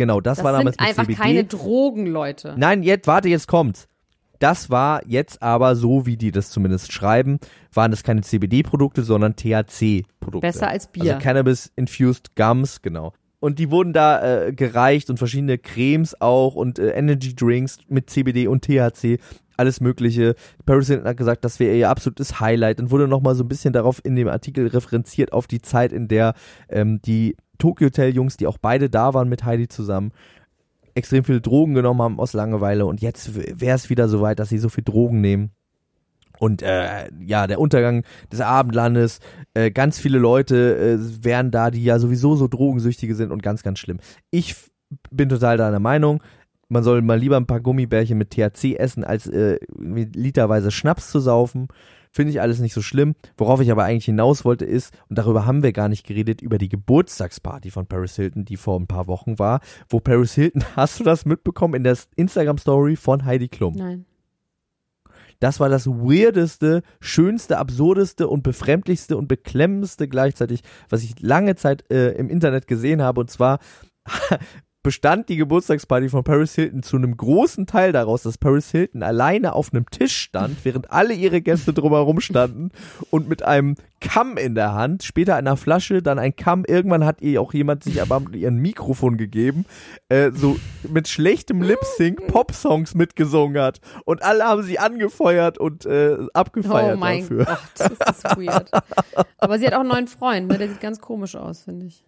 Genau, 0.00 0.22
das, 0.22 0.38
Das 0.38 0.44
war 0.46 0.52
damals 0.52 0.76
sind 0.76 0.80
mit 0.80 0.88
einfach 0.88 1.02
CBD. 1.02 1.20
keine 1.20 1.44
Drogen, 1.44 2.06
Leute. 2.06 2.54
Nein, 2.56 2.82
jetzt, 2.82 3.06
warte, 3.06 3.28
jetzt 3.28 3.46
kommt's. 3.46 3.86
Das 4.38 4.70
war 4.70 5.06
jetzt 5.06 5.42
aber 5.42 5.76
so, 5.76 6.06
wie 6.06 6.16
die 6.16 6.30
das 6.30 6.48
zumindest 6.48 6.90
schreiben, 6.90 7.38
waren 7.74 7.90
das 7.90 8.02
keine 8.02 8.22
CBD-Produkte, 8.22 9.02
sondern 9.02 9.36
THC-Produkte. 9.36 10.40
Besser 10.40 10.68
als 10.68 10.86
Bier. 10.86 11.16
Also 11.16 11.18
Cannabis-Infused 11.22 12.34
Gums, 12.34 12.80
genau. 12.80 13.12
Und 13.40 13.58
die 13.58 13.70
wurden 13.70 13.92
da 13.92 14.46
äh, 14.46 14.52
gereicht 14.54 15.10
und 15.10 15.18
verschiedene 15.18 15.58
Cremes 15.58 16.18
auch 16.18 16.54
und 16.54 16.78
äh, 16.78 16.92
Energy 16.92 17.34
Drinks 17.34 17.76
mit 17.88 18.08
CBD 18.08 18.48
und 18.48 18.64
THC, 18.64 19.18
alles 19.58 19.82
mögliche. 19.82 20.34
Paris 20.64 20.86
Hilton 20.86 21.08
hat 21.08 21.18
gesagt, 21.18 21.44
das 21.44 21.60
wäre 21.60 21.76
ihr 21.76 21.90
absolutes 21.90 22.40
Highlight 22.40 22.80
und 22.80 22.90
wurde 22.90 23.06
nochmal 23.06 23.34
so 23.34 23.44
ein 23.44 23.48
bisschen 23.48 23.74
darauf 23.74 24.00
in 24.02 24.16
dem 24.16 24.28
Artikel 24.28 24.66
referenziert 24.66 25.34
auf 25.34 25.46
die 25.46 25.60
Zeit, 25.60 25.92
in 25.92 26.08
der 26.08 26.32
ähm, 26.70 27.02
die 27.02 27.36
Tokyo 27.60 27.86
Hotel 27.86 28.14
Jungs, 28.14 28.36
die 28.36 28.48
auch 28.48 28.58
beide 28.58 28.90
da 28.90 29.14
waren 29.14 29.28
mit 29.28 29.44
Heidi 29.44 29.68
zusammen, 29.68 30.12
extrem 30.94 31.22
viele 31.22 31.40
Drogen 31.40 31.74
genommen 31.74 32.02
haben 32.02 32.18
aus 32.18 32.32
Langeweile 32.32 32.86
und 32.86 33.00
jetzt 33.00 33.60
wäre 33.60 33.76
es 33.76 33.90
wieder 33.90 34.08
so 34.08 34.20
weit, 34.20 34.40
dass 34.40 34.48
sie 34.48 34.58
so 34.58 34.68
viel 34.68 34.84
Drogen 34.84 35.20
nehmen. 35.20 35.50
Und 36.40 36.62
äh, 36.62 37.10
ja, 37.20 37.46
der 37.46 37.60
Untergang 37.60 38.02
des 38.32 38.40
Abendlandes, 38.40 39.20
äh, 39.52 39.70
ganz 39.70 39.98
viele 39.98 40.18
Leute 40.18 40.98
äh, 40.98 41.24
wären 41.24 41.50
da, 41.50 41.70
die 41.70 41.84
ja 41.84 41.98
sowieso 41.98 42.34
so 42.34 42.48
Drogensüchtige 42.48 43.14
sind 43.14 43.30
und 43.30 43.42
ganz, 43.42 43.62
ganz 43.62 43.78
schlimm. 43.78 43.98
Ich 44.30 44.56
bin 45.10 45.28
total 45.28 45.58
deiner 45.58 45.80
Meinung, 45.80 46.22
man 46.70 46.82
soll 46.82 47.02
mal 47.02 47.18
lieber 47.18 47.36
ein 47.36 47.46
paar 47.46 47.60
Gummibärchen 47.60 48.16
mit 48.16 48.30
THC 48.30 48.76
essen, 48.76 49.04
als 49.04 49.26
äh, 49.26 49.58
literweise 49.76 50.70
Schnaps 50.70 51.10
zu 51.10 51.20
saufen. 51.20 51.68
Finde 52.12 52.32
ich 52.32 52.40
alles 52.40 52.58
nicht 52.58 52.74
so 52.74 52.82
schlimm. 52.82 53.14
Worauf 53.36 53.60
ich 53.60 53.70
aber 53.70 53.84
eigentlich 53.84 54.06
hinaus 54.06 54.44
wollte 54.44 54.64
ist, 54.64 54.92
und 55.08 55.16
darüber 55.16 55.46
haben 55.46 55.62
wir 55.62 55.72
gar 55.72 55.88
nicht 55.88 56.04
geredet, 56.06 56.42
über 56.42 56.58
die 56.58 56.68
Geburtstagsparty 56.68 57.70
von 57.70 57.86
Paris 57.86 58.16
Hilton, 58.16 58.44
die 58.44 58.56
vor 58.56 58.78
ein 58.78 58.88
paar 58.88 59.06
Wochen 59.06 59.38
war, 59.38 59.60
wo 59.88 60.00
Paris 60.00 60.34
Hilton, 60.34 60.64
hast 60.76 61.00
du 61.00 61.04
das 61.04 61.24
mitbekommen 61.24 61.74
in 61.74 61.84
der 61.84 61.96
Instagram-Story 62.16 62.96
von 62.96 63.24
Heidi 63.24 63.48
Klum? 63.48 63.74
Nein. 63.74 64.06
Das 65.38 65.58
war 65.58 65.70
das 65.70 65.86
weirdeste, 65.86 66.82
schönste, 67.00 67.56
absurdeste 67.56 68.28
und 68.28 68.42
befremdlichste 68.42 69.16
und 69.16 69.26
beklemmendste 69.26 70.06
gleichzeitig, 70.06 70.62
was 70.90 71.02
ich 71.02 71.18
lange 71.20 71.56
Zeit 71.56 71.90
äh, 71.90 72.10
im 72.12 72.28
Internet 72.28 72.66
gesehen 72.66 73.00
habe. 73.00 73.20
Und 73.20 73.30
zwar 73.30 73.58
bestand 74.82 75.28
die 75.28 75.36
Geburtstagsparty 75.36 76.08
von 76.08 76.24
Paris 76.24 76.54
Hilton 76.54 76.82
zu 76.82 76.96
einem 76.96 77.16
großen 77.16 77.66
Teil 77.66 77.92
daraus, 77.92 78.22
dass 78.22 78.38
Paris 78.38 78.70
Hilton 78.70 79.02
alleine 79.02 79.52
auf 79.54 79.72
einem 79.72 79.88
Tisch 79.90 80.16
stand, 80.16 80.56
während 80.64 80.90
alle 80.90 81.14
ihre 81.14 81.40
Gäste 81.40 81.72
drumherum 81.72 82.20
standen 82.20 82.70
und 83.10 83.28
mit 83.28 83.42
einem 83.42 83.74
Kamm 84.00 84.38
in 84.38 84.54
der 84.54 84.72
Hand, 84.72 85.02
später 85.02 85.36
einer 85.36 85.58
Flasche, 85.58 86.02
dann 86.02 86.18
ein 86.18 86.34
Kamm. 86.34 86.64
Irgendwann 86.66 87.04
hat 87.04 87.20
ihr 87.20 87.42
auch 87.42 87.52
jemand 87.52 87.84
sich 87.84 88.00
aber 88.00 88.22
ihr 88.32 88.48
ein 88.48 88.56
Mikrofon 88.56 89.18
gegeben, 89.18 89.66
äh, 90.08 90.30
so 90.32 90.58
mit 90.88 91.06
schlechtem 91.08 91.60
Lip-Sync 91.60 92.26
Pop-Songs 92.28 92.94
mitgesungen 92.94 93.60
hat. 93.60 93.80
Und 94.06 94.22
alle 94.22 94.44
haben 94.44 94.62
sie 94.62 94.78
angefeuert 94.78 95.58
und 95.58 95.84
äh, 95.84 96.16
abgefeiert 96.32 96.96
Oh 96.96 96.98
mein 96.98 97.20
dafür. 97.20 97.44
Gott, 97.44 97.58
das 97.76 98.16
ist 98.16 98.24
weird. 98.38 98.70
Aber 99.38 99.58
sie 99.58 99.66
hat 99.66 99.74
auch 99.74 99.80
einen 99.80 99.90
neuen 99.90 100.06
Freund, 100.06 100.48
ne? 100.48 100.56
Der 100.56 100.68
sieht 100.68 100.80
ganz 100.80 101.00
komisch 101.00 101.36
aus, 101.36 101.64
finde 101.64 101.86
ich. 101.86 102.02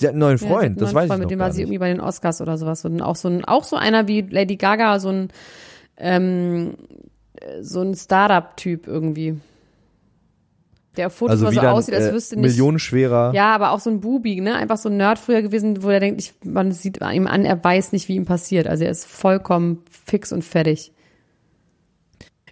Sie 0.00 0.06
hat 0.06 0.12
einen 0.14 0.20
neuen 0.20 0.38
Ja, 0.38 0.46
Freund, 0.48 0.64
einen 0.64 0.76
das 0.76 0.94
weiß 0.94 1.08
Freund, 1.08 1.10
ich 1.10 1.10
mit 1.10 1.20
noch 1.24 1.28
dem 1.28 1.38
gar 1.40 1.48
war 1.48 1.52
sie 1.52 1.60
irgendwie 1.60 1.78
bei 1.78 1.88
den 1.88 2.00
Oscars 2.00 2.40
oder 2.40 2.56
sowas. 2.56 2.86
Und 2.86 3.02
auch 3.02 3.16
so 3.16 3.28
ein, 3.28 3.44
auch 3.44 3.64
so 3.64 3.76
einer 3.76 4.08
wie 4.08 4.22
Lady 4.22 4.56
Gaga, 4.56 4.98
so 4.98 5.10
ein, 5.10 5.28
ähm, 5.98 6.74
äh, 7.34 7.62
so 7.62 7.82
ein 7.82 7.94
Startup-Typ 7.94 8.86
irgendwie. 8.86 9.38
Der 10.96 11.08
auf 11.08 11.14
Fotos 11.14 11.32
Also 11.32 11.44
mal 11.44 11.52
so 11.52 11.60
aussieht, 11.68 11.94
als 11.94 12.06
ein, 12.06 12.14
wüsste 12.14 12.36
äh, 12.36 12.38
nicht. 12.38 12.50
millionenschwerer. 12.50 13.32
Ja, 13.34 13.54
aber 13.54 13.72
auch 13.72 13.80
so 13.80 13.90
ein 13.90 14.00
Bubi, 14.00 14.40
ne? 14.40 14.54
Einfach 14.54 14.78
so 14.78 14.88
ein 14.88 14.96
Nerd 14.96 15.18
früher 15.18 15.42
gewesen, 15.42 15.82
wo 15.82 15.90
er 15.90 16.00
denkt, 16.00 16.18
ich, 16.18 16.32
man 16.44 16.72
sieht 16.72 17.02
ihm 17.02 17.26
an, 17.26 17.44
er 17.44 17.62
weiß 17.62 17.92
nicht, 17.92 18.08
wie 18.08 18.16
ihm 18.16 18.24
passiert. 18.24 18.66
Also 18.68 18.84
er 18.84 18.90
ist 18.90 19.04
vollkommen 19.04 19.84
fix 19.90 20.32
und 20.32 20.44
fertig. 20.44 20.92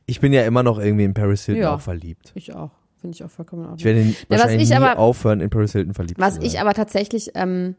Ich 0.05 0.21
bin 0.21 0.35
ja 0.35 0.43
immer 0.45 0.63
noch 0.63 0.79
irgendwie 0.79 1.05
in 1.05 1.15
Paris 1.15 1.47
Hilton 1.47 1.63
Ja. 1.63 1.75
auch 1.75 1.81
verliebt. 1.81 2.33
Ich 2.35 2.55
auch. 2.55 2.73
Finde 3.01 3.15
ich 3.15 3.25
auch 3.25 3.31
vollkommen 3.31 3.63
in 3.65 3.75
Ich 3.77 3.87
Ordnung. 3.87 3.95
werde 3.97 4.15
was 4.29 4.41
wahrscheinlich 4.41 4.63
ich 4.65 4.69
nie 4.71 4.77
aber- 4.85 4.99
aufhören, 4.99 5.41
in 5.41 5.51
Paris 5.51 5.73
Hilton 5.73 5.95
verliebt 5.95 6.21
Was 6.21 6.35
zu 6.35 6.41
sein. 6.41 6.47
ich 6.51 6.61
aber 6.61 6.75
tatsächlich 6.75 7.31
ähm, 7.35 7.77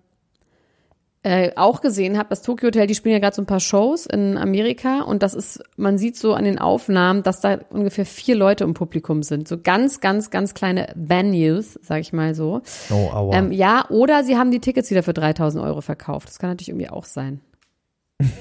äh, 1.21 1.51
auch 1.57 1.81
gesehen 1.81 2.17
habe, 2.17 2.29
das 2.29 2.41
Tokyo 2.43 2.67
Hotel, 2.67 2.87
die 2.87 2.95
spielen 2.95 3.11
ja 3.11 3.19
gerade 3.19 3.35
so 3.35 3.41
ein 3.41 3.45
paar 3.45 3.59
Shows 3.59 4.05
in 4.05 4.37
Amerika 4.37 5.01
und 5.01 5.21
das 5.21 5.33
ist, 5.33 5.61
man 5.75 5.97
sieht 5.97 6.15
so 6.15 6.33
an 6.33 6.45
den 6.45 6.57
Aufnahmen, 6.59 7.23
dass 7.23 7.41
da 7.41 7.59
ungefähr 7.71 8.05
vier 8.05 8.35
Leute 8.35 8.63
im 8.63 8.73
Publikum 8.73 9.21
sind. 9.21 9.45
So 9.49 9.57
ganz, 9.61 9.99
ganz, 9.99 10.29
ganz 10.29 10.53
kleine 10.53 10.93
Venues, 10.95 11.77
sag 11.83 11.99
ich 11.99 12.13
mal 12.13 12.33
so. 12.35 12.61
oh, 12.89 13.09
aua. 13.11 13.35
Ähm, 13.35 13.51
ja, 13.51 13.85
oder 13.89 14.23
sie 14.23 14.37
haben 14.37 14.49
die 14.51 14.61
Tickets 14.61 14.89
wieder 14.91 15.03
für 15.03 15.11
3000 15.13 15.61
Euro 15.61 15.81
verkauft. 15.81 16.29
Das 16.29 16.39
kann 16.39 16.51
natürlich 16.51 16.69
irgendwie 16.69 16.89
auch 16.89 17.03
sein. 17.03 17.41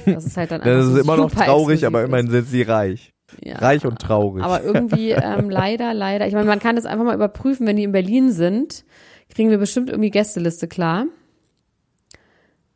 Das 0.06 0.24
ist 0.24 0.36
halt 0.36 0.52
dann 0.52 0.60
einfach 0.62 0.78
das 0.78 0.86
ist 0.94 0.98
immer 1.02 1.16
noch 1.16 1.32
traurig, 1.32 1.84
aber 1.84 2.04
immerhin 2.04 2.30
sind 2.30 2.46
sie 2.48 2.62
reich. 2.62 3.12
Ja. 3.42 3.56
Reich 3.56 3.84
und 3.84 3.98
traurig. 3.98 4.42
Aber 4.42 4.62
irgendwie 4.62 5.10
ähm, 5.10 5.50
leider, 5.50 5.94
leider. 5.94 6.26
Ich 6.26 6.34
meine, 6.34 6.46
man 6.46 6.58
kann 6.58 6.76
das 6.76 6.86
einfach 6.86 7.04
mal 7.04 7.14
überprüfen, 7.14 7.66
wenn 7.66 7.76
die 7.76 7.84
in 7.84 7.92
Berlin 7.92 8.32
sind, 8.32 8.84
kriegen 9.30 9.50
wir 9.50 9.58
bestimmt 9.58 9.90
irgendwie 9.90 10.10
Gästeliste 10.10 10.68
klar. 10.68 11.06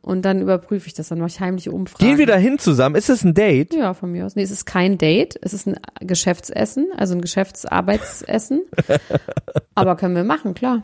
Und 0.01 0.23
dann 0.25 0.41
überprüfe 0.41 0.87
ich 0.87 0.93
das, 0.93 1.07
dann 1.07 1.19
mache 1.19 1.29
ich 1.29 1.39
heimliche 1.39 1.71
Umfragen. 1.71 2.05
Gehen 2.05 2.17
wir 2.17 2.27
da 2.27 2.35
hin 2.35 2.59
zusammen? 2.59 2.95
Ist 2.95 3.09
es 3.09 3.23
ein 3.23 3.33
Date? 3.33 3.73
Ja, 3.73 3.93
von 3.93 4.11
mir 4.11 4.25
aus. 4.25 4.35
Nee, 4.35 4.43
es 4.43 4.51
ist 4.51 4.65
kein 4.65 4.97
Date, 4.97 5.39
es 5.41 5.53
ist 5.53 5.65
ein 5.65 5.77
Geschäftsessen, 6.01 6.89
also 6.97 7.15
ein 7.15 7.21
Geschäftsarbeitsessen. 7.21 8.63
Aber 9.75 9.95
können 9.95 10.15
wir 10.15 10.25
machen, 10.25 10.55
klar. 10.55 10.83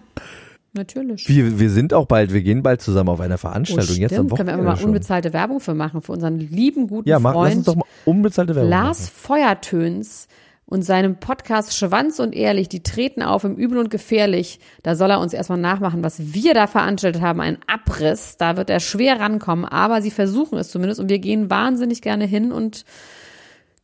Natürlich. 0.73 1.27
Wir, 1.27 1.59
wir 1.59 1.69
sind 1.69 1.93
auch 1.93 2.05
bald, 2.05 2.31
wir 2.31 2.41
gehen 2.41 2.61
bald 2.61 2.81
zusammen 2.81 3.09
auf 3.09 3.19
einer 3.19 3.35
Oh, 3.35 3.39
Veranstaltung 3.39 3.95
jetzt 3.97 4.13
am 4.13 4.27
stimmt. 4.27 4.37
Können 4.37 4.49
wir 4.49 4.53
Wochenende 4.57 4.81
mal 4.81 4.83
unbezahlte 4.85 5.33
Werbung 5.33 5.59
für 5.59 5.73
machen, 5.73 6.01
für 6.01 6.11
unseren 6.11 6.39
lieben, 6.39 6.87
guten 6.87 7.09
Ja, 7.09 7.19
mach, 7.19 7.33
Freund 7.33 7.49
lass 7.49 7.57
uns 7.57 7.65
doch 7.65 7.75
mal 7.75 7.85
unbezahlte 8.05 8.55
Werbung 8.55 8.69
Lars 8.69 8.99
machen. 9.01 9.11
Feuertöns 9.15 10.27
und 10.67 10.83
seinem 10.83 11.15
Podcast 11.19 11.75
Schwanz 11.75 12.19
und 12.19 12.35
Ehrlich, 12.35 12.69
die 12.69 12.83
treten 12.83 13.23
auf 13.23 13.43
im 13.43 13.55
Übel 13.55 13.79
und 13.79 13.89
Gefährlich. 13.89 14.59
Da 14.83 14.93
soll 14.93 15.09
er 15.09 15.19
uns 15.19 15.33
erstmal 15.33 15.57
nachmachen, 15.57 16.03
was 16.03 16.33
wir 16.33 16.53
da 16.53 16.67
veranstaltet 16.67 17.23
haben, 17.23 17.41
ein 17.41 17.57
Abriss. 17.65 18.37
Da 18.37 18.55
wird 18.55 18.69
er 18.69 18.79
schwer 18.79 19.19
rankommen, 19.19 19.65
aber 19.65 20.03
sie 20.03 20.11
versuchen 20.11 20.59
es 20.59 20.69
zumindest 20.69 20.99
und 20.99 21.09
wir 21.09 21.17
gehen 21.17 21.49
wahnsinnig 21.49 22.03
gerne 22.03 22.25
hin 22.25 22.51
und 22.51 22.85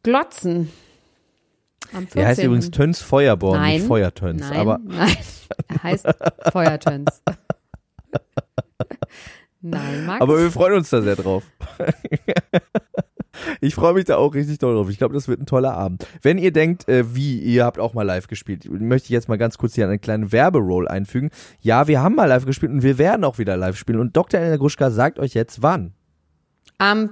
glotzen. 0.03 0.69
Am 1.93 2.03
14. 2.07 2.21
Er 2.21 2.27
heißt 2.27 2.43
übrigens 2.43 2.71
Töns 2.71 3.01
Feuerborn, 3.01 3.59
Nein. 3.59 3.73
nicht 3.75 3.88
Feuertöns. 3.88 4.41
Nein, 4.41 4.59
Aber 4.59 4.79
nein, 4.83 5.15
er 5.67 5.83
heißt 5.83 6.07
Feuertöns. 6.51 7.21
Nein, 9.61 10.05
Max. 10.05 10.21
Aber 10.21 10.38
wir 10.38 10.51
freuen 10.51 10.73
uns 10.75 10.89
da 10.91 11.01
sehr 11.01 11.15
drauf. 11.15 11.43
Ich 13.61 13.75
freue 13.75 13.93
mich 13.93 14.05
da 14.05 14.17
auch 14.17 14.33
richtig 14.33 14.59
doll 14.59 14.75
drauf. 14.75 14.89
Ich 14.89 14.97
glaube, 14.97 15.13
das 15.13 15.27
wird 15.27 15.39
ein 15.41 15.45
toller 15.45 15.73
Abend. 15.73 16.05
Wenn 16.21 16.38
ihr 16.38 16.51
denkt, 16.51 16.88
äh, 16.88 17.15
wie, 17.15 17.39
ihr 17.39 17.65
habt 17.65 17.79
auch 17.79 17.93
mal 17.93 18.03
live 18.03 18.27
gespielt, 18.27 18.69
möchte 18.69 19.05
ich 19.05 19.09
jetzt 19.11 19.27
mal 19.27 19.38
ganz 19.38 19.57
kurz 19.57 19.75
hier 19.75 19.88
einen 19.88 19.99
kleinen 19.99 20.31
Werberoll 20.31 20.88
einfügen. 20.88 21.31
Ja, 21.61 21.88
wir 21.88 22.01
haben 22.01 22.15
mal 22.15 22.25
live 22.25 22.45
gespielt 22.45 22.71
und 22.71 22.83
wir 22.83 22.97
werden 22.97 23.23
auch 23.23 23.38
wieder 23.38 23.57
live 23.57 23.77
spielen. 23.77 23.99
Und 23.99 24.15
Dr. 24.15 24.39
Elena 24.39 24.57
Gruschka 24.57 24.91
sagt 24.91 25.19
euch 25.19 25.33
jetzt 25.33 25.61
wann. 25.61 25.93
Am 26.77 27.11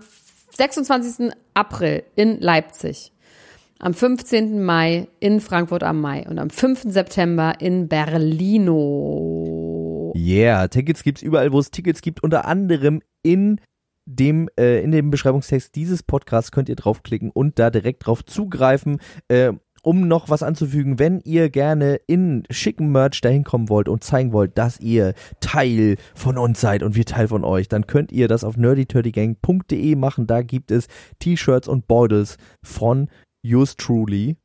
26. 0.55 1.32
April 1.53 2.03
in 2.15 2.39
Leipzig, 2.39 3.12
am 3.84 3.94
15. 3.94 4.64
Mai 4.64 5.08
in 5.20 5.42
Frankfurt 5.42 5.84
am 5.84 6.00
Mai 6.00 6.26
und 6.28 6.40
am 6.40 6.50
5. 6.50 6.84
September 6.88 7.56
in 7.60 7.90
Berlino. 7.90 9.34
Yeah, 10.16 10.70
Tickets 10.70 11.04
gibt's 11.04 11.22
überall, 11.22 11.52
wo 11.52 11.60
es 11.60 11.70
Tickets 11.70 12.02
gibt, 12.02 12.24
unter 12.24 12.46
anderem 12.46 13.02
in 13.24 13.60
dem 14.06 14.48
äh, 14.58 14.82
in 14.82 14.92
dem 14.92 15.12
Beschreibungstext 15.12 15.76
dieses 15.76 16.02
Podcasts 16.04 16.52
könnt 16.52 16.70
ihr 16.70 16.76
draufklicken 16.76 17.30
und 17.30 17.60
da 17.60 17.70
direkt 17.70 18.06
drauf 18.06 18.24
zugreifen. 18.26 19.00
Äh, 19.28 19.52
um 19.86 20.08
noch 20.08 20.30
was 20.30 20.44
anzufügen, 20.44 20.98
wenn 20.98 21.20
ihr 21.26 21.50
gerne 21.50 22.00
in 22.08 22.44
schicken 22.50 22.90
Merch 22.90 23.20
dahin 23.20 23.44
kommen 23.44 23.68
wollt 23.68 23.90
und 23.90 24.02
zeigen 24.02 24.32
wollt, 24.32 24.58
dass 24.58 24.80
ihr 24.80 25.14
Teil 25.42 25.98
von 26.16 26.38
uns 26.38 26.62
seid 26.62 26.84
und 26.84 26.96
wir 26.96 27.04
Teil 27.04 27.28
von 27.28 27.44
euch, 27.44 27.68
dann 27.68 27.86
könnt 27.86 28.14
ihr 28.14 28.30
das 28.30 28.46
auf 28.46 28.56
nerdyturdygang.de 28.56 29.96
machen. 29.98 30.26
Da 30.26 30.42
gibt 30.42 30.72
es 30.72 30.88
T-Shirts 31.20 31.68
und 31.68 31.86
Bordels 31.88 32.38
von 32.62 33.10
yours 33.44 33.76
truly. 33.76 34.38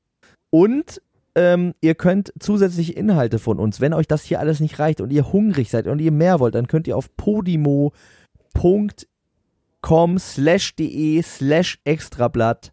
Und 0.50 1.00
ähm, 1.34 1.74
ihr 1.80 1.94
könnt 1.94 2.32
zusätzliche 2.38 2.92
Inhalte 2.92 3.38
von 3.38 3.58
uns, 3.58 3.80
wenn 3.80 3.94
euch 3.94 4.06
das 4.06 4.24
hier 4.24 4.40
alles 4.40 4.60
nicht 4.60 4.78
reicht 4.78 5.00
und 5.00 5.10
ihr 5.10 5.32
hungrig 5.32 5.70
seid 5.70 5.86
und 5.86 6.00
ihr 6.00 6.12
mehr 6.12 6.40
wollt, 6.40 6.54
dann 6.54 6.66
könnt 6.66 6.88
ihr 6.88 6.96
auf 6.96 7.14
podimo.com 7.16 7.92
slash 10.18 10.74
de 10.74 11.22
slash 11.22 11.78
extrablatt 11.84 12.72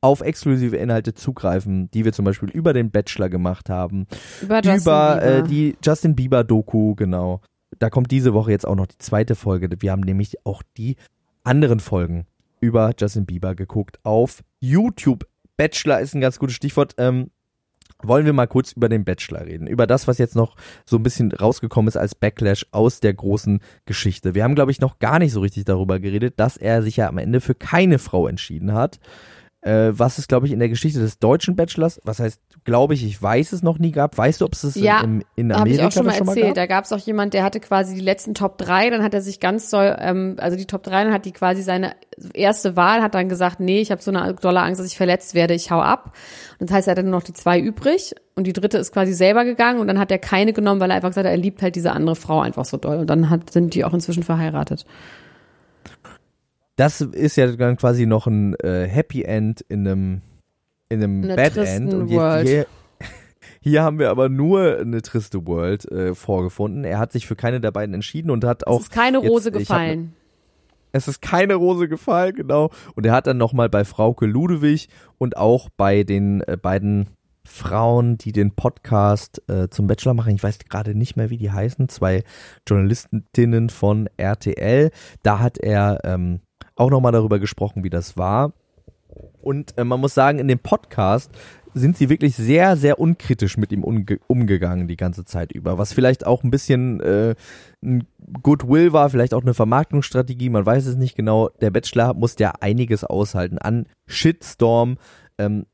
auf 0.00 0.22
exklusive 0.22 0.76
Inhalte 0.76 1.14
zugreifen, 1.14 1.90
die 1.90 2.04
wir 2.04 2.12
zum 2.12 2.24
Beispiel 2.24 2.50
über 2.50 2.72
den 2.72 2.90
Bachelor 2.90 3.28
gemacht 3.28 3.68
haben, 3.68 4.06
Über 4.40 4.56
Justin 4.56 4.80
über 4.80 5.22
äh, 5.22 5.42
die 5.42 5.76
Justin 5.84 6.16
Bieber 6.16 6.42
Doku, 6.42 6.94
genau. 6.94 7.42
Da 7.78 7.90
kommt 7.90 8.10
diese 8.10 8.34
Woche 8.34 8.50
jetzt 8.50 8.66
auch 8.66 8.74
noch 8.74 8.86
die 8.86 8.98
zweite 8.98 9.34
Folge. 9.34 9.68
Wir 9.78 9.92
haben 9.92 10.00
nämlich 10.00 10.44
auch 10.44 10.62
die 10.76 10.96
anderen 11.44 11.80
Folgen 11.80 12.26
über 12.60 12.92
Justin 12.98 13.26
Bieber 13.26 13.54
geguckt 13.54 13.98
auf 14.04 14.42
YouTube. 14.60 15.26
Bachelor 15.56 16.00
ist 16.00 16.14
ein 16.14 16.20
ganz 16.20 16.38
gutes 16.38 16.56
Stichwort. 16.56 16.94
Ähm, 16.98 17.30
wollen 18.02 18.24
wir 18.24 18.32
mal 18.32 18.46
kurz 18.46 18.72
über 18.72 18.88
den 18.88 19.04
Bachelor 19.04 19.46
reden. 19.46 19.66
Über 19.66 19.86
das, 19.86 20.08
was 20.08 20.18
jetzt 20.18 20.36
noch 20.36 20.56
so 20.86 20.96
ein 20.96 21.02
bisschen 21.02 21.32
rausgekommen 21.32 21.88
ist 21.88 21.96
als 21.96 22.14
Backlash 22.14 22.66
aus 22.70 23.00
der 23.00 23.14
großen 23.14 23.60
Geschichte. 23.84 24.34
Wir 24.34 24.44
haben, 24.44 24.54
glaube 24.54 24.70
ich, 24.70 24.80
noch 24.80 24.98
gar 24.98 25.18
nicht 25.18 25.32
so 25.32 25.40
richtig 25.40 25.64
darüber 25.64 26.00
geredet, 26.00 26.34
dass 26.38 26.56
er 26.56 26.82
sich 26.82 26.96
ja 26.96 27.08
am 27.08 27.18
Ende 27.18 27.40
für 27.40 27.54
keine 27.54 27.98
Frau 27.98 28.26
entschieden 28.26 28.72
hat. 28.72 29.00
Äh, 29.62 29.92
was 29.92 30.16
es, 30.16 30.26
glaube 30.26 30.46
ich, 30.46 30.52
in 30.52 30.58
der 30.58 30.70
Geschichte 30.70 31.00
des 31.00 31.18
deutschen 31.18 31.54
Bachelors, 31.54 32.00
was 32.04 32.18
heißt, 32.18 32.40
glaube 32.64 32.94
ich, 32.94 33.04
ich 33.04 33.20
weiß 33.20 33.52
es 33.52 33.62
noch 33.62 33.78
nie 33.78 33.92
gab. 33.92 34.16
Weißt 34.16 34.40
du, 34.40 34.46
ob 34.46 34.54
es 34.54 34.64
es 34.64 34.74
Ja, 34.74 35.02
in, 35.02 35.22
in 35.36 35.52
Amerika 35.52 35.82
ich 35.82 35.86
auch 35.86 35.92
schon 35.92 36.06
mal 36.06 36.14
schon 36.14 36.26
mal 36.26 36.32
erzählt. 36.32 36.46
gab? 36.46 36.54
Da 36.54 36.66
gab 36.66 36.84
es 36.84 36.92
auch 36.92 36.98
jemand, 36.98 37.34
der 37.34 37.44
hatte 37.44 37.60
quasi 37.60 37.94
die 37.94 38.00
letzten 38.00 38.32
Top 38.32 38.56
3, 38.56 38.88
dann 38.88 39.02
hat 39.02 39.12
er 39.12 39.20
sich 39.20 39.38
ganz 39.38 39.68
doll, 39.68 39.94
ähm, 40.00 40.36
also 40.38 40.56
die 40.56 40.64
Top 40.64 40.82
3, 40.82 41.04
dann 41.04 41.12
hat 41.12 41.26
die 41.26 41.32
quasi 41.32 41.60
seine 41.60 41.94
erste 42.32 42.74
Wahl, 42.74 43.02
hat 43.02 43.14
dann 43.14 43.28
gesagt, 43.28 43.60
nee, 43.60 43.82
ich 43.82 43.90
habe 43.90 44.00
so 44.00 44.10
eine 44.10 44.32
dolle 44.32 44.60
Angst, 44.62 44.80
dass 44.80 44.86
ich 44.86 44.96
verletzt 44.96 45.34
werde, 45.34 45.52
ich 45.52 45.70
hau 45.70 45.80
ab. 45.80 46.14
Und 46.58 46.70
das 46.70 46.76
heißt, 46.76 46.88
er 46.88 46.92
hatte 46.92 47.02
nur 47.02 47.12
noch 47.12 47.22
die 47.22 47.34
zwei 47.34 47.60
übrig 47.60 48.14
und 48.36 48.46
die 48.46 48.54
dritte 48.54 48.78
ist 48.78 48.92
quasi 48.92 49.12
selber 49.12 49.44
gegangen 49.44 49.80
und 49.80 49.88
dann 49.88 49.98
hat 49.98 50.10
er 50.10 50.18
keine 50.18 50.54
genommen, 50.54 50.80
weil 50.80 50.90
er 50.90 50.96
einfach 50.96 51.10
gesagt 51.10 51.26
hat, 51.26 51.32
er 51.32 51.36
liebt 51.36 51.60
halt 51.60 51.76
diese 51.76 51.92
andere 51.92 52.16
Frau 52.16 52.40
einfach 52.40 52.64
so 52.64 52.78
doll. 52.78 52.96
Und 52.96 53.10
dann 53.10 53.28
hat, 53.28 53.50
sind 53.50 53.74
die 53.74 53.84
auch 53.84 53.92
inzwischen 53.92 54.22
verheiratet. 54.22 54.86
Das 56.80 57.02
ist 57.02 57.36
ja 57.36 57.46
dann 57.46 57.76
quasi 57.76 58.06
noch 58.06 58.26
ein 58.26 58.54
äh, 58.54 58.86
Happy 58.86 59.22
End 59.22 59.60
in 59.68 59.86
einem, 59.86 60.22
in 60.88 61.02
einem 61.02 61.22
In 61.24 61.36
Bad 61.36 61.54
End. 61.58 61.92
Und 61.92 62.08
World. 62.08 62.48
hier, 62.48 62.66
hier 63.60 63.82
haben 63.82 63.98
wir 63.98 64.08
aber 64.08 64.30
nur 64.30 64.78
eine 64.78 65.02
triste 65.02 65.46
World 65.46 65.84
äh, 65.92 66.14
vorgefunden. 66.14 66.84
Er 66.84 66.98
hat 66.98 67.12
sich 67.12 67.26
für 67.26 67.36
keine 67.36 67.60
der 67.60 67.70
beiden 67.70 67.94
entschieden 67.94 68.30
und 68.30 68.44
hat 68.44 68.66
auch. 68.66 68.78
es 68.80 68.86
ist 68.86 68.92
keine 68.92 69.18
jetzt- 69.18 69.30
Rose 69.30 69.50
hab- 69.50 69.58
gefallen. 69.58 70.14
Es 70.92 71.06
ist 71.06 71.20
keine 71.20 71.54
Rose 71.56 71.86
gefallen, 71.86 72.34
genau. 72.34 72.70
Und 72.96 73.04
er 73.04 73.12
hat 73.12 73.26
dann 73.26 73.36
nochmal 73.36 73.68
bei 73.68 73.84
Frauke 73.84 74.24
Ludewig 74.24 74.88
und 75.18 75.36
auch 75.36 75.68
bei 75.76 76.02
den 76.02 76.40
äh, 76.48 76.56
beiden 76.56 77.10
Frauen, 77.44 78.16
die 78.16 78.32
den 78.32 78.52
Podcast 78.56 79.42
äh, 79.48 79.68
zum 79.68 79.86
Bachelor 79.86 80.14
machen, 80.14 80.34
ich 80.34 80.42
weiß 80.42 80.58
gerade 80.70 80.94
nicht 80.94 81.16
mehr, 81.16 81.28
wie 81.28 81.36
die 81.36 81.50
heißen, 81.52 81.90
zwei 81.90 82.22
Journalistinnen 82.66 83.68
von 83.68 84.08
RTL, 84.16 84.90
da 85.22 85.40
hat 85.40 85.58
er 85.58 86.00
ähm, 86.04 86.40
auch 86.80 86.90
nochmal 86.90 87.12
darüber 87.12 87.38
gesprochen, 87.38 87.84
wie 87.84 87.90
das 87.90 88.16
war. 88.16 88.52
Und 89.42 89.76
äh, 89.78 89.84
man 89.84 90.00
muss 90.00 90.14
sagen, 90.14 90.38
in 90.38 90.48
dem 90.48 90.58
Podcast 90.58 91.30
sind 91.72 91.96
sie 91.96 92.08
wirklich 92.08 92.34
sehr, 92.34 92.76
sehr 92.76 92.98
unkritisch 92.98 93.56
mit 93.56 93.70
ihm 93.70 93.84
umge 93.84 94.18
umgegangen 94.26 94.88
die 94.88 94.96
ganze 94.96 95.24
Zeit 95.24 95.52
über. 95.52 95.78
Was 95.78 95.92
vielleicht 95.92 96.26
auch 96.26 96.42
ein 96.42 96.50
bisschen 96.50 97.00
äh, 97.00 97.34
ein 97.82 98.06
Goodwill 98.42 98.92
war, 98.92 99.08
vielleicht 99.10 99.34
auch 99.34 99.42
eine 99.42 99.54
Vermarktungsstrategie, 99.54 100.50
man 100.50 100.66
weiß 100.66 100.86
es 100.86 100.96
nicht 100.96 101.16
genau. 101.16 101.50
Der 101.60 101.70
Bachelor 101.70 102.14
musste 102.14 102.44
ja 102.44 102.52
einiges 102.60 103.04
aushalten 103.04 103.58
an 103.58 103.86
Shitstorm. 104.06 104.98
Ähm, 105.38 105.66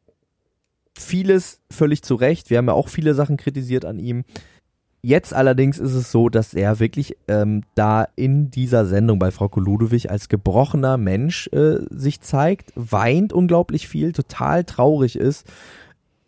vieles 0.99 1.61
völlig 1.71 2.03
zu 2.03 2.15
Recht. 2.15 2.51
Wir 2.51 2.59
haben 2.59 2.69
ja 2.69 2.75
auch 2.75 2.89
viele 2.89 3.15
Sachen 3.15 3.37
kritisiert 3.37 3.85
an 3.85 3.99
ihm. 3.99 4.25
Jetzt 5.03 5.33
allerdings 5.33 5.79
ist 5.79 5.95
es 5.95 6.11
so, 6.11 6.29
dass 6.29 6.53
er 6.53 6.81
wirklich 6.81 7.17
ähm, 7.29 7.63
da 7.75 8.09
in 8.17 8.51
dieser 8.51 8.87
Sendung 8.87 9.19
bei 9.19 9.31
Frau 9.31 9.49
Ludewig 9.55 10.11
als 10.11 10.29
gebrochener 10.29 10.97
Mensch 10.97 11.49
äh, 11.53 11.79
sich 11.91 12.21
zeigt, 12.21 12.73
weint 12.75 13.33
unglaublich 13.33 13.87
viel, 13.87 14.13
total 14.13 14.65
traurig 14.65 15.17
ist 15.17 15.47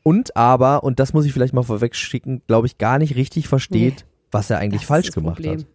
und 0.08 0.36
aber, 0.36 0.84
und 0.84 1.00
das 1.00 1.12
muss 1.12 1.26
ich 1.26 1.34
vielleicht 1.34 1.52
mal 1.52 1.62
vorweg 1.62 1.94
schicken, 1.94 2.40
glaube 2.46 2.66
ich, 2.66 2.78
gar 2.78 2.98
nicht 2.98 3.14
richtig 3.14 3.46
versteht, 3.46 4.06
was 4.30 4.48
er 4.48 4.58
eigentlich 4.58 4.86
falsch 4.86 5.10
gemacht 5.10 5.36
Problem. 5.42 5.60
hat. 5.60 5.66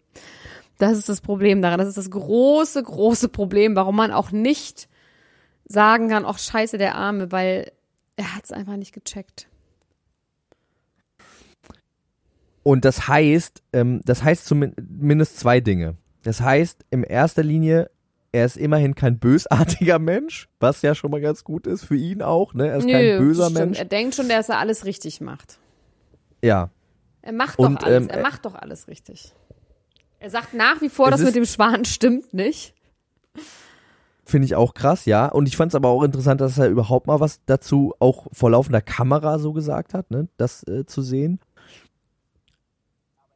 Das 0.78 0.98
ist 0.98 1.08
das 1.08 1.20
Problem 1.20 1.62
daran. 1.62 1.78
Das 1.78 1.86
ist 1.86 1.98
das 1.98 2.10
große, 2.10 2.82
große 2.82 3.28
Problem, 3.28 3.76
warum 3.76 3.94
man 3.94 4.10
auch 4.10 4.32
nicht 4.32 4.88
sagen 5.66 6.08
kann, 6.08 6.24
ach 6.24 6.38
scheiße, 6.38 6.78
der 6.78 6.96
Arme, 6.96 7.30
weil 7.30 7.70
er 8.16 8.34
hat 8.34 8.44
es 8.44 8.50
einfach 8.50 8.76
nicht 8.76 8.92
gecheckt. 8.92 9.46
Und 12.64 12.84
das 12.84 13.06
heißt, 13.06 13.62
ähm, 13.72 14.00
das 14.04 14.24
heißt 14.24 14.46
zumindest 14.46 15.38
zwei 15.38 15.60
Dinge. 15.60 15.96
Das 16.22 16.40
heißt, 16.40 16.84
in 16.90 17.04
erster 17.04 17.42
Linie, 17.42 17.90
er 18.32 18.46
ist 18.46 18.56
immerhin 18.56 18.94
kein 18.96 19.18
bösartiger 19.18 20.00
Mensch, 20.00 20.48
was 20.58 20.82
ja 20.82 20.94
schon 20.94 21.12
mal 21.12 21.20
ganz 21.20 21.44
gut 21.44 21.68
ist 21.68 21.84
für 21.84 21.94
ihn 21.94 22.22
auch, 22.22 22.54
ne? 22.54 22.68
Er 22.68 22.78
ist 22.78 22.88
kein 22.88 23.18
böser 23.18 23.44
stimmt. 23.44 23.58
Mensch. 23.60 23.78
Er 23.78 23.84
denkt 23.84 24.16
schon, 24.16 24.28
dass 24.28 24.48
er 24.48 24.58
alles 24.58 24.86
richtig 24.86 25.20
macht. 25.20 25.58
Ja. 26.42 26.70
Er 27.22 27.32
macht 27.32 27.58
Und, 27.58 27.82
doch 27.82 27.86
alles, 27.86 28.04
ähm, 28.04 28.10
er 28.10 28.22
macht 28.22 28.44
doch 28.44 28.54
alles 28.54 28.88
richtig. 28.88 29.34
Er 30.18 30.30
sagt 30.30 30.54
nach 30.54 30.80
wie 30.80 30.88
vor, 30.88 31.10
das 31.10 31.20
mit 31.20 31.34
dem 31.34 31.44
Schwan 31.44 31.84
stimmt 31.84 32.32
nicht. 32.32 32.74
Finde 34.24 34.46
ich 34.46 34.54
auch 34.54 34.72
krass, 34.72 35.04
ja. 35.04 35.28
Und 35.28 35.48
ich 35.48 35.56
fand 35.56 35.72
es 35.72 35.74
aber 35.74 35.90
auch 35.90 36.02
interessant, 36.02 36.40
dass 36.40 36.56
er 36.56 36.68
überhaupt 36.68 37.06
mal 37.06 37.20
was 37.20 37.40
dazu 37.44 37.92
auch 37.98 38.26
vor 38.32 38.50
laufender 38.50 38.80
Kamera 38.80 39.38
so 39.38 39.52
gesagt 39.52 39.92
hat, 39.92 40.10
ne? 40.10 40.28
Das 40.38 40.62
äh, 40.66 40.86
zu 40.86 41.02
sehen. 41.02 41.40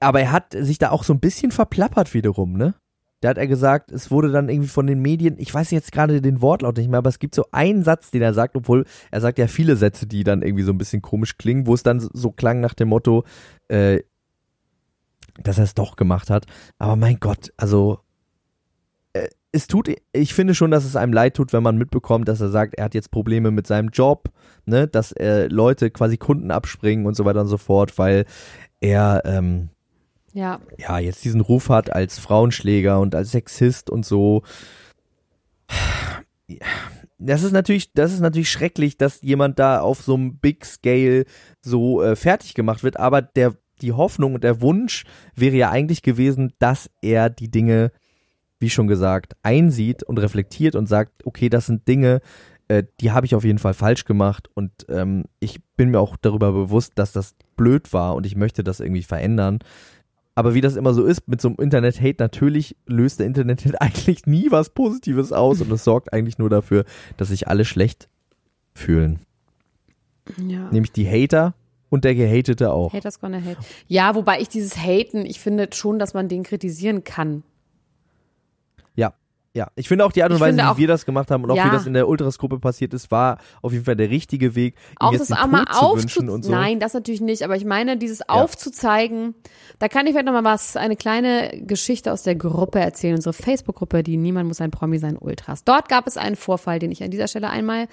Aber 0.00 0.20
er 0.20 0.32
hat 0.32 0.54
sich 0.56 0.78
da 0.78 0.90
auch 0.90 1.04
so 1.04 1.12
ein 1.12 1.20
bisschen 1.20 1.50
verplappert 1.50 2.14
wiederum, 2.14 2.52
ne? 2.52 2.74
Da 3.20 3.30
hat 3.30 3.38
er 3.38 3.48
gesagt, 3.48 3.90
es 3.90 4.12
wurde 4.12 4.30
dann 4.30 4.48
irgendwie 4.48 4.68
von 4.68 4.86
den 4.86 5.00
Medien, 5.00 5.36
ich 5.38 5.52
weiß 5.52 5.72
jetzt 5.72 5.90
gerade 5.90 6.20
den 6.20 6.40
Wortlaut 6.40 6.76
nicht 6.76 6.88
mehr, 6.88 6.98
aber 6.98 7.08
es 7.08 7.18
gibt 7.18 7.34
so 7.34 7.46
einen 7.50 7.82
Satz, 7.82 8.12
den 8.12 8.22
er 8.22 8.32
sagt, 8.32 8.54
obwohl 8.54 8.84
er 9.10 9.20
sagt 9.20 9.38
ja 9.38 9.48
viele 9.48 9.74
Sätze, 9.74 10.06
die 10.06 10.22
dann 10.22 10.42
irgendwie 10.42 10.62
so 10.62 10.70
ein 10.70 10.78
bisschen 10.78 11.02
komisch 11.02 11.36
klingen, 11.36 11.66
wo 11.66 11.74
es 11.74 11.82
dann 11.82 11.98
so- 11.98 12.30
klang 12.30 12.60
nach 12.60 12.74
dem 12.74 12.88
Motto, 12.88 13.24
äh, 13.66 14.00
dass 15.42 15.58
er 15.58 15.64
es 15.64 15.74
doch 15.74 15.96
gemacht 15.96 16.30
hat. 16.30 16.46
Aber 16.78 16.94
mein 16.94 17.18
Gott, 17.18 17.52
also 17.56 17.98
äh, 19.14 19.28
es 19.50 19.66
tut, 19.66 19.90
ich 20.12 20.32
finde 20.32 20.54
schon, 20.54 20.70
dass 20.70 20.84
es 20.84 20.94
einem 20.94 21.12
leid 21.12 21.34
tut, 21.34 21.52
wenn 21.52 21.62
man 21.64 21.76
mitbekommt, 21.76 22.28
dass 22.28 22.40
er 22.40 22.50
sagt, 22.50 22.74
er 22.74 22.84
hat 22.84 22.94
jetzt 22.94 23.10
Probleme 23.10 23.50
mit 23.50 23.66
seinem 23.66 23.88
Job, 23.88 24.28
ne, 24.64 24.86
dass 24.86 25.10
äh, 25.12 25.46
Leute 25.48 25.90
quasi 25.90 26.18
Kunden 26.18 26.52
abspringen 26.52 27.04
und 27.06 27.16
so 27.16 27.24
weiter 27.24 27.40
und 27.40 27.48
so 27.48 27.58
fort, 27.58 27.98
weil 27.98 28.26
er 28.80 29.22
ähm, 29.24 29.70
Ja. 30.38 30.60
ja, 30.76 31.00
jetzt 31.00 31.24
diesen 31.24 31.40
Ruf 31.40 31.68
hat 31.68 31.92
als 31.92 32.20
Frauenschläger 32.20 33.00
und 33.00 33.16
als 33.16 33.32
Sexist 33.32 33.90
und 33.90 34.06
so. 34.06 34.44
Das 37.18 37.42
ist 37.42 37.50
natürlich, 37.50 37.92
das 37.92 38.12
ist 38.12 38.20
natürlich 38.20 38.48
schrecklich, 38.48 38.96
dass 38.96 39.20
jemand 39.20 39.58
da 39.58 39.80
auf 39.80 40.00
so 40.00 40.14
einem 40.14 40.38
Big 40.38 40.64
Scale 40.64 41.24
so 41.60 42.04
äh, 42.04 42.14
fertig 42.14 42.54
gemacht 42.54 42.84
wird, 42.84 43.00
aber 43.00 43.20
der, 43.20 43.56
die 43.82 43.90
Hoffnung 43.90 44.34
und 44.34 44.44
der 44.44 44.60
Wunsch 44.60 45.02
wäre 45.34 45.56
ja 45.56 45.70
eigentlich 45.70 46.02
gewesen, 46.02 46.52
dass 46.60 46.88
er 47.02 47.30
die 47.30 47.50
Dinge, 47.50 47.90
wie 48.60 48.70
schon 48.70 48.86
gesagt, 48.86 49.34
einsieht 49.42 50.04
und 50.04 50.18
reflektiert 50.18 50.76
und 50.76 50.86
sagt, 50.86 51.26
okay, 51.26 51.48
das 51.48 51.66
sind 51.66 51.88
Dinge, 51.88 52.20
äh, 52.68 52.84
die 53.00 53.10
habe 53.10 53.26
ich 53.26 53.34
auf 53.34 53.42
jeden 53.42 53.58
Fall 53.58 53.74
falsch 53.74 54.04
gemacht 54.04 54.48
und 54.54 54.70
ähm, 54.88 55.24
ich 55.40 55.58
bin 55.76 55.90
mir 55.90 55.98
auch 55.98 56.16
darüber 56.16 56.52
bewusst, 56.52 56.92
dass 56.94 57.10
das 57.10 57.34
blöd 57.56 57.92
war 57.92 58.14
und 58.14 58.24
ich 58.24 58.36
möchte 58.36 58.62
das 58.62 58.78
irgendwie 58.78 59.02
verändern. 59.02 59.58
Aber 60.38 60.54
wie 60.54 60.60
das 60.60 60.76
immer 60.76 60.94
so 60.94 61.04
ist 61.04 61.26
mit 61.26 61.40
so 61.40 61.48
einem 61.48 61.56
Internet-Hate, 61.58 62.22
natürlich 62.22 62.76
löst 62.86 63.18
der 63.18 63.26
Internet-Hate 63.26 63.80
eigentlich 63.80 64.24
nie 64.26 64.52
was 64.52 64.70
Positives 64.70 65.32
aus 65.32 65.60
und 65.60 65.72
es 65.72 65.82
sorgt 65.82 66.12
eigentlich 66.12 66.38
nur 66.38 66.48
dafür, 66.48 66.84
dass 67.16 67.30
sich 67.30 67.48
alle 67.48 67.64
schlecht 67.64 68.08
fühlen. 68.72 69.18
Ja. 70.36 70.70
Nämlich 70.70 70.92
die 70.92 71.08
Hater 71.08 71.54
und 71.88 72.04
der 72.04 72.14
Gehatete 72.14 72.70
auch. 72.72 72.92
Haters 72.92 73.18
gonna 73.18 73.38
hate. 73.38 73.56
Ja, 73.88 74.14
wobei 74.14 74.40
ich 74.40 74.48
dieses 74.48 74.76
Haten, 74.76 75.26
ich 75.26 75.40
finde 75.40 75.70
schon, 75.72 75.98
dass 75.98 76.14
man 76.14 76.28
den 76.28 76.44
kritisieren 76.44 77.02
kann. 77.02 77.42
Ja. 79.58 79.64
Ja, 79.64 79.72
ich 79.74 79.88
finde 79.88 80.04
auch 80.04 80.12
die 80.12 80.22
Art 80.22 80.30
und 80.30 80.36
Ich 80.36 80.40
Weise, 80.40 80.50
finde 80.56 80.62
wie 80.62 80.68
auch- 80.68 80.76
wir 80.78 80.86
das 80.86 81.04
gemacht 81.04 81.32
haben 81.32 81.42
und 81.42 81.50
auch 81.50 81.56
Ja. 81.56 81.64
wie 81.66 81.70
das 81.70 81.84
in 81.84 81.92
der 81.92 82.06
Ultras-Gruppe 82.06 82.60
passiert 82.60 82.94
ist, 82.94 83.10
war 83.10 83.38
auf 83.60 83.72
jeden 83.72 83.84
Fall 83.84 83.96
der 83.96 84.08
richtige 84.08 84.54
Weg, 84.54 84.76
Auch 85.00 85.12
das 85.12 85.32
auch 85.32 85.48
mal 85.48 85.64
Tod 85.64 85.74
zu 85.74 85.80
aufzu 85.80 86.02
wünschen 86.02 86.28
und 86.30 86.44
so. 86.44 86.52
Nein, 86.52 86.78
das 86.78 86.94
natürlich 86.94 87.20
nicht, 87.20 87.42
aber 87.42 87.56
ich 87.56 87.64
meine, 87.64 87.96
dieses 87.96 88.28
aufzuzeigen, 88.28 89.34
da 89.80 89.88
kann 89.88 90.06
ich 90.06 90.12
vielleicht 90.12 90.26
noch 90.26 90.32
mal 90.32 90.44
was, 90.44 90.76
eine 90.76 90.94
kleine 90.94 91.60
Geschichte 91.66 92.12
aus 92.12 92.22
der 92.22 92.36
Gruppe 92.36 92.78
erzählen, 92.78 93.16
unsere 93.16 93.32
Facebook-Gruppe, 93.32 94.04
die 94.04 94.16
Niemand 94.16 94.46
muss 94.46 94.60
ein 94.60 94.70
Promi 94.70 94.98
sein, 95.00 95.16
Ultras. 95.18 95.64
Dort 95.64 95.88
gab 95.88 96.06
es 96.06 96.16
einen 96.16 96.36
Vorfall, 96.36 96.78
den 96.78 96.92
ich 96.92 97.02
an 97.02 97.10
dieser 97.10 97.26
Stelle 97.26 97.50
einmal 97.50 97.88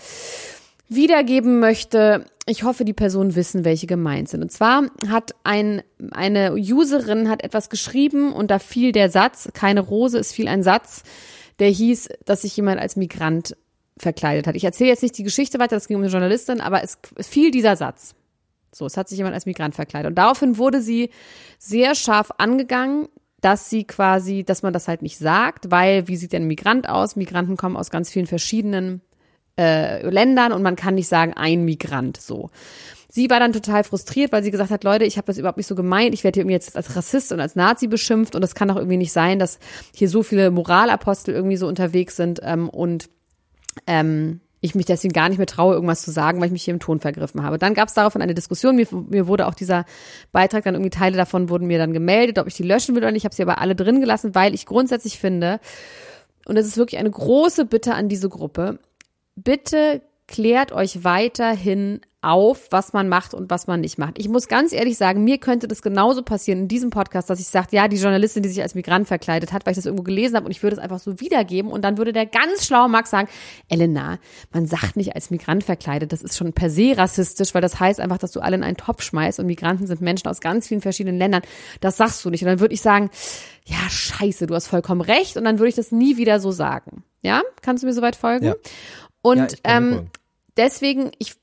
wiedergeben 0.87 1.59
möchte. 1.59 2.25
Ich 2.45 2.63
hoffe, 2.63 2.85
die 2.85 2.93
Personen 2.93 3.33
wissen, 3.35 3.65
welche 3.65 3.87
gemeint 3.87 4.29
sind. 4.29 4.43
Und 4.43 4.51
zwar 4.51 4.83
hat 5.09 5.33
ein, 5.43 5.81
eine 6.11 6.53
Userin 6.53 7.27
hat 7.27 7.43
etwas 7.43 7.69
geschrieben 7.69 8.31
und 8.31 8.51
da 8.51 8.59
fiel 8.59 8.91
der 8.91 9.09
Satz, 9.09 9.49
keine 9.53 9.79
Rose, 9.79 10.19
es 10.19 10.31
fiel 10.31 10.47
ein 10.47 10.61
Satz, 10.61 11.01
der 11.59 11.69
hieß, 11.69 12.09
dass 12.25 12.41
sich 12.41 12.55
jemand 12.57 12.79
als 12.79 12.95
Migrant 12.95 13.55
verkleidet 13.97 14.47
hat. 14.47 14.55
Ich 14.55 14.63
erzähle 14.63 14.89
jetzt 14.89 15.03
nicht 15.03 15.17
die 15.17 15.23
Geschichte 15.23 15.59
weiter, 15.59 15.75
das 15.75 15.87
ging 15.87 15.97
um 15.97 16.03
eine 16.03 16.11
Journalistin, 16.11 16.61
aber 16.61 16.83
es 16.83 16.97
fiel 17.21 17.51
dieser 17.51 17.75
Satz. 17.75 18.13
So, 18.73 18.85
es 18.85 18.97
hat 18.97 19.07
sich 19.07 19.17
jemand 19.17 19.35
als 19.35 19.45
Migrant 19.45 19.73
verkleidet. 19.73 20.09
Und 20.09 20.15
daraufhin 20.15 20.57
wurde 20.57 20.81
sie 20.81 21.09
sehr 21.57 21.95
scharf 21.95 22.31
angegangen, 22.37 23.07
dass 23.39 23.69
sie 23.69 23.85
quasi, 23.85 24.43
dass 24.43 24.63
man 24.63 24.73
das 24.73 24.87
halt 24.87 25.01
nicht 25.01 25.17
sagt, 25.17 25.71
weil 25.71 26.07
wie 26.07 26.17
sieht 26.17 26.33
denn 26.33 26.43
ein 26.43 26.47
Migrant 26.47 26.89
aus? 26.89 27.15
Migranten 27.15 27.55
kommen 27.55 27.77
aus 27.77 27.89
ganz 27.89 28.09
vielen 28.09 28.27
verschiedenen 28.27 29.01
äh, 29.57 30.05
Ländern 30.09 30.51
und 30.51 30.61
man 30.61 30.75
kann 30.75 30.95
nicht 30.95 31.07
sagen, 31.07 31.33
ein 31.33 31.63
Migrant 31.63 32.17
so. 32.17 32.49
Sie 33.15 33.29
war 33.29 33.39
dann 33.39 33.53
total 33.53 33.85
frustriert, 33.85 34.33
weil 34.33 34.43
sie 34.43 34.51
gesagt 34.51 34.71
hat, 34.71 34.83
Leute, 34.83 35.05
ich 35.05 35.15
habe 35.15 35.27
das 35.27 35.37
überhaupt 35.37 35.55
nicht 35.55 35.67
so 35.67 35.75
gemeint. 35.75 36.13
Ich 36.13 36.25
werde 36.25 36.35
hier 36.35 36.41
irgendwie 36.41 36.55
jetzt 36.55 36.75
als 36.75 36.97
Rassist 36.97 37.31
und 37.31 37.39
als 37.39 37.55
Nazi 37.55 37.87
beschimpft 37.87 38.35
und 38.35 38.41
das 38.41 38.55
kann 38.55 38.67
doch 38.67 38.75
irgendwie 38.75 38.97
nicht 38.97 39.13
sein, 39.13 39.39
dass 39.39 39.57
hier 39.93 40.09
so 40.09 40.21
viele 40.21 40.51
Moralapostel 40.51 41.33
irgendwie 41.33 41.55
so 41.55 41.65
unterwegs 41.65 42.17
sind 42.17 42.41
ähm, 42.43 42.67
und 42.67 43.07
ähm, 43.87 44.41
ich 44.59 44.75
mich 44.75 44.85
deswegen 44.85 45.13
gar 45.13 45.29
nicht 45.29 45.37
mehr 45.37 45.47
traue, 45.47 45.75
irgendwas 45.75 46.01
zu 46.01 46.11
sagen, 46.11 46.41
weil 46.41 46.47
ich 46.47 46.51
mich 46.51 46.65
hier 46.65 46.73
im 46.73 46.81
Ton 46.81 46.99
vergriffen 46.99 47.41
habe. 47.41 47.57
Dann 47.57 47.73
gab 47.73 47.87
es 47.87 47.93
daraufhin 47.93 48.21
eine 48.21 48.33
Diskussion. 48.33 48.75
Mir, 48.75 48.87
mir 48.91 49.27
wurde 49.27 49.47
auch 49.47 49.53
dieser 49.53 49.85
Beitrag 50.33 50.65
dann 50.65 50.73
irgendwie 50.73 50.89
Teile 50.89 51.15
davon 51.15 51.47
wurden 51.47 51.67
mir 51.67 51.77
dann 51.77 51.93
gemeldet, 51.93 52.37
ob 52.37 52.47
ich 52.47 52.55
die 52.55 52.63
löschen 52.63 52.95
will 52.95 53.03
oder 53.03 53.13
nicht. 53.13 53.21
Ich 53.21 53.25
habe 53.25 53.35
sie 53.35 53.43
aber 53.43 53.59
alle 53.59 53.75
drin 53.75 54.01
gelassen, 54.01 54.35
weil 54.35 54.53
ich 54.53 54.65
grundsätzlich 54.65 55.19
finde, 55.19 55.61
und 56.45 56.57
es 56.57 56.67
ist 56.67 56.75
wirklich 56.75 56.99
eine 56.99 57.11
große 57.11 57.63
Bitte 57.63 57.93
an 57.93 58.09
diese 58.09 58.27
Gruppe, 58.27 58.79
bitte 59.37 60.01
klärt 60.27 60.71
euch 60.71 61.03
weiterhin 61.03 62.01
auf, 62.25 62.69
was 62.71 62.91
man 62.91 63.07
macht 63.07 63.35
und 63.35 63.51
was 63.51 63.67
man 63.67 63.81
nicht 63.81 63.99
macht. 63.99 64.17
Ich 64.17 64.27
muss 64.27 64.47
ganz 64.47 64.73
ehrlich 64.73 64.97
sagen, 64.97 65.23
mir 65.23 65.37
könnte 65.37 65.67
das 65.67 65.83
genauso 65.83 66.23
passieren 66.23 66.61
in 66.61 66.67
diesem 66.67 66.89
Podcast, 66.89 67.29
dass 67.29 67.39
ich 67.39 67.45
sage, 67.45 67.67
ja, 67.71 67.87
die 67.87 67.97
Journalistin, 67.97 68.41
die 68.41 68.49
sich 68.49 68.63
als 68.63 68.73
Migrant 68.73 69.07
verkleidet 69.07 69.53
hat, 69.53 69.65
weil 69.65 69.73
ich 69.73 69.77
das 69.77 69.85
irgendwo 69.85 70.01
gelesen 70.01 70.35
habe 70.35 70.47
und 70.47 70.51
ich 70.51 70.63
würde 70.63 70.75
es 70.75 70.81
einfach 70.81 70.97
so 70.97 71.19
wiedergeben 71.19 71.71
und 71.71 71.83
dann 71.83 71.99
würde 71.99 72.13
der 72.13 72.25
ganz 72.25 72.65
schlaue 72.65 72.89
Max 72.89 73.11
sagen, 73.11 73.29
Elena, 73.69 74.17
man 74.51 74.65
sagt 74.65 74.95
nicht 74.95 75.13
als 75.13 75.29
Migrant 75.29 75.63
verkleidet, 75.63 76.11
das 76.11 76.23
ist 76.23 76.35
schon 76.35 76.51
per 76.53 76.71
se 76.71 76.97
rassistisch, 76.97 77.53
weil 77.53 77.61
das 77.61 77.79
heißt 77.79 77.99
einfach, 77.99 78.17
dass 78.17 78.31
du 78.31 78.39
alle 78.39 78.55
in 78.55 78.63
einen 78.63 78.77
Topf 78.77 79.03
schmeißt 79.03 79.39
und 79.39 79.45
Migranten 79.45 79.85
sind 79.85 80.01
Menschen 80.01 80.27
aus 80.27 80.41
ganz 80.41 80.67
vielen 80.67 80.81
verschiedenen 80.81 81.19
Ländern. 81.19 81.43
Das 81.79 81.97
sagst 81.97 82.25
du 82.25 82.31
nicht. 82.31 82.41
Und 82.41 82.47
dann 82.47 82.59
würde 82.59 82.73
ich 82.73 82.81
sagen, 82.81 83.11
ja, 83.65 83.87
scheiße, 83.87 84.47
du 84.47 84.55
hast 84.55 84.67
vollkommen 84.67 85.01
recht 85.01 85.37
und 85.37 85.43
dann 85.43 85.59
würde 85.59 85.69
ich 85.69 85.75
das 85.75 85.91
nie 85.91 86.17
wieder 86.17 86.39
so 86.39 86.49
sagen. 86.49 87.03
Ja? 87.21 87.41
Kannst 87.61 87.83
du 87.83 87.87
mir 87.87 87.93
soweit 87.93 88.15
folgen? 88.15 88.45
Ja. 88.45 88.55
Und 89.25 89.53
Ja, 89.53 89.77
ähm, 89.77 90.11
deswegen, 90.55 91.09
ich 91.17 91.33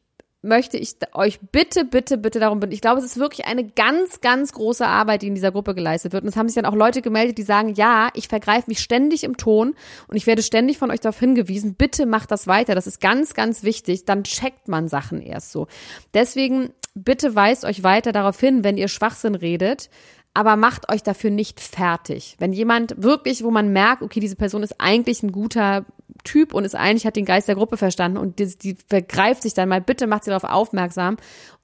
möchte 0.40 0.76
ich 0.76 0.94
euch 1.14 1.40
bitte, 1.40 1.84
bitte, 1.84 2.16
bitte 2.16 2.38
darum 2.38 2.60
bitten. 2.60 2.72
Ich 2.72 2.80
glaube, 2.80 3.00
es 3.00 3.04
ist 3.04 3.16
wirklich 3.16 3.46
eine 3.46 3.64
ganz, 3.64 4.20
ganz 4.20 4.52
große 4.52 4.86
Arbeit, 4.86 5.22
die 5.22 5.26
in 5.26 5.34
dieser 5.34 5.50
Gruppe 5.50 5.74
geleistet 5.74 6.12
wird. 6.12 6.22
Und 6.22 6.28
es 6.28 6.36
haben 6.36 6.48
sich 6.48 6.54
dann 6.54 6.64
auch 6.64 6.76
Leute 6.76 7.02
gemeldet, 7.02 7.38
die 7.38 7.42
sagen, 7.42 7.74
ja, 7.74 8.10
ich 8.14 8.28
vergreife 8.28 8.68
mich 8.68 8.78
ständig 8.78 9.24
im 9.24 9.36
Ton 9.36 9.74
und 10.06 10.16
ich 10.16 10.28
werde 10.28 10.42
ständig 10.42 10.78
von 10.78 10.92
euch 10.92 11.00
darauf 11.00 11.18
hingewiesen, 11.18 11.74
bitte 11.74 12.06
macht 12.06 12.30
das 12.30 12.46
weiter. 12.46 12.76
Das 12.76 12.86
ist 12.86 13.00
ganz, 13.00 13.34
ganz 13.34 13.64
wichtig. 13.64 14.04
Dann 14.04 14.22
checkt 14.22 14.68
man 14.68 14.86
Sachen 14.86 15.20
erst 15.20 15.50
so. 15.50 15.66
Deswegen, 16.14 16.70
bitte 16.94 17.34
weist 17.34 17.64
euch 17.64 17.82
weiter 17.82 18.12
darauf 18.12 18.38
hin, 18.38 18.62
wenn 18.62 18.76
ihr 18.76 18.88
Schwachsinn 18.88 19.34
redet. 19.34 19.90
Aber 20.34 20.56
macht 20.56 20.90
euch 20.90 21.02
dafür 21.02 21.30
nicht 21.30 21.60
fertig. 21.60 22.36
Wenn 22.38 22.52
jemand 22.52 23.02
wirklich, 23.02 23.44
wo 23.44 23.50
man 23.50 23.72
merkt, 23.72 24.02
okay, 24.02 24.20
diese 24.20 24.36
Person 24.36 24.62
ist 24.62 24.80
eigentlich 24.80 25.22
ein 25.22 25.32
guter 25.32 25.84
Typ 26.24 26.54
und 26.54 26.64
ist 26.64 26.74
eigentlich, 26.74 27.06
hat 27.06 27.16
den 27.16 27.24
Geist 27.24 27.48
der 27.48 27.54
Gruppe 27.54 27.76
verstanden 27.76 28.16
und 28.16 28.38
die, 28.38 28.56
die 28.56 28.76
vergreift 28.88 29.42
sich 29.42 29.54
dann 29.54 29.68
mal, 29.68 29.80
bitte 29.80 30.06
macht 30.06 30.24
sie 30.24 30.30
darauf 30.30 30.48
aufmerksam, 30.48 31.16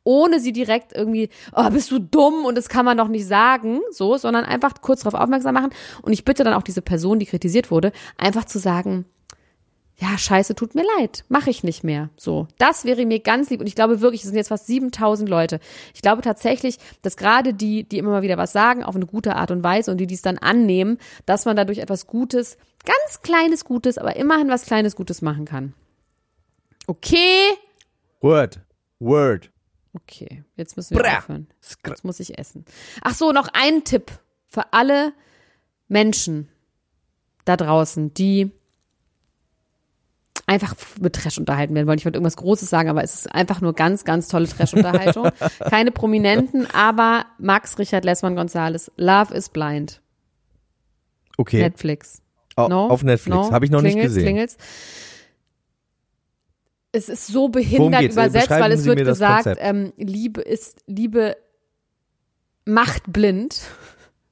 ohne 0.04 0.40
sie 0.40 0.52
direkt 0.52 0.92
irgendwie, 0.94 1.28
oh, 1.54 1.70
bist 1.70 1.90
du 1.90 1.98
dumm 1.98 2.44
und 2.44 2.56
das 2.56 2.68
kann 2.68 2.84
man 2.84 2.98
doch 2.98 3.08
nicht 3.08 3.26
sagen, 3.26 3.80
so, 3.90 4.16
sondern 4.16 4.44
einfach 4.44 4.74
kurz 4.80 5.02
darauf 5.02 5.20
aufmerksam 5.20 5.54
machen. 5.54 5.70
Und 6.02 6.12
ich 6.12 6.24
bitte 6.24 6.44
dann 6.44 6.54
auch 6.54 6.62
diese 6.62 6.82
Person, 6.82 7.18
die 7.18 7.26
kritisiert 7.26 7.70
wurde, 7.70 7.92
einfach 8.16 8.44
zu 8.44 8.58
sagen, 8.58 9.04
ja, 10.00 10.16
scheiße, 10.16 10.54
tut 10.54 10.76
mir 10.76 10.84
leid, 10.98 11.24
mache 11.28 11.50
ich 11.50 11.64
nicht 11.64 11.82
mehr. 11.82 12.10
So, 12.16 12.46
das 12.58 12.84
wäre 12.84 13.04
mir 13.04 13.18
ganz 13.18 13.50
lieb 13.50 13.60
und 13.60 13.66
ich 13.66 13.74
glaube 13.74 14.00
wirklich, 14.00 14.22
es 14.22 14.28
sind 14.28 14.36
jetzt 14.36 14.48
fast 14.48 14.66
7000 14.68 15.28
Leute. 15.28 15.58
Ich 15.92 16.02
glaube 16.02 16.22
tatsächlich, 16.22 16.78
dass 17.02 17.16
gerade 17.16 17.52
die, 17.52 17.82
die 17.82 17.98
immer 17.98 18.10
mal 18.10 18.22
wieder 18.22 18.38
was 18.38 18.52
sagen, 18.52 18.84
auf 18.84 18.94
eine 18.94 19.06
gute 19.06 19.34
Art 19.34 19.50
und 19.50 19.64
Weise 19.64 19.90
und 19.90 19.98
die 19.98 20.06
dies 20.06 20.22
dann 20.22 20.38
annehmen, 20.38 20.98
dass 21.26 21.46
man 21.46 21.56
dadurch 21.56 21.78
etwas 21.78 22.06
Gutes, 22.06 22.58
ganz 22.84 23.22
kleines 23.22 23.64
Gutes, 23.64 23.98
aber 23.98 24.14
immerhin 24.14 24.48
was 24.48 24.66
kleines 24.66 24.94
Gutes 24.94 25.20
machen 25.20 25.46
kann. 25.46 25.74
Okay? 26.86 27.48
Word. 28.20 28.60
Word. 29.00 29.50
Okay, 29.94 30.44
jetzt 30.56 30.76
müssen 30.76 30.96
wir 30.96 31.02
Bra. 31.02 31.18
aufhören. 31.18 31.48
Jetzt 31.86 32.04
muss 32.04 32.20
ich 32.20 32.38
essen. 32.38 32.64
Ach 33.02 33.14
so, 33.14 33.32
noch 33.32 33.48
ein 33.52 33.82
Tipp 33.82 34.12
für 34.46 34.72
alle 34.72 35.12
Menschen 35.88 36.48
da 37.44 37.56
draußen, 37.56 38.14
die 38.14 38.52
einfach 40.48 40.74
mit 41.00 41.14
Trash 41.14 41.38
unterhalten 41.38 41.74
werden 41.74 41.86
wollen. 41.86 41.98
Ich 41.98 42.04
wollte 42.04 42.16
irgendwas 42.16 42.36
Großes 42.36 42.70
sagen, 42.70 42.88
aber 42.88 43.04
es 43.04 43.14
ist 43.14 43.34
einfach 43.34 43.60
nur 43.60 43.74
ganz, 43.74 44.04
ganz 44.04 44.28
tolle 44.28 44.48
Trash-Unterhaltung. 44.48 45.28
Keine 45.70 45.92
Prominenten, 45.92 46.66
aber 46.72 47.26
Max 47.38 47.78
Richard 47.78 48.04
Lessmann 48.04 48.34
Gonzales, 48.34 48.90
Love 48.96 49.34
is 49.34 49.50
Blind, 49.50 50.00
Okay. 51.36 51.60
Netflix. 51.62 52.20
No? 52.56 52.88
Auf 52.88 53.04
Netflix. 53.04 53.36
No? 53.36 53.52
Habe 53.52 53.64
ich 53.64 53.70
noch 53.70 53.82
nicht 53.82 53.92
Klingelt's, 53.92 54.14
gesehen. 54.14 54.24
Klingelt's. 54.26 54.56
Es 56.90 57.08
ist 57.08 57.28
so 57.28 57.48
behindert 57.48 58.00
geht's? 58.00 58.14
übersetzt, 58.14 58.50
weil 58.50 58.72
es 58.72 58.82
Sie 58.82 58.88
wird 58.88 59.04
gesagt, 59.04 59.46
ähm, 59.60 59.92
Liebe 59.96 60.40
ist, 60.40 60.78
Liebe 60.86 61.36
macht 62.64 63.04
blind. 63.12 63.60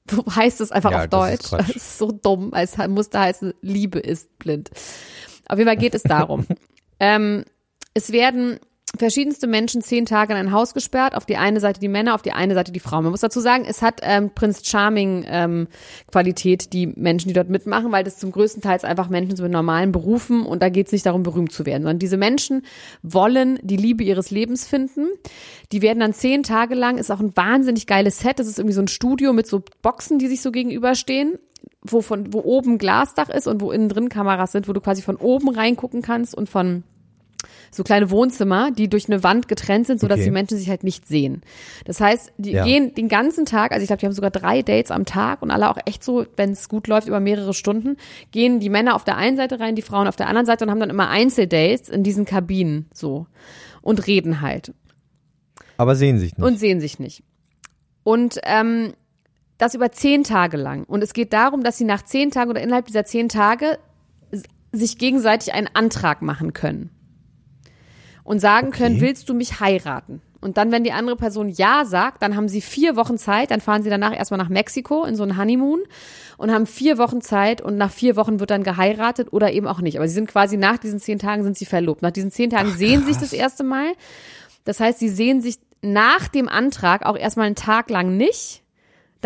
So 0.08 0.24
heißt 0.24 0.60
es 0.60 0.70
einfach 0.70 0.92
Ja, 0.92 0.98
auf 1.02 1.08
das 1.08 1.30
ist 1.32 1.42
Deutsch. 1.42 1.48
Quatsch. 1.48 1.68
Das 1.68 1.76
ist 1.76 1.98
so 1.98 2.12
dumm. 2.12 2.52
Es 2.54 2.76
musste 2.86 3.18
heißen, 3.18 3.54
Liebe 3.60 3.98
ist 3.98 4.38
blind. 4.38 4.70
Auf 5.48 5.58
jeden 5.58 5.68
Fall 5.68 5.76
geht 5.76 5.94
es 5.94 6.02
darum. 6.02 6.46
ähm, 7.00 7.44
es 7.94 8.12
werden 8.12 8.58
verschiedenste 8.98 9.46
Menschen 9.46 9.82
zehn 9.82 10.06
Tage 10.06 10.32
in 10.32 10.38
ein 10.38 10.52
Haus 10.52 10.74
gesperrt. 10.74 11.14
Auf 11.14 11.26
die 11.26 11.36
eine 11.36 11.60
Seite 11.60 11.80
die 11.80 11.88
Männer, 11.88 12.14
auf 12.14 12.22
die 12.22 12.32
eine 12.32 12.54
Seite 12.54 12.72
die 12.72 12.80
Frauen. 12.80 13.04
Man 13.04 13.10
muss 13.10 13.20
dazu 13.20 13.40
sagen, 13.40 13.64
es 13.66 13.82
hat 13.82 14.00
ähm, 14.02 14.30
Prinz 14.34 14.62
Charming 14.64 15.24
ähm, 15.28 15.68
Qualität, 16.10 16.72
die 16.72 16.86
Menschen, 16.86 17.28
die 17.28 17.34
dort 17.34 17.50
mitmachen, 17.50 17.92
weil 17.92 18.04
das 18.04 18.18
zum 18.18 18.32
größten 18.32 18.62
Teil 18.62 18.76
einfach 18.82 19.08
Menschen 19.08 19.36
sind 19.36 19.44
mit 19.44 19.52
normalen 19.52 19.92
Berufen 19.92 20.44
und 20.44 20.62
da 20.62 20.68
geht 20.68 20.86
es 20.86 20.92
nicht 20.92 21.06
darum, 21.06 21.22
berühmt 21.22 21.52
zu 21.52 21.64
werden, 21.64 21.82
sondern 21.82 21.98
diese 21.98 22.16
Menschen 22.16 22.62
wollen 23.02 23.58
die 23.62 23.76
Liebe 23.76 24.04
ihres 24.04 24.30
Lebens 24.30 24.66
finden. 24.66 25.08
Die 25.72 25.82
werden 25.82 26.00
dann 26.00 26.12
zehn 26.12 26.42
Tage 26.42 26.74
lang, 26.74 26.98
ist 26.98 27.10
auch 27.10 27.20
ein 27.20 27.36
wahnsinnig 27.36 27.86
geiles 27.86 28.20
Set. 28.20 28.38
Das 28.38 28.46
ist 28.46 28.58
irgendwie 28.58 28.74
so 28.74 28.82
ein 28.82 28.88
Studio 28.88 29.32
mit 29.32 29.46
so 29.46 29.62
Boxen, 29.82 30.18
die 30.18 30.28
sich 30.28 30.42
so 30.42 30.52
gegenüberstehen 30.52 31.38
wo 31.82 32.00
von 32.02 32.32
wo 32.32 32.40
oben 32.40 32.78
Glasdach 32.78 33.28
ist 33.28 33.46
und 33.46 33.60
wo 33.60 33.70
innen 33.70 33.88
drin 33.88 34.08
Kameras 34.08 34.52
sind, 34.52 34.68
wo 34.68 34.72
du 34.72 34.80
quasi 34.80 35.02
von 35.02 35.16
oben 35.16 35.48
reingucken 35.48 36.02
kannst 36.02 36.34
und 36.34 36.48
von 36.48 36.82
so 37.70 37.84
kleine 37.84 38.10
Wohnzimmer, 38.10 38.70
die 38.72 38.88
durch 38.88 39.08
eine 39.08 39.22
Wand 39.22 39.46
getrennt 39.46 39.86
sind, 39.86 40.00
sodass 40.00 40.16
Okay. 40.18 40.24
die 40.24 40.30
Menschen 40.32 40.56
sich 40.58 40.68
halt 40.70 40.82
nicht 40.82 41.06
sehen. 41.06 41.42
Das 41.84 42.00
heißt, 42.00 42.32
die 42.38 42.52
Ja. 42.52 42.64
gehen 42.64 42.94
den 42.94 43.08
ganzen 43.08 43.44
Tag, 43.44 43.72
also 43.72 43.82
ich 43.82 43.88
glaube, 43.88 44.00
die 44.00 44.06
haben 44.06 44.12
sogar 44.14 44.30
drei 44.30 44.62
Dates 44.62 44.90
am 44.90 45.04
Tag 45.04 45.42
und 45.42 45.50
alle 45.50 45.70
auch 45.70 45.76
echt 45.84 46.02
so, 46.02 46.24
wenn 46.36 46.50
es 46.52 46.68
gut 46.68 46.88
läuft, 46.88 47.06
über 47.06 47.20
mehrere 47.20 47.54
Stunden, 47.54 47.98
gehen 48.32 48.58
die 48.58 48.70
Männer 48.70 48.94
auf 48.96 49.04
der 49.04 49.16
einen 49.16 49.36
Seite 49.36 49.60
rein, 49.60 49.76
die 49.76 49.82
Frauen 49.82 50.08
auf 50.08 50.16
der 50.16 50.26
anderen 50.28 50.46
Seite 50.46 50.64
und 50.64 50.70
haben 50.70 50.80
dann 50.80 50.90
immer 50.90 51.08
Einzeldates 51.08 51.88
in 51.88 52.02
diesen 52.02 52.24
Kabinen 52.24 52.86
so 52.94 53.26
und 53.82 54.06
reden 54.06 54.40
halt 54.40 54.72
Aber 55.76 55.94
sehen 55.94 56.18
sich 56.18 56.36
nicht. 56.36 56.44
und 56.44 56.58
sehen 56.58 56.80
sich 56.80 56.98
nicht. 56.98 57.22
Und 58.02 58.40
ähm, 58.44 58.94
das 59.58 59.74
über 59.74 59.90
zehn 59.92 60.22
Tage 60.24 60.56
lang. 60.56 60.84
Und 60.84 61.02
es 61.02 61.12
geht 61.12 61.32
darum, 61.32 61.62
dass 61.62 61.78
sie 61.78 61.84
nach 61.84 62.02
zehn 62.02 62.30
Tagen 62.30 62.50
oder 62.50 62.60
innerhalb 62.60 62.86
dieser 62.86 63.04
zehn 63.04 63.28
Tage 63.28 63.78
sich 64.72 64.98
gegenseitig 64.98 65.54
einen 65.54 65.68
Antrag 65.72 66.22
machen 66.22 66.52
können. 66.52 66.90
Und 68.24 68.40
sagen 68.40 68.68
Okay. 68.68 68.78
können, 68.78 69.00
willst 69.00 69.28
du 69.28 69.34
mich 69.34 69.60
heiraten? 69.60 70.20
Und 70.40 70.58
dann, 70.58 70.70
wenn 70.70 70.84
die 70.84 70.92
andere 70.92 71.16
Person 71.16 71.48
Ja 71.48 71.84
sagt, 71.84 72.22
dann 72.22 72.36
haben 72.36 72.48
sie 72.48 72.60
vier 72.60 72.94
Wochen 72.94 73.18
Zeit, 73.18 73.50
dann 73.50 73.60
fahren 73.60 73.82
sie 73.82 73.90
danach 73.90 74.14
erstmal 74.16 74.38
nach 74.38 74.48
Mexiko 74.48 75.04
in 75.04 75.16
so 75.16 75.22
ein 75.22 75.36
Honeymoon 75.36 75.80
und 76.36 76.52
haben 76.52 76.66
vier 76.66 76.98
Wochen 76.98 77.20
Zeit 77.20 77.60
und 77.62 77.76
nach 77.76 77.90
vier 77.90 78.16
Wochen 78.16 78.38
wird 78.38 78.50
dann 78.50 78.62
geheiratet 78.62 79.32
oder 79.32 79.52
eben 79.52 79.66
auch 79.66 79.80
nicht. 79.80 79.96
Aber 79.96 80.06
sie 80.06 80.14
sind 80.14 80.28
quasi 80.28 80.56
nach 80.56 80.76
diesen 80.78 81.00
zehn 81.00 81.18
Tagen 81.18 81.42
sind 81.42 81.56
sie 81.56 81.64
verlobt. 81.64 82.02
Nach 82.02 82.10
diesen 82.10 82.30
zehn 82.30 82.50
Tagen 82.50 82.70
sehen 82.70 83.00
sie 83.00 83.12
sich 83.12 83.16
das 83.20 83.32
erste 83.32 83.64
Mal. 83.64 83.92
Das 84.64 84.78
heißt, 84.78 84.98
sie 84.98 85.08
sehen 85.08 85.40
sich 85.40 85.56
nach 85.82 86.28
dem 86.28 86.48
Antrag 86.48 87.06
auch 87.06 87.16
erstmal 87.16 87.46
einen 87.46 87.56
Tag 87.56 87.90
lang 87.90 88.16
nicht. 88.16 88.62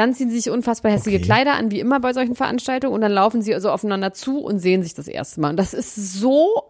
Dann 0.00 0.14
ziehen 0.14 0.30
sie 0.30 0.40
sich 0.40 0.48
unfassbar 0.48 0.92
hässliche 0.92 1.18
Okay. 1.18 1.26
Kleider 1.26 1.56
an, 1.56 1.70
wie 1.70 1.78
immer 1.78 2.00
bei 2.00 2.14
solchen 2.14 2.34
Veranstaltungen, 2.34 2.94
und 2.94 3.02
dann 3.02 3.12
laufen 3.12 3.42
sie 3.42 3.54
also 3.54 3.70
aufeinander 3.70 4.14
zu 4.14 4.38
und 4.38 4.58
sehen 4.58 4.82
sich 4.82 4.94
das 4.94 5.08
erste 5.08 5.42
Mal. 5.42 5.50
Und 5.50 5.58
das 5.58 5.74
ist 5.74 6.14
so 6.14 6.62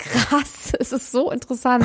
krass. 0.00 0.72
Es 0.80 0.92
ist 0.92 1.12
so 1.12 1.30
interessant. 1.30 1.84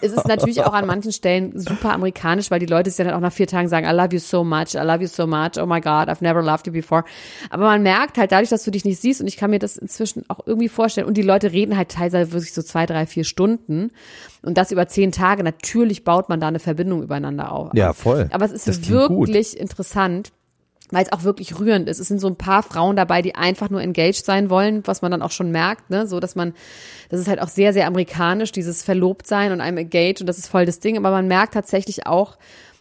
Es 0.00 0.12
ist 0.12 0.26
natürlich 0.26 0.62
auch 0.62 0.72
an 0.72 0.86
manchen 0.86 1.12
Stellen 1.12 1.58
super 1.58 1.92
amerikanisch, 1.92 2.50
weil 2.50 2.58
die 2.58 2.66
Leute 2.66 2.88
es 2.88 2.98
ja 2.98 3.04
dann 3.04 3.14
auch 3.14 3.20
nach 3.20 3.32
vier 3.32 3.46
Tagen 3.46 3.68
sagen, 3.68 3.86
I 3.86 3.90
love 3.90 4.08
you 4.12 4.18
so 4.18 4.42
much, 4.42 4.74
I 4.74 4.78
love 4.78 5.02
you 5.02 5.06
so 5.06 5.26
much, 5.26 5.52
oh 5.60 5.66
my 5.66 5.80
God, 5.80 6.08
I've 6.08 6.22
never 6.22 6.42
loved 6.42 6.66
you 6.66 6.72
before. 6.72 7.04
Aber 7.50 7.64
man 7.64 7.82
merkt 7.82 8.18
halt 8.18 8.32
dadurch, 8.32 8.48
dass 8.48 8.64
du 8.64 8.70
dich 8.70 8.84
nicht 8.84 9.00
siehst 9.00 9.20
und 9.20 9.26
ich 9.26 9.36
kann 9.36 9.50
mir 9.50 9.58
das 9.58 9.76
inzwischen 9.76 10.24
auch 10.28 10.40
irgendwie 10.46 10.68
vorstellen 10.68 11.06
und 11.06 11.16
die 11.16 11.22
Leute 11.22 11.52
reden 11.52 11.76
halt 11.76 11.90
teilweise 11.90 12.32
wirklich 12.32 12.54
so 12.54 12.62
zwei, 12.62 12.86
drei, 12.86 13.06
vier 13.06 13.24
Stunden 13.24 13.90
und 14.42 14.58
das 14.58 14.72
über 14.72 14.88
zehn 14.88 15.12
Tage. 15.12 15.44
Natürlich 15.44 16.02
baut 16.02 16.28
man 16.28 16.40
da 16.40 16.48
eine 16.48 16.58
Verbindung 16.60 17.02
übereinander 17.02 17.52
auf. 17.52 17.70
Ja, 17.74 17.92
voll. 17.92 18.28
Aber 18.32 18.46
es 18.46 18.52
ist 18.52 18.66
Das 18.66 18.88
wirklich 18.88 19.58
interessant, 19.58 20.32
weil 20.90 21.04
es 21.04 21.12
auch 21.12 21.24
wirklich 21.24 21.58
rührend 21.58 21.88
ist. 21.88 21.98
Es 21.98 22.08
sind 22.08 22.20
so 22.20 22.28
ein 22.28 22.36
paar 22.36 22.62
Frauen 22.62 22.96
dabei, 22.96 23.22
die 23.22 23.34
einfach 23.34 23.70
nur 23.70 23.80
engaged 23.80 24.24
sein 24.24 24.50
wollen, 24.50 24.86
was 24.86 25.02
man 25.02 25.10
dann 25.10 25.22
auch 25.22 25.30
schon 25.30 25.50
merkt, 25.50 25.90
ne, 25.90 26.06
so 26.06 26.20
dass 26.20 26.34
man, 26.34 26.54
das 27.08 27.20
ist 27.20 27.28
halt 27.28 27.40
auch 27.40 27.48
sehr, 27.48 27.72
sehr 27.72 27.86
amerikanisch, 27.86 28.52
dieses 28.52 28.82
Verlobtsein 28.82 29.52
und 29.52 29.60
einem 29.60 29.78
engaged 29.78 30.20
und 30.20 30.26
das 30.26 30.38
ist 30.38 30.48
voll 30.48 30.66
das 30.66 30.80
Ding, 30.80 30.96
aber 30.96 31.10
man 31.10 31.26
merkt 31.26 31.54
tatsächlich 31.54 32.06
auch, 32.06 32.36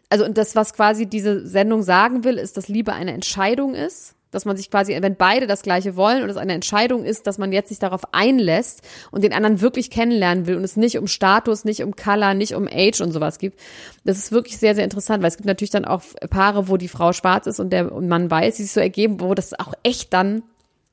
also 0.10 0.26
und 0.26 0.38
das, 0.38 0.56
was 0.56 0.74
quasi 0.74 1.08
diese 1.08 1.47
Sendung 1.47 1.82
sagen 1.82 2.24
will, 2.24 2.38
ist, 2.38 2.58
dass 2.58 2.68
Liebe 2.68 2.93
eine 2.93 3.14
Entscheidung 3.14 3.74
ist, 3.74 4.16
dass 4.34 4.45
man 4.45 4.57
sich 4.57 4.69
quasi, 4.71 4.97
wenn 4.99 5.15
beide 5.15 5.47
das 5.47 5.61
Gleiche 5.61 5.95
wollen 5.95 6.23
und 6.23 6.29
es 6.29 6.38
eine 6.38 6.53
Entscheidung 6.53 7.05
ist, 7.05 7.27
dass 7.27 7.38
man 7.38 7.51
jetzt 7.51 7.69
sich 7.69 7.79
darauf 7.79 8.01
einlässt 8.13 8.81
und 9.11 9.23
den 9.23 9.34
anderen 9.34 9.61
wirklich 9.61 9.89
kennenlernen 9.89 10.47
will 10.47 10.57
und 10.57 10.63
es 10.63 10.75
nicht 10.75 10.97
um 10.97 11.07
Status, 11.07 11.65
nicht 11.65 11.84
um 11.84 11.95
Color, 11.95 12.34
nicht 12.34 12.55
um 12.55 12.67
Age 12.67 13.01
und 13.01 13.11
sowas 13.11 13.38
gibt. 13.38 13.59
Das 14.03 14.17
ist 14.17 14.31
wirklich 14.31 14.57
sehr, 14.57 14.75
sehr 14.75 14.84
interessant, 14.84 15.21
weil 15.21 15.29
es 15.29 15.38
gibt 15.38 15.47
natürlich 15.47 15.71
dann 15.71 15.86
auch 15.86 16.01
Paare, 16.29 16.67
wo 16.67 16.77
die 16.77 16.88
Frau 16.88 17.13
schwarz 17.13 17.47
ist 17.47 17.59
und 17.59 17.71
der 17.71 17.91
Mann 17.91 18.29
weiß, 18.29 18.55
die 18.55 18.63
sich 18.63 18.71
so 18.71 18.79
ergeben, 18.79 19.19
wo 19.19 19.34
das 19.34 19.57
auch 19.59 19.73
echt 19.84 20.13
dann 20.13 20.43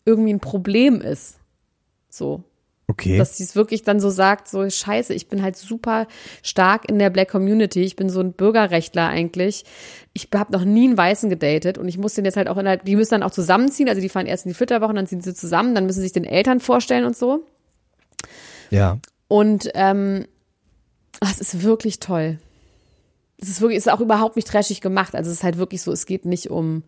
irgendwie 0.05 0.33
ein 0.33 0.41
Problem 0.41 1.01
ist. 1.01 1.37
So 2.09 2.45
Okay. 2.91 3.19
dass 3.19 3.37
sie 3.37 3.45
es 3.45 3.55
wirklich 3.55 3.83
dann 3.83 4.01
so 4.01 4.11
sagt, 4.11 4.49
so 4.49 4.69
scheiße, 4.69 5.15
ich 5.15 5.29
bin 5.29 5.43
halt 5.43 5.57
super 5.57 6.09
stark 6.43 6.89
in 6.89 6.99
der 6.99 7.11
Black 7.11 7.31
Community, 7.31 7.83
ich 7.83 7.95
bin 7.95 8.11
so 8.11 8.21
ein 8.21 8.33
Bürgerrechtler 8.33 9.09
eigentlich. 9.09 9.65
Ich 10.13 10.29
habe 10.35 10.53
noch 10.53 10.65
nie 10.65 10.89
einen 10.89 10.99
Weißen 10.99 11.31
gedatet 11.31 11.79
und 11.79 11.87
ich 11.87 11.99
muss 11.99 12.15
den 12.15 12.25
jetzt 12.25 12.37
halt 12.37 12.49
auch 12.49 12.57
innerhalb, 12.57 12.85
die 12.85 12.97
müssen 12.97 13.13
dann 13.13 13.23
auch 13.23 13.31
zusammenziehen, 13.31 13.89
also 13.89 14.01
die 14.01 14.09
fahren 14.09 14.27
erst 14.27 14.45
in 14.45 14.51
die 14.51 14.55
Flitterwochen, 14.55 14.97
dann 14.97 15.07
ziehen 15.07 15.21
sie 15.21 15.35
zusammen, 15.35 15.75
dann 15.75 15.87
müssen 15.87 15.99
sie 15.99 16.07
sich 16.07 16.13
den 16.13 16.25
Eltern 16.25 16.59
vorstellen 16.61 17.05
und 17.05 17.17
so. 17.17 17.45
ja. 18.71 18.99
Und 19.29 19.71
ähm, 19.75 20.27
ach, 21.21 21.31
es 21.31 21.41
ist 21.41 21.63
wirklich 21.63 22.01
toll. 22.01 22.39
Es 23.39 23.49
ist 23.49 23.61
wirklich, 23.61 23.79
es 23.79 23.87
ist 23.87 23.93
auch 23.93 24.01
überhaupt 24.01 24.35
nicht 24.35 24.49
trashig 24.49 24.81
gemacht. 24.81 25.15
Also 25.15 25.31
es 25.31 25.37
ist 25.37 25.45
halt 25.45 25.57
wirklich 25.57 25.83
so, 25.83 25.93
es 25.93 26.05
geht 26.05 26.25
nicht 26.25 26.51
um, 26.51 26.83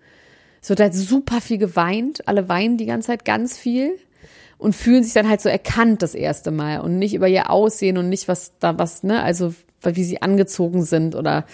es 0.61 0.69
wird 0.69 0.81
halt 0.81 0.93
super 0.93 1.41
viel 1.41 1.59
geweint. 1.59 2.27
Alle 2.27 2.49
weinen 2.49 2.79
die 2.79 2.87
ganze 2.87 3.07
Zeit 3.07 3.25
ganz 3.25 3.57
viel 3.57 3.97
und 4.63 4.75
fühlen 4.75 5.03
sich 5.03 5.13
dann 5.13 5.29
halt 5.29 5.41
so 5.41 5.49
erkannt 5.49 6.03
das 6.03 6.15
erste 6.15 6.51
Mal 6.51 6.81
und 6.81 6.99
nicht 6.99 7.15
über 7.15 7.29
ihr 7.29 7.51
Aussehen 7.51 7.99
und 7.99 8.09
nicht 8.09 8.29
was 8.29 8.53
da 8.61 8.79
was, 8.79 9.03
ne, 9.03 9.23
also 9.23 9.55
wie 9.83 10.05
sie 10.05 10.23
angezogen 10.23 10.85
sind 10.85 11.17
oder 11.17 11.45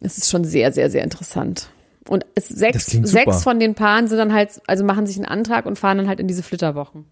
es 0.00 0.16
ist 0.16 0.30
schon 0.30 0.44
sehr, 0.44 0.72
sehr, 0.72 0.90
sehr 0.90 1.04
interessant. 1.04 1.68
Und 2.08 2.24
es, 2.34 2.48
sechs, 2.48 2.86
sechs 2.86 3.42
von 3.42 3.60
den 3.60 3.74
Paaren 3.74 4.08
sind 4.08 4.18
dann 4.18 4.32
halt, 4.32 4.62
also 4.66 4.84
machen 4.84 5.06
sich 5.06 5.16
einen 5.16 5.26
Antrag 5.26 5.66
und 5.66 5.78
fahren 5.78 5.98
dann 5.98 6.08
halt 6.08 6.20
in 6.20 6.26
diese 6.26 6.42
Flitterwochen. 6.42 7.04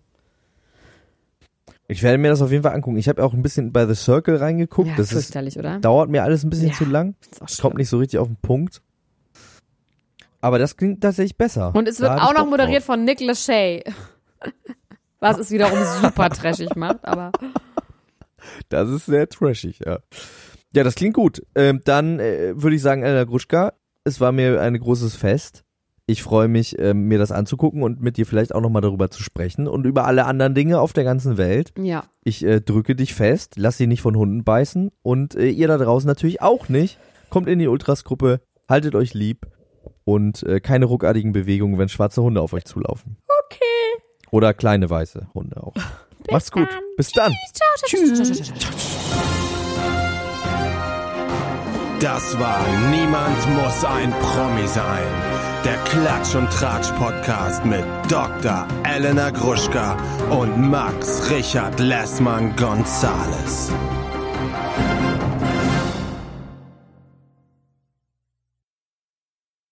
Ich 1.89 2.03
werde 2.03 2.17
mir 2.17 2.29
das 2.29 2.41
auf 2.41 2.51
jeden 2.51 2.63
Fall 2.63 2.73
angucken. 2.73 2.97
Ich 2.97 3.09
habe 3.09 3.23
auch 3.23 3.35
ein 3.35 3.43
bisschen 3.43 3.73
bei 3.73 3.87
The 3.87 3.95
Circle 3.95 4.37
reingeguckt. 4.37 4.89
Ja, 4.89 4.97
das 4.97 5.13
ist, 5.13 5.27
fürchterlich, 5.27 5.59
oder? 5.59 5.79
dauert 5.81 6.09
mir 6.09 6.23
alles 6.23 6.45
ein 6.45 6.51
bisschen 6.51 6.69
Ja, 6.69 6.75
zu 6.75 6.85
lang. 6.87 7.15
Ist 7.31 7.43
Es 7.47 7.59
kommt 7.59 7.77
nicht 7.77 7.91
so 7.91 7.99
richtig 7.99 8.19
auf 8.19 8.29
den 8.29 8.37
Punkt. 8.37 8.81
Aber 10.41 10.59
das 10.59 10.77
klingt 10.77 11.03
tatsächlich 11.03 11.37
besser. 11.37 11.75
Und 11.75 11.89
es 11.89 12.01
wird 12.01 12.11
auch 12.11 12.33
noch 12.33 12.47
moderiert 12.47 12.81
drauf. 12.81 12.87
von 12.87 13.05
Nick 13.05 13.21
Lachey. 13.21 13.85
Was 15.23 15.39
es 15.39 15.51
wiederum 15.51 15.79
super 16.03 16.29
trashig 16.31 16.75
macht, 16.77 17.05
aber 17.05 17.31
Das 18.69 18.91
ist 18.91 19.07
sehr 19.07 19.29
trashig, 19.29 19.81
ja. 19.85 20.01
Ja, 20.75 20.85
das 20.85 20.95
klingt 20.95 21.15
gut. 21.15 21.43
Ähm, 21.55 21.81
dann 21.85 22.19
äh, 22.19 22.55
würde 22.61 22.75
ich 22.77 22.83
sagen, 22.83 23.03
Elena 23.03 23.25
Gruschka, 23.25 23.75
es 24.05 24.21
war 24.21 24.33
mir 24.33 24.61
ein 24.61 24.79
großes 24.79 25.15
Fest. 25.17 25.65
Ich 26.07 26.23
freue 26.25 26.49
mich, 26.49 26.77
ähm, 26.81 27.07
mir 27.07 27.19
das 27.19 27.31
anzugucken 27.31 27.83
und 27.85 28.01
mit 28.03 28.17
dir 28.17 28.27
vielleicht 28.27 28.53
auch 28.53 28.61
nochmal 28.61 28.83
darüber 28.83 29.11
zu 29.11 29.23
sprechen 29.23 29.69
und 29.69 29.87
über 29.87 30.07
alle 30.07 30.25
anderen 30.25 30.55
Dinge 30.55 30.81
auf 30.81 30.93
der 30.93 31.05
ganzen 31.05 31.39
Welt. 31.39 31.73
ja. 31.79 32.05
Ich 32.25 32.45
äh, 32.45 32.61
drücke 32.61 32.95
dich 32.95 33.15
fest, 33.15 33.55
lass 33.57 33.79
sie 33.79 33.87
nicht 33.89 34.03
von 34.03 34.17
Hunden 34.17 34.45
beißen 34.45 34.91
und 35.03 35.35
äh, 35.35 35.49
ihr 35.49 35.69
da 35.69 35.77
draußen 35.79 36.07
natürlich 36.07 36.41
auch 36.43 36.69
nicht. 36.69 36.99
Kommt 37.31 37.49
in 37.49 37.59
die 37.59 37.67
Ultras-Gruppe, 37.69 38.41
haltet 38.69 38.95
euch 38.95 39.15
lieb 39.15 39.47
und 40.05 40.43
äh, 40.45 40.61
keine 40.61 40.85
ruckartigen 40.87 41.33
Bewegungen, 41.33 41.79
wenn 41.79 41.89
schwarze 41.89 42.23
Hunde 42.23 42.41
auf 42.41 42.53
euch 42.53 42.65
zulaufen. 42.65 43.19
Okay. 43.47 44.02
Oder 44.33 44.55
kleine 44.55 44.91
weiße 44.91 45.29
Hunde 45.35 45.63
auch. 45.63 45.75
Macht's 46.31 46.51
gut. 46.51 46.69
Bis 46.97 47.13
dann. 47.13 47.33
Das 52.01 52.39
war 52.41 52.67
Niemand 52.91 53.49
muss 53.55 53.85
ein 53.85 54.11
Promi 54.11 54.67
sein. 54.67 55.07
Der 55.65 55.77
Klatsch 55.85 56.35
und 56.35 56.51
Tratsch 56.51 56.91
Podcast 56.93 57.65
mit 57.65 57.85
Dr. 58.09 58.67
Elena 58.85 59.31
Gruschka 59.31 59.97
und 60.31 60.71
Max 60.71 61.31
Richard 61.31 61.79
Lessmann 61.79 62.57
Gonzales. 62.57 63.71